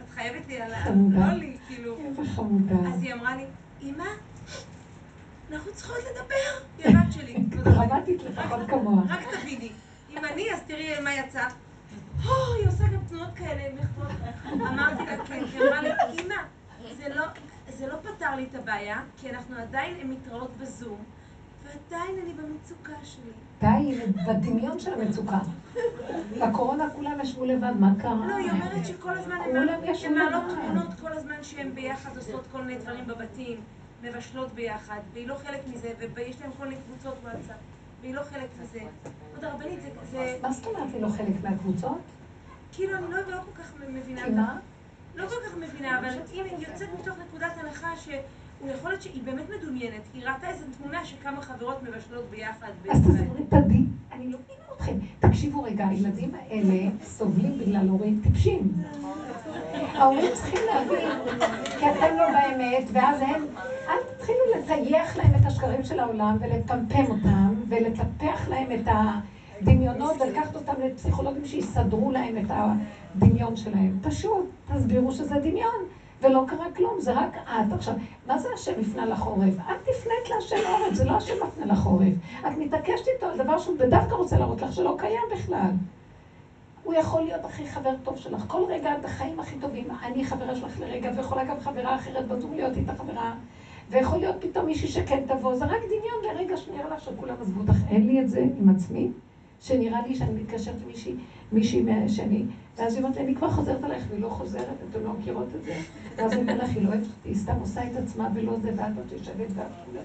[0.05, 0.85] את חייבת לי על ה...
[0.85, 1.27] חמודה.
[1.27, 1.97] לא לי, כאילו.
[1.99, 2.89] איזה חמודה.
[2.95, 3.45] אז היא אמרה לי,
[3.83, 4.05] אמא,
[5.53, 6.65] אנחנו צריכות לדבר.
[6.79, 7.37] היא הבת שלי.
[7.53, 9.03] יודעת, דרמטית לפחות כמוה.
[9.09, 9.42] רק תביני.
[11.15, 11.47] יצא.
[12.27, 13.63] או, היא עושה גם תנועות כאלה.
[14.53, 16.35] אמרתי לה, כן, היא אמרה לי, אמא,
[16.97, 17.25] זה לא,
[17.69, 20.99] זה לא פתר לי את הבעיה, כי אנחנו עדיין מתראות בזום,
[21.65, 23.31] ועדיין אני במצוקה שלי.
[23.61, 23.99] די,
[24.29, 25.39] בדמיון של המצוקה.
[26.41, 28.27] בקורונה כולם ישבו לבד, מה קרה?
[28.29, 29.53] לא, היא אומרת שכל הזמן הן
[30.15, 30.67] מעלות- הן.
[30.67, 33.61] תמונות כל הזמן שהן ביחד עושות כל מיני דברים בבתים,
[34.03, 37.57] מבשלות ביחד, והיא לא חלק מזה, ויש להן כל מיני קבוצות וואטסאפ,
[38.03, 38.81] והיא לא חלק מזה.
[39.35, 39.81] עוד הרבנית,
[40.11, 42.01] זה, מה זאת אומרת היא לא חלק מהקבוצות?
[42.73, 44.29] כאילו, אני לא, לא כל כך מבינה.
[44.29, 44.59] מה?
[45.15, 49.23] לא כל כך מבינה, אבל אם היא יוצאת מתוך נקודת הנחה שהוא יכול להיות שהיא
[49.23, 52.69] באמת מדומיינת, היא ראתה איזו תמונה שכמה חברות מבשלות ביחד.
[52.91, 53.87] אז תסברי את הדין.
[54.13, 54.93] אני לא מבינה אתכם.
[55.21, 58.73] תקשיבו רגע, הילדים האלה סובלים בגלל הורים טיפשים.
[59.95, 61.09] ההורים צריכים להבין,
[61.79, 63.47] כי אתם לא באמת, ואז הם,
[63.89, 68.89] אל תתחילו לטייח להם את השקרים של העולם ולפמפם אותם ולטפח להם את
[69.61, 73.99] הדמיונות ולקחת אותם לפסיכולוגים שיסדרו להם את הדמיון שלהם.
[74.03, 75.85] פשוט, תסבירו שזה דמיון.
[76.23, 77.73] ולא קרה כלום, זה רק את.
[77.73, 77.95] עכשיו,
[78.27, 79.55] מה זה השם הפנה לך עורף?
[79.59, 82.13] את תפנית להשם עורף, זה לא השם מפנה לך עורף.
[82.41, 85.71] את מתעקשת איתו על דבר שהוא בדווקא רוצה להראות לך שלא קיים בכלל.
[86.83, 88.45] הוא יכול להיות הכי חבר טוב שלך.
[88.47, 89.91] כל רגע את החיים הכי טובים.
[90.03, 93.35] אני חברה שלך לרגע, ויכולה גם חברה אחרת בזום להיות איתה חברה.
[93.93, 95.55] ויכול להיות פתאום מישהי שכן תבוא.
[95.57, 97.77] זה רק דמיון לרגע שנראה לך שכולם עזבו אותך.
[97.91, 99.11] אין לי את זה עם עצמי,
[99.61, 101.15] שנראה לי שאני מתקשרת עם מישהי,
[101.53, 102.45] מישהי מה- שאני...
[102.77, 105.75] ואז היא אומרת אני כבר חוזרת עלייך, והיא לא חוזרת, אתן לא מכירות את זה.
[106.17, 108.71] ואז אני אומר לך, היא לא אוהבת אותי, היא סתם עושה את עצמה ולא זה,
[108.77, 110.05] ואת יושבת ואת...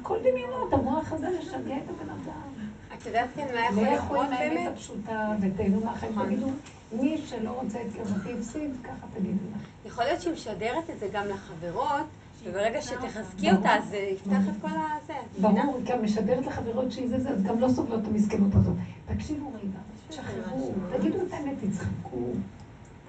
[0.00, 2.66] הכל דמיונות, המוח הזה משגע את הבן אדם.
[2.98, 4.72] את יודעת כן מה יכול לקרות עם האמת באמת?
[4.72, 6.12] הפשוטה ותהנו מהחיים.
[6.24, 6.46] תגידו,
[6.92, 9.62] מי שלא רוצה את קרבתי הפסיד, ככה תגידו לך.
[9.86, 12.06] יכול להיות שהיא משדרת את זה גם לחברות,
[12.44, 13.56] וברגע שתחזקי ברור.
[13.56, 15.14] אותה, אז זה יפתח את כל הזה.
[15.40, 18.74] ברור, היא גם משדרת לחברות שהיא זה זה, אז גם לא סובלות את המסכנות הזאת.
[19.06, 22.32] תקשיבו רגע, תשחררו, תגידו את האמת, תצחקו,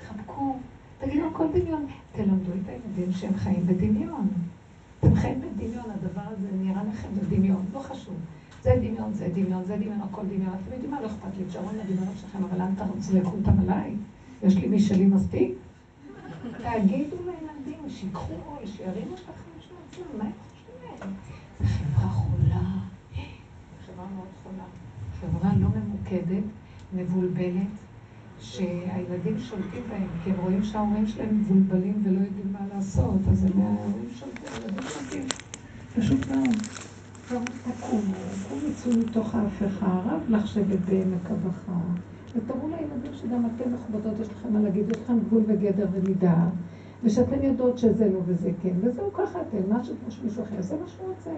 [0.01, 0.55] תחבקו,
[0.99, 1.85] תגידו הכל דמיון.
[2.11, 4.27] תלמדו את הילדים שהם חיים בדמיון.
[4.99, 8.15] אתם חיים בדמיון, הדבר הזה נראה לכם בדמיון, לא חשוב.
[8.63, 10.53] זה דמיון, זה דמיון, זה דמיון, הכל דמיון.
[10.63, 12.67] אתם יודעים מה, לא אכפת לי, תשארו עם הדמיונות שלכם, אבל אל
[12.99, 13.95] תזרקו אותם עליי.
[14.43, 15.53] יש לי משלי מספיק.
[16.57, 17.44] תגידו לילדים,
[17.89, 21.15] שיקחו עול, שירימו את החיים של עצמם, מה הם חושבים?
[21.61, 22.61] זו חברה חולה.
[23.85, 24.63] חברה מאוד חולה.
[25.21, 26.43] חברה לא ממוקדת,
[26.93, 27.67] מבולבלת,
[28.39, 33.61] שהילדים שולטים בהם, כי הם רואים שההורים שלהם מבולבלים ולא יודעים מה לעשות, אז הם
[33.61, 35.27] ההורים שולטים, הילדים שולטים.
[35.95, 36.55] פשוט מאוד.
[37.27, 38.13] תקומו,
[38.49, 41.79] קומו יצאו מתוך ההפכה, רב לך שבט בעמק הבכה,
[42.35, 46.47] ותראו לילדים שגם אתם מכובדות, יש לכם מה להגיד, יש לכם גבול וגדר ומידה,
[47.03, 51.07] ושאתן יודעות שזה לא וזה כן, וזהו ככה אתם, מה שמישהו אחר, זה מה שהוא
[51.07, 51.31] רוצה.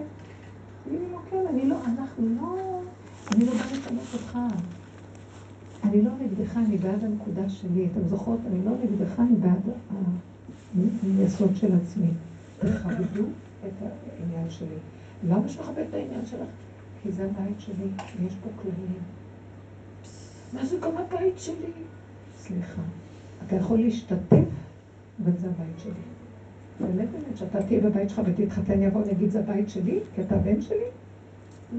[0.84, 2.80] תגידי לו, כן, אני לא, אנחנו לא,
[3.34, 4.38] אני לא באה לשנות אותך.
[5.84, 7.88] אני לא נגדך, אני בעד הנקודה שלי.
[7.92, 8.38] אתם זוכרות?
[8.46, 9.62] אני לא נגדך, אני בעד
[11.18, 12.10] היסוד של עצמי.
[12.58, 13.24] תכבדו
[13.66, 14.76] את העניין שלי.
[15.28, 16.48] למה שתכבד את העניין שלך?
[17.02, 17.86] כי זה הבית שלי,
[18.20, 19.02] ויש פה כללים.
[20.52, 21.72] מה זה גם הבית שלי?
[22.38, 22.82] סליחה.
[23.46, 24.44] אתה יכול להשתתף,
[25.24, 25.92] אבל זה הבית שלי.
[26.80, 30.60] באמת באמת, שאתה תהיה בבית שלך ותתחתן, יבוא ויגיד זה הבית שלי, כי אתה בן
[30.60, 30.76] שלי?
[31.72, 31.78] לא,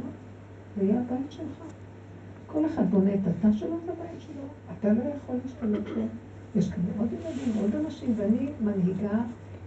[0.77, 1.63] זה יהיה הבית שלך.
[2.47, 4.41] כל אחד בונה את התא שלו בבית שלו,
[4.79, 6.03] אתה לא יכול להשתלט לו.
[6.55, 9.21] יש כאן עוד ילדים ועוד אנשים, ואני מנהיגה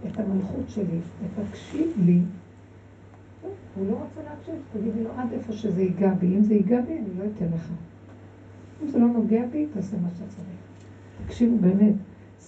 [0.07, 2.19] את המלכות שלי, ותקשיב לי.
[3.75, 6.27] הוא לא רוצה להקשיב, תגידי לו עד איפה שזה ייגע בי.
[6.27, 7.69] אם זה ייגע בי, אני לא אתן לך.
[8.83, 10.47] אם זה לא נוגע בי, תעשה מה שאתה צריך.
[11.25, 11.93] תקשיבו באמת,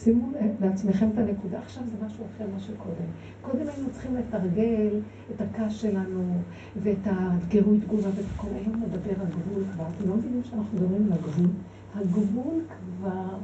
[0.03, 0.31] שימו
[0.61, 1.59] לעצמכם את הנקודה.
[1.59, 3.09] עכשיו זה משהו אחר מה שקודם.
[3.41, 4.99] קודם היינו צריכים לתרגל
[5.35, 6.41] את הכעס שלנו,
[6.83, 8.47] ואת הגירוי תגובה ואת הכל.
[8.55, 9.85] היום נדבר על גבול כבר.
[9.97, 11.49] אתם לא מבינים שאנחנו מדברים על הגבול?
[11.95, 13.37] הגבול כבר,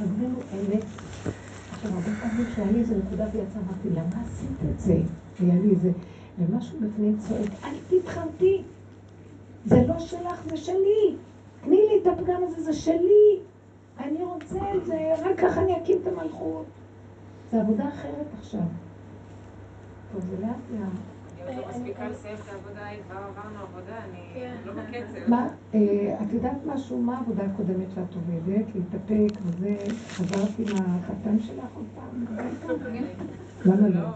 [0.00, 0.84] הגבול הוא אמת.
[1.70, 4.96] עכשיו, הרבה פעמים שהיה לי איזה נקודה ויצא, אמרתי, למה עשית את זה?
[5.40, 5.90] היה לי איזה,
[6.38, 8.62] ומשהו בפנים צועק, אל תתחרתי.
[9.64, 11.16] זה לא שלך, זה שלי.
[11.64, 13.40] תני לי את הפגם הזה, זה שלי.
[13.98, 16.66] אני רוצה את זה, רק ככה אני אקים את המלכות.
[17.50, 18.60] זה עבודה אחרת עכשיו.
[20.12, 20.88] טוב, זה לאט לאט.
[21.48, 24.54] אני עוד לא מספיקה לסיים את העבודה, כבר עברנו עבודה, אני כן.
[24.64, 25.30] לא בקצב.
[25.30, 27.02] מה, אה, את יודעת משהו?
[27.02, 28.66] מה העבודה הקודמת שאת עובדת?
[28.74, 29.76] להתאפק וזה,
[30.08, 32.24] חזרת עם החתן שלך עוד פעם?
[33.64, 34.06] למה לא?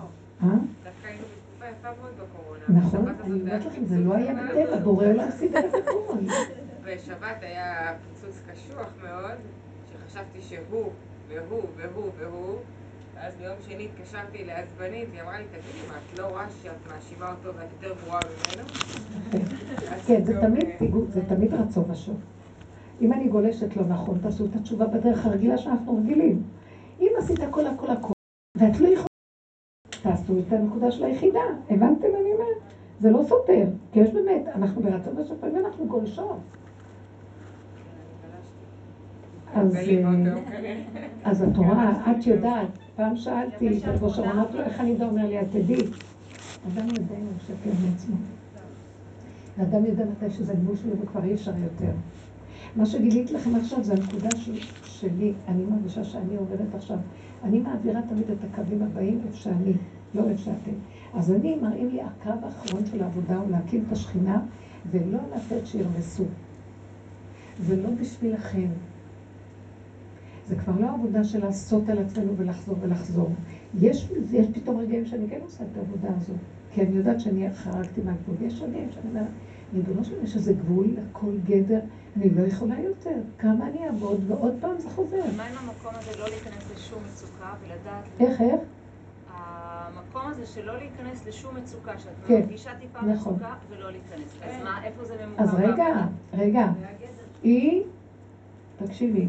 [0.42, 0.48] אה?
[0.84, 2.80] דווקא היינו בתקופה יפה מאוד בקורונה.
[2.80, 6.18] נכון, אני אומרת לכם, זה לא היה בטבע, בורא עולם סידר את הכל.
[6.84, 9.38] בשבת היה פיצוץ קשוח מאוד,
[10.12, 10.90] שחשבתי שהוא,
[11.28, 12.56] והוא, והוא, והוא.
[13.14, 17.30] ואז ביום שני התקשרתי לעצבנית, היא אמרה לי, תגידי, מה, את לא רואה שאת מאשימה
[17.30, 18.68] אותו ואת יותר גרועה ממנו?
[20.06, 22.20] כן, זה תמיד אה, פיגור, זה תמיד רצון ושוב.
[23.00, 26.42] אם אני גולשת לא נכון, תעשו את התשובה בדרך הרגילה שאנחנו רגילים.
[27.00, 28.12] אם עשית הכל הכל הכל,
[28.56, 29.06] ואת לא יכולה,
[30.02, 31.40] תעשו את הנקודה של היחידה.
[31.70, 32.58] הבנתם מה אני אומרת?
[33.00, 36.61] זה לא סותר, כי יש באמת, אנחנו ברצון ושוב, אנחנו גולשות.
[39.54, 40.34] אז, אה.
[41.24, 45.06] אז את רואה, את יודעת, פעם שאלתי את ראש אמרת לו, איך אני יודע?
[45.06, 45.76] אומר לי, את תדעי.
[46.66, 48.16] אדם יודע אם הוא משקר מעצמו.
[49.58, 51.92] ואדם יודע מתי שזה גבול שלו וכבר אי אפשר יותר.
[52.76, 56.98] מה שגילית לכם עכשיו זה הנקודה של, שלי, אני מרגישה שאני עובדת עכשיו.
[57.44, 59.72] אני מעבירה תמיד את הקווים הבאים איפה שאני,
[60.14, 60.72] לא איפה שאתם.
[61.14, 64.42] אז אני, מראים לי הקו האחרון של העבודה הוא להקים את השכינה
[64.90, 66.24] ולא לתת שירמסו.
[67.60, 68.68] זה לא בשבילכם.
[70.46, 73.30] זה כבר לא עבודה של לעשות על עצמנו ולחזור ולחזור.
[73.80, 76.32] יש, יש פתאום רגעים שאני כן עושה את העבודה הזו,
[76.70, 78.36] כי אני יודעת שאני חרגתי מהגבול.
[78.40, 79.26] יש רגעים שאני אומרת,
[79.74, 81.80] ריבונו שלום, יש איזה גבול לכל גדר,
[82.16, 83.20] אני לא יכולה יותר.
[83.38, 85.22] כמה אני אעבוד, ועוד פעם זה חוזר.
[85.34, 88.04] ומה עם המקום הזה לא להיכנס לשום מצוקה ולדעת...
[88.20, 88.60] איך, איך?
[89.28, 93.32] המקום הזה של לא להיכנס לשום מצוקה, שאת כן, מרגישה טיפה נכון.
[93.34, 94.36] מצוקה ולא להיכנס.
[94.42, 95.42] אז מה, איפה זה ממוקם?
[95.42, 96.06] אז רגע?
[96.32, 96.66] רגע.
[97.42, 97.82] היא,
[98.76, 99.26] תקשיבי,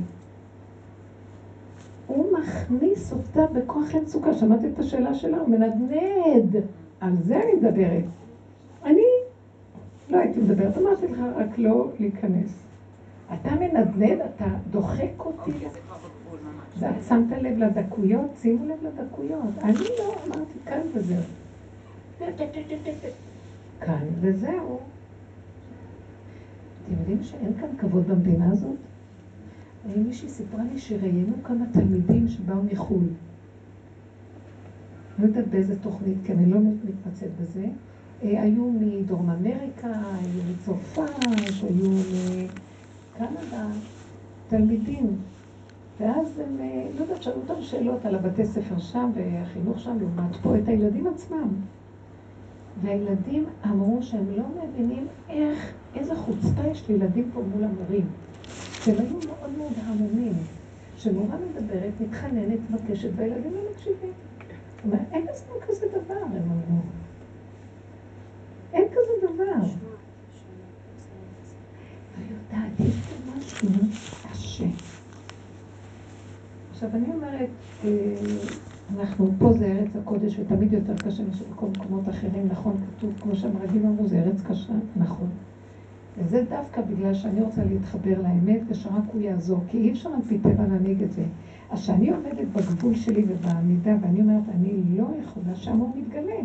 [2.08, 4.34] הוא מכניס אותה בכוח למצוקה.
[4.34, 5.38] שמעת את השאלה שלה?
[5.38, 6.56] הוא מנדנד.
[7.00, 8.04] על זה אני מדברת.
[8.84, 9.04] אני
[10.10, 12.64] לא הייתי מדברת, אמרתי לך רק לא להיכנס.
[13.34, 15.52] אתה מנדנד, אתה דוחק אותי.
[15.52, 15.70] אוקיי.
[16.80, 18.32] ואת שמת לב לדקויות?
[18.42, 19.58] שימו לב לדקויות.
[19.62, 21.24] אני לא אמרתי כאן וזהו.
[23.80, 24.80] כאן וזהו.
[26.86, 28.76] אתם יודעים שאין כאן כבוד במדינה הזאת?
[29.86, 33.04] מישהי סיפרה לי שראיינו כמה תלמידים שבאו מחו"ל.
[35.20, 37.66] לא יודעת באיזה תוכנית, כי אני לא מתמצאת בזה.
[38.24, 41.04] אה, היו מדרום אמריקה, היו מצרפת,
[41.64, 41.90] היו
[43.16, 43.68] מקנדה,
[44.48, 45.18] תלמידים.
[46.00, 50.36] ואז הם, אה, לא יודעת, שאלו אותם שאלות על הבתי ספר שם והחינוך שם, לעומת
[50.36, 51.48] פה, את הילדים עצמם.
[52.82, 58.06] והילדים אמרו שהם לא מבינים איך, איזה חוצפה יש לילדים פה מול המורים.
[58.84, 60.34] שהם היו מאוד מאוד המומים.
[60.96, 64.12] כשמורה מדברת, מתחננת, מבקשת, והילדים לא מקשיבים.
[64.86, 66.82] אומרת, אין אצלנו כזה דבר, הם אמרו.
[68.74, 69.68] אין כזה דבר.
[76.72, 77.50] עכשיו, אני אומרת,
[77.86, 77.90] אה,
[78.98, 82.78] אנחנו, פה זה ארץ הקודש ותמיד יותר קשה מאשר בכל מקומות אחרים, נכון?
[82.98, 85.30] כתוב, כמו שהמרגלים אמרו, זה ארץ קשה, נכון.
[86.18, 90.40] וזה דווקא בגלל שאני רוצה להתחבר לאמת ושרק הוא יעזור, כי אי אפשר על פי
[90.40, 91.24] טבע להנהיג את זה.
[91.72, 96.40] אז כשאני עומדת בגבול שלי ובעמידה, ואני אומרת, אני לא יכולה, שם הוא מתגלה.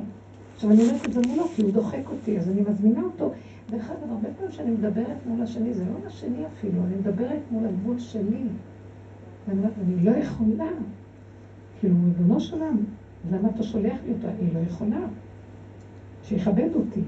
[0.55, 3.33] עכשיו אני אומרת את זה מולו, כי הוא דוחק אותי, אז אני מזמינה אותו.
[3.71, 7.67] דרך אגב, הרבה פעמים כשאני מדברת מול השני, זה לא השני אפילו, אני מדברת מול
[7.67, 8.43] הגבול שלי.
[9.49, 10.69] ואני אומרת, אני לא יכולה.
[11.81, 12.57] כאילו, ריבונו של
[13.31, 14.29] למה אתה שולח לי אותו?
[14.29, 15.01] אני לא יכולה.
[16.23, 17.01] שיכבד אותי.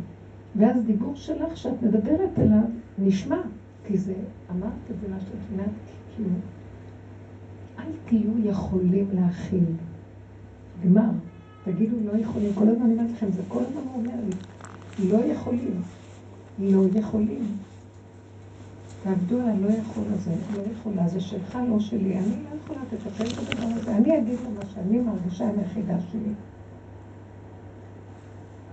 [0.57, 2.63] ואז דיבור שלך, שאת מדברת אליו,
[2.99, 3.41] נשמע.
[3.87, 4.15] כי זה,
[4.51, 5.63] אמרת את זה משהו לפני,
[6.17, 6.31] כאילו,
[7.79, 9.65] אל תהיו יכולים להכיל.
[10.85, 11.11] גמר.
[11.65, 12.55] תגידו לא יכולים.
[12.55, 15.83] כל הזמן אני אומרת לכם, זה כל הזמן הוא אומר לי, לא יכולים.
[16.59, 17.57] לא יכולים.
[19.03, 22.19] תעבדו על הלא יכול הזה, לא יכולה, זה שלך, לא שלי.
[22.19, 23.97] אני לא יכולה לטפל בדבר הזה.
[23.97, 26.33] אני אגיד לו מה שאני מרגישה עם היחידה שלי.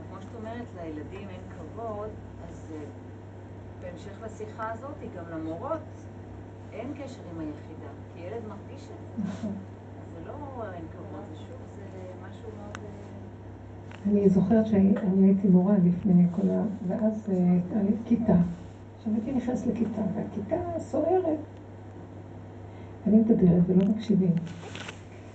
[0.10, 2.10] כמו שאת אומרת, לילדים אין כבוד,
[2.50, 2.80] אז אה,
[3.82, 5.80] בהמשך לשיחה הזאת, גם למורות
[6.74, 9.24] אין קשר עם היחידה, כי ילד מרגיש את זה.
[9.24, 9.52] נכון.
[10.14, 11.84] זה לא אין כבוד, זה שוב, זה
[12.30, 12.78] משהו מאוד...
[12.78, 14.94] אה, אני זוכרת שאני
[15.28, 16.64] הייתי מורה לפני כל ה...
[16.88, 18.38] ואז אה, הייתה לי כיתה.
[18.98, 21.40] עכשיו הייתי נכנסת לכיתה, והכיתה סוערת.
[23.08, 24.34] אני מדברת ולא מקשיבים.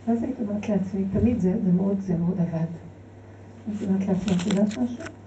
[0.07, 2.67] ואז הייתי אומרת לעצמי, תמיד זה, זה מאוד, זה מאוד עבד.
[3.69, 5.22] הייתי אומרת לעצמי, את יודעת משהו?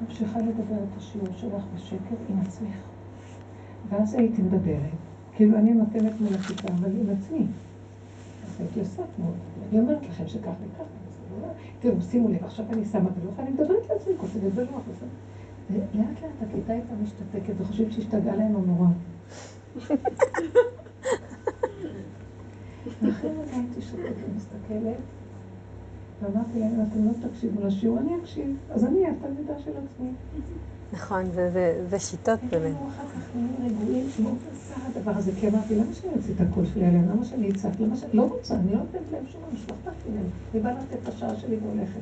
[0.00, 2.76] ממשיכה לדבר את השיעור שלך בשקר עם עצמך.
[3.88, 4.90] ואז הייתי מדברת,
[5.32, 7.46] כאילו אני נותנת מול הכיתה, אבל עם עצמי.
[8.44, 9.30] אז הייתי עושה כמו,
[9.70, 10.84] אני אומרת לכם שכך וכך.
[11.80, 14.82] תראו, שימו לב, עכשיו אני שמה בלוח, אני מדברת לעצמי, כותבת בלוח.
[15.70, 18.88] ולאט לאט הכיתה הייתה משתתקת וחושבת שהשתגעה להם המורה.
[23.02, 24.96] ואחרי רגע הייתי שותקת ומסתכלת,
[26.22, 28.56] ואמרתי להם, אתם לא תקשיבו לשיעור, אני אקשיב.
[28.70, 30.08] אז אני התלמידה של עצמי.
[30.92, 32.62] נכון, זה- שיטות באמת.
[32.62, 36.40] היינו אחר כך נהיים רגועים, לא עשה הדבר הזה, כי אמרתי, למה שאני אוציא את
[36.40, 37.08] הקול שלי עליהם?
[37.10, 37.80] למה שאני אצעק?
[37.80, 38.12] למה שאני...
[38.12, 40.24] לא רוצה, אני לא נותנת להם שום משהו, לא מהם.
[40.54, 42.00] אני באה לתת את השעה שלי והולכת.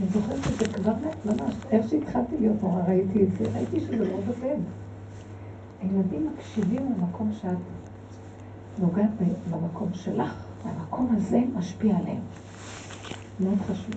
[0.00, 0.92] אני זוכרת את זה כבר
[1.24, 4.56] ממש, איך שהתחלתי להיות מורה, ראיתי את זה, ראיתי שזה לא עובד.
[5.82, 7.56] הילדים מקשיבים למקום שאת
[8.78, 9.10] נוגעת
[9.50, 10.34] במקום שלך,
[10.64, 12.20] והמקום הזה משפיע עליהם.
[13.40, 13.94] מאוד חשוב.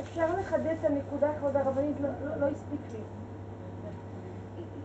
[0.00, 2.98] אפשר לחדד את הנקודה, כבוד הרבנית, לא, לא, לא הספיק לי.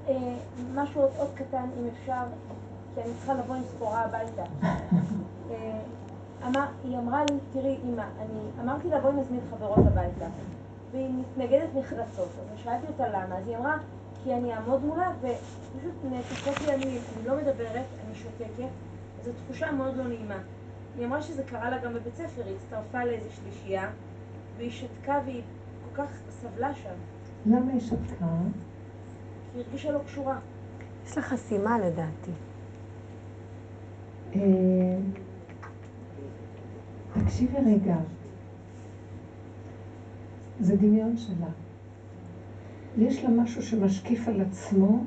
[0.08, 0.36] אה,
[0.74, 2.24] משהו עוד, עוד קטן, אם אפשר,
[2.96, 4.44] כי אני צריכה לבוא עם סחורה הביתה.
[5.52, 5.80] אה,
[6.48, 10.26] אמר, היא אמרה לי, תראי אמא, אני אמרתי לה בואי נזמין חברות הביתה.
[10.92, 12.30] והיא מתנגדת נחרצות.
[12.54, 13.78] אז שאלתי אותה למה, אז היא אמרה,
[14.24, 18.70] כי אני אעמוד מולה ופשוט נתפסות לי אני לא מדברת, אני שותקת,
[19.24, 20.38] זו תחושה מאוד לא נעימה.
[20.98, 23.90] היא אמרה שזה קרה לה גם בבית ספר, היא הצטרפה לאיזו שלישייה,
[24.58, 25.42] והיא שתקה והיא
[25.86, 26.94] כל כך סבלה שם,
[27.46, 28.26] למה היא שתקה?
[29.52, 30.40] כי היא הרגישה לא קשורה.
[31.06, 32.32] יש לה חסימה לדעתי.
[34.36, 34.98] אה,
[37.14, 37.96] תקשיבי רגע,
[40.60, 41.50] זה דמיון שלה.
[42.98, 45.04] יש לה משהו שמשקיף על עצמו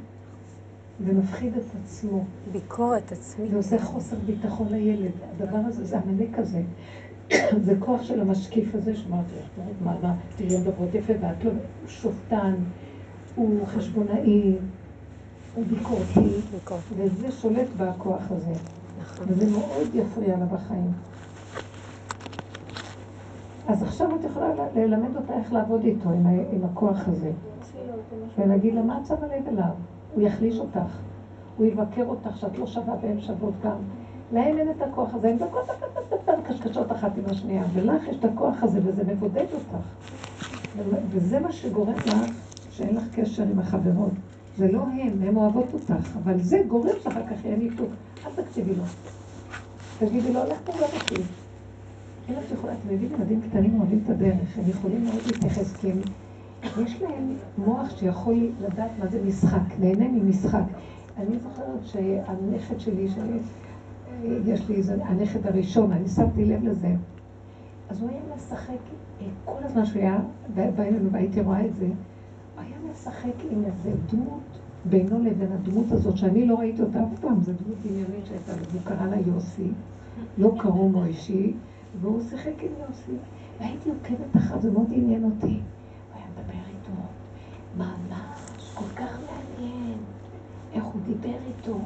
[1.00, 3.52] ומפחיד את עצמו, ביקורת עצמית.
[3.52, 5.10] ועושה חוסר ביטחון לילד.
[5.32, 6.62] הדבר הזה, זה המנק הזה.
[7.66, 11.58] זה כוח של המשקיף הזה, שאמרתי לך, מה, מה, תראי, מדברות יפה, ואת לא, הוא
[11.88, 12.54] שופטן,
[13.34, 14.56] הוא חשבונאי,
[15.54, 16.80] הוא ביקורתי, ביקורת.
[16.96, 18.52] וזה שולט בכוח הזה.
[19.00, 19.26] נכון.
[19.28, 20.92] וזה מאוד יפריע לה בחיים.
[23.68, 26.10] אז עכשיו את יכולה ללמד אותה איך לעבוד איתו,
[26.52, 27.32] עם הכוח הזה.
[28.38, 29.74] ולהגיד לה, מה את שמה לב אליו?
[30.14, 30.98] הוא יחליש אותך.
[31.56, 33.76] הוא יבקר אותך שאת לא שווה והן שוות גם.
[34.32, 35.68] להם אין את הכוח הזה, הן דקות
[36.48, 39.86] קשקשות אחת עם השנייה, ולך יש את הכוח הזה וזה מבודד אותך.
[41.10, 42.14] וזה מה שגורם לך
[42.70, 44.12] שאין לך קשר עם החברות.
[44.56, 47.90] זה לא הם, הן אוהבות אותך, אבל זה גורם שאחר כך יהיה ניתוק.
[48.26, 48.82] אל תקשיבי לו.
[49.98, 51.22] תגידי לו, לך תגור אותי.
[52.28, 55.90] אם את יכולה, אתם יודעים, ילדים קטנים אוהבים את הדרך, הם יכולים מאוד להתייחס, כי
[55.90, 55.98] הם,
[56.82, 60.62] יש להם מוח שיכול לדעת מה זה משחק, נהנה ממשחק.
[61.16, 66.94] אני זוכרת שהנכד שלי, שיש לי, זה הנכד הראשון, אני שמתי לב לזה,
[67.88, 68.78] אז הוא היה משחק
[69.20, 70.18] אה, כל הזמן שהוא היה,
[71.12, 71.94] והייתי רואה את זה, הוא
[72.56, 77.40] היה משחק עם איזה דמות בינו לבין הדמות הזאת, שאני לא ראיתי אותה אף פעם,
[77.40, 79.68] זו דמות דמיונית שהייתה לו, והוא קרא לה יוסי,
[80.38, 81.52] לא קראו מוישי,
[82.00, 83.12] והוא שיחק עם יוסי.
[83.60, 85.46] והייתי עוקבת אחריו, זה מאוד עניין אותי.
[85.46, 86.92] הוא היה מדבר איתו,
[87.78, 89.98] ממש כל כך מעניין
[90.72, 91.78] איך הוא דיבר איתו.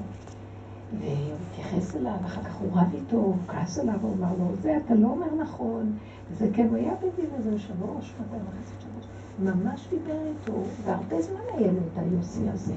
[0.99, 4.79] והוא התייחס אליו, אחר כך הוא רב איתו, הוא כעס עליו, הוא אמר לו, זה
[4.85, 5.93] אתה לא אומר נכון.
[6.39, 9.07] זה כן, הוא היה בדין איזה שלוש, שנתיים וחצי, שלוש.
[9.39, 12.75] ממש דיבר איתו, והרבה זמן היה לו את היוסי הזה.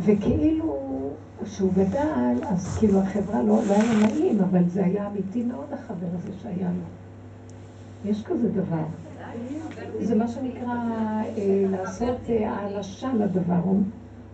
[0.00, 1.10] וכאילו,
[1.44, 6.06] כשהוא גדל, אז כאילו החברה לא, לא היה נעים, אבל זה היה אמיתי מאוד החבר
[6.18, 8.10] הזה שהיה לו.
[8.10, 8.84] יש כזה דבר.
[10.00, 10.74] זה מה שנקרא
[11.36, 13.60] אה, לעשות אה, העלשה לדבר.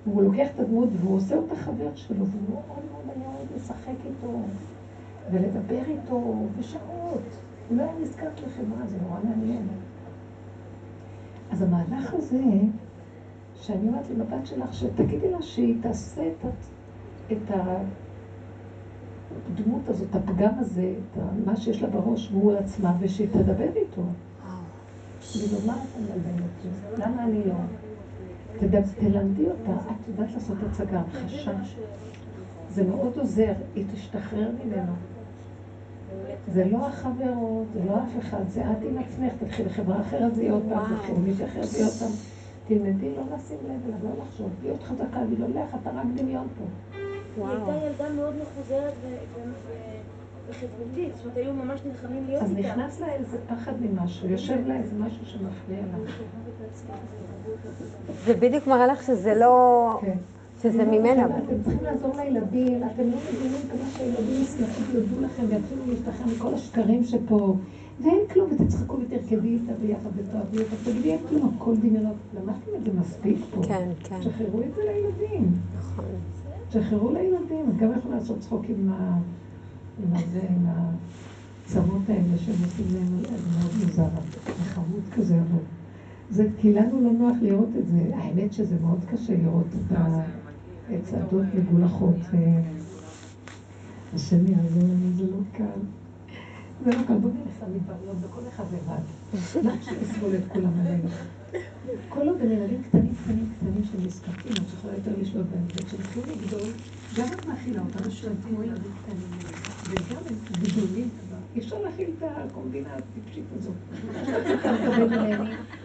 [0.04, 3.94] הוא, לוקח את הדמות והוא עושה אותה חבר שלו, והוא מאוד מאוד היה אוהב לשחק
[4.06, 4.40] איתו
[5.30, 7.22] ולדבר איתו בשעות.
[7.68, 9.66] הוא לא היה נזכר לחברה, זה נורא מעניין.
[11.50, 12.42] אז המהלך הזה,
[13.54, 16.46] שאני אומרת לבת שלך, שתגידי לה שהיא תעשה את,
[17.32, 17.50] את
[19.50, 24.02] הדמות הזאת, הפגם הזה, את מה שיש לה בראש מול עצמה, ושהיא תדבר איתו.
[25.32, 27.02] כאילו, מה אתה מלמד אותי?
[27.02, 27.54] למה אני לא?
[29.00, 31.52] תלמדי אותה, את יודעת לעשות הצגה, המחשה.
[32.70, 34.92] זה מאוד עוזר, היא תשתחרר ממנו.
[36.52, 40.42] זה לא החברות, זה לא אף אחד, זה את עם עצמך, תתחיל לחברה אחרת, זה
[40.42, 42.10] יהיה עוד פעם, תתחיל מישהו אחר, זה יהיה עוד פעם.
[42.68, 46.64] תלמדי לא לשים לב אליו, לא לחשוב, להיות חזקה, לו, לך, אתה רק דמיון פה.
[47.36, 48.92] היא הייתה ילדה מאוד מחוזרת
[50.52, 52.52] וחברותית, זאת אומרת, היו ממש נלחמים להיות איתה.
[52.52, 56.12] אז נכנס לה איזה פחד ממשהו, יושב לה איזה משהו שמפריע לה.
[58.24, 59.98] זה בדיוק מראה לך שזה לא...
[60.00, 60.16] כן.
[60.62, 61.26] שזה ממנה.
[61.26, 66.54] אתם צריכים לעזור לילדים, אתם לא מבינים כמה שהילדים ישמחו ויודו לכם ויתחילו להשתחרר מכל
[66.54, 67.56] השקרים שפה.
[68.00, 70.76] ואין כלום, ותצחקו ותרקדי איתה ביחד ותאהבי אותה.
[70.84, 72.16] תגידי, אין כלום, הכל דמיונות.
[72.34, 73.62] למדתם את זה מספיק פה.
[73.62, 74.18] כן, כן.
[74.18, 75.52] תשחררו את זה לילדים.
[75.78, 76.04] נכון.
[76.68, 77.70] תשחררו לילדים.
[77.70, 79.18] את גם יכולה לעשות צחוק עם ה...
[79.98, 80.66] עם הזה, עם
[81.64, 84.08] הצרות האלה שהם עושים להם, זה מאוד מוזר,
[84.64, 85.58] חמוד כזה, אבל...
[86.32, 88.10] זה כי לנו לא נוח לראות את זה.
[88.14, 89.96] האמת שזה מאוד קשה לראות את
[90.90, 92.16] הצעדות מגולחות.
[94.14, 95.80] השם יעזור לנו, זה לא קל.
[96.84, 99.02] זה לא קל, בוא נלך למדבריות, וכל אחד לבד.
[99.64, 101.08] למה שנסבול את כולם עלינו?
[102.08, 106.68] כל עוד הם ילדים קטנים, קטנים, קטנים שנזקקים, את יכולה יותר לשלוט בהם, וכשהם לגדול,
[107.16, 109.61] גם את מאכילה אותם, שולטים ילדים קטנים,
[109.92, 111.36] וגם הם גדולים כבר.
[111.54, 113.74] אי אפשר להכיל את הקומבינה הטיפשית הזאת.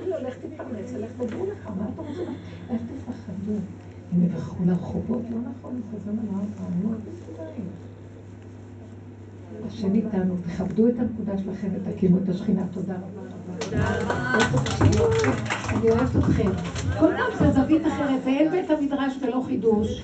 [0.08, 2.22] לא, לך תתפרנס, לך תדעו לך, מה אתה רוצה?
[2.70, 3.54] איך תפחדו?
[4.12, 6.94] הם יברחו לרחובות, לא נכון, זה אמר פעם,
[9.68, 12.62] השם איתנו, תכבדו את הנקודה שלכם ותקימו את השכינה.
[12.74, 13.28] תודה רבה.
[15.70, 16.50] אני אוהבת אתכם.
[17.00, 20.04] כל פעם זה זווית אחרת, ואין בית המדרש ולא חידוש.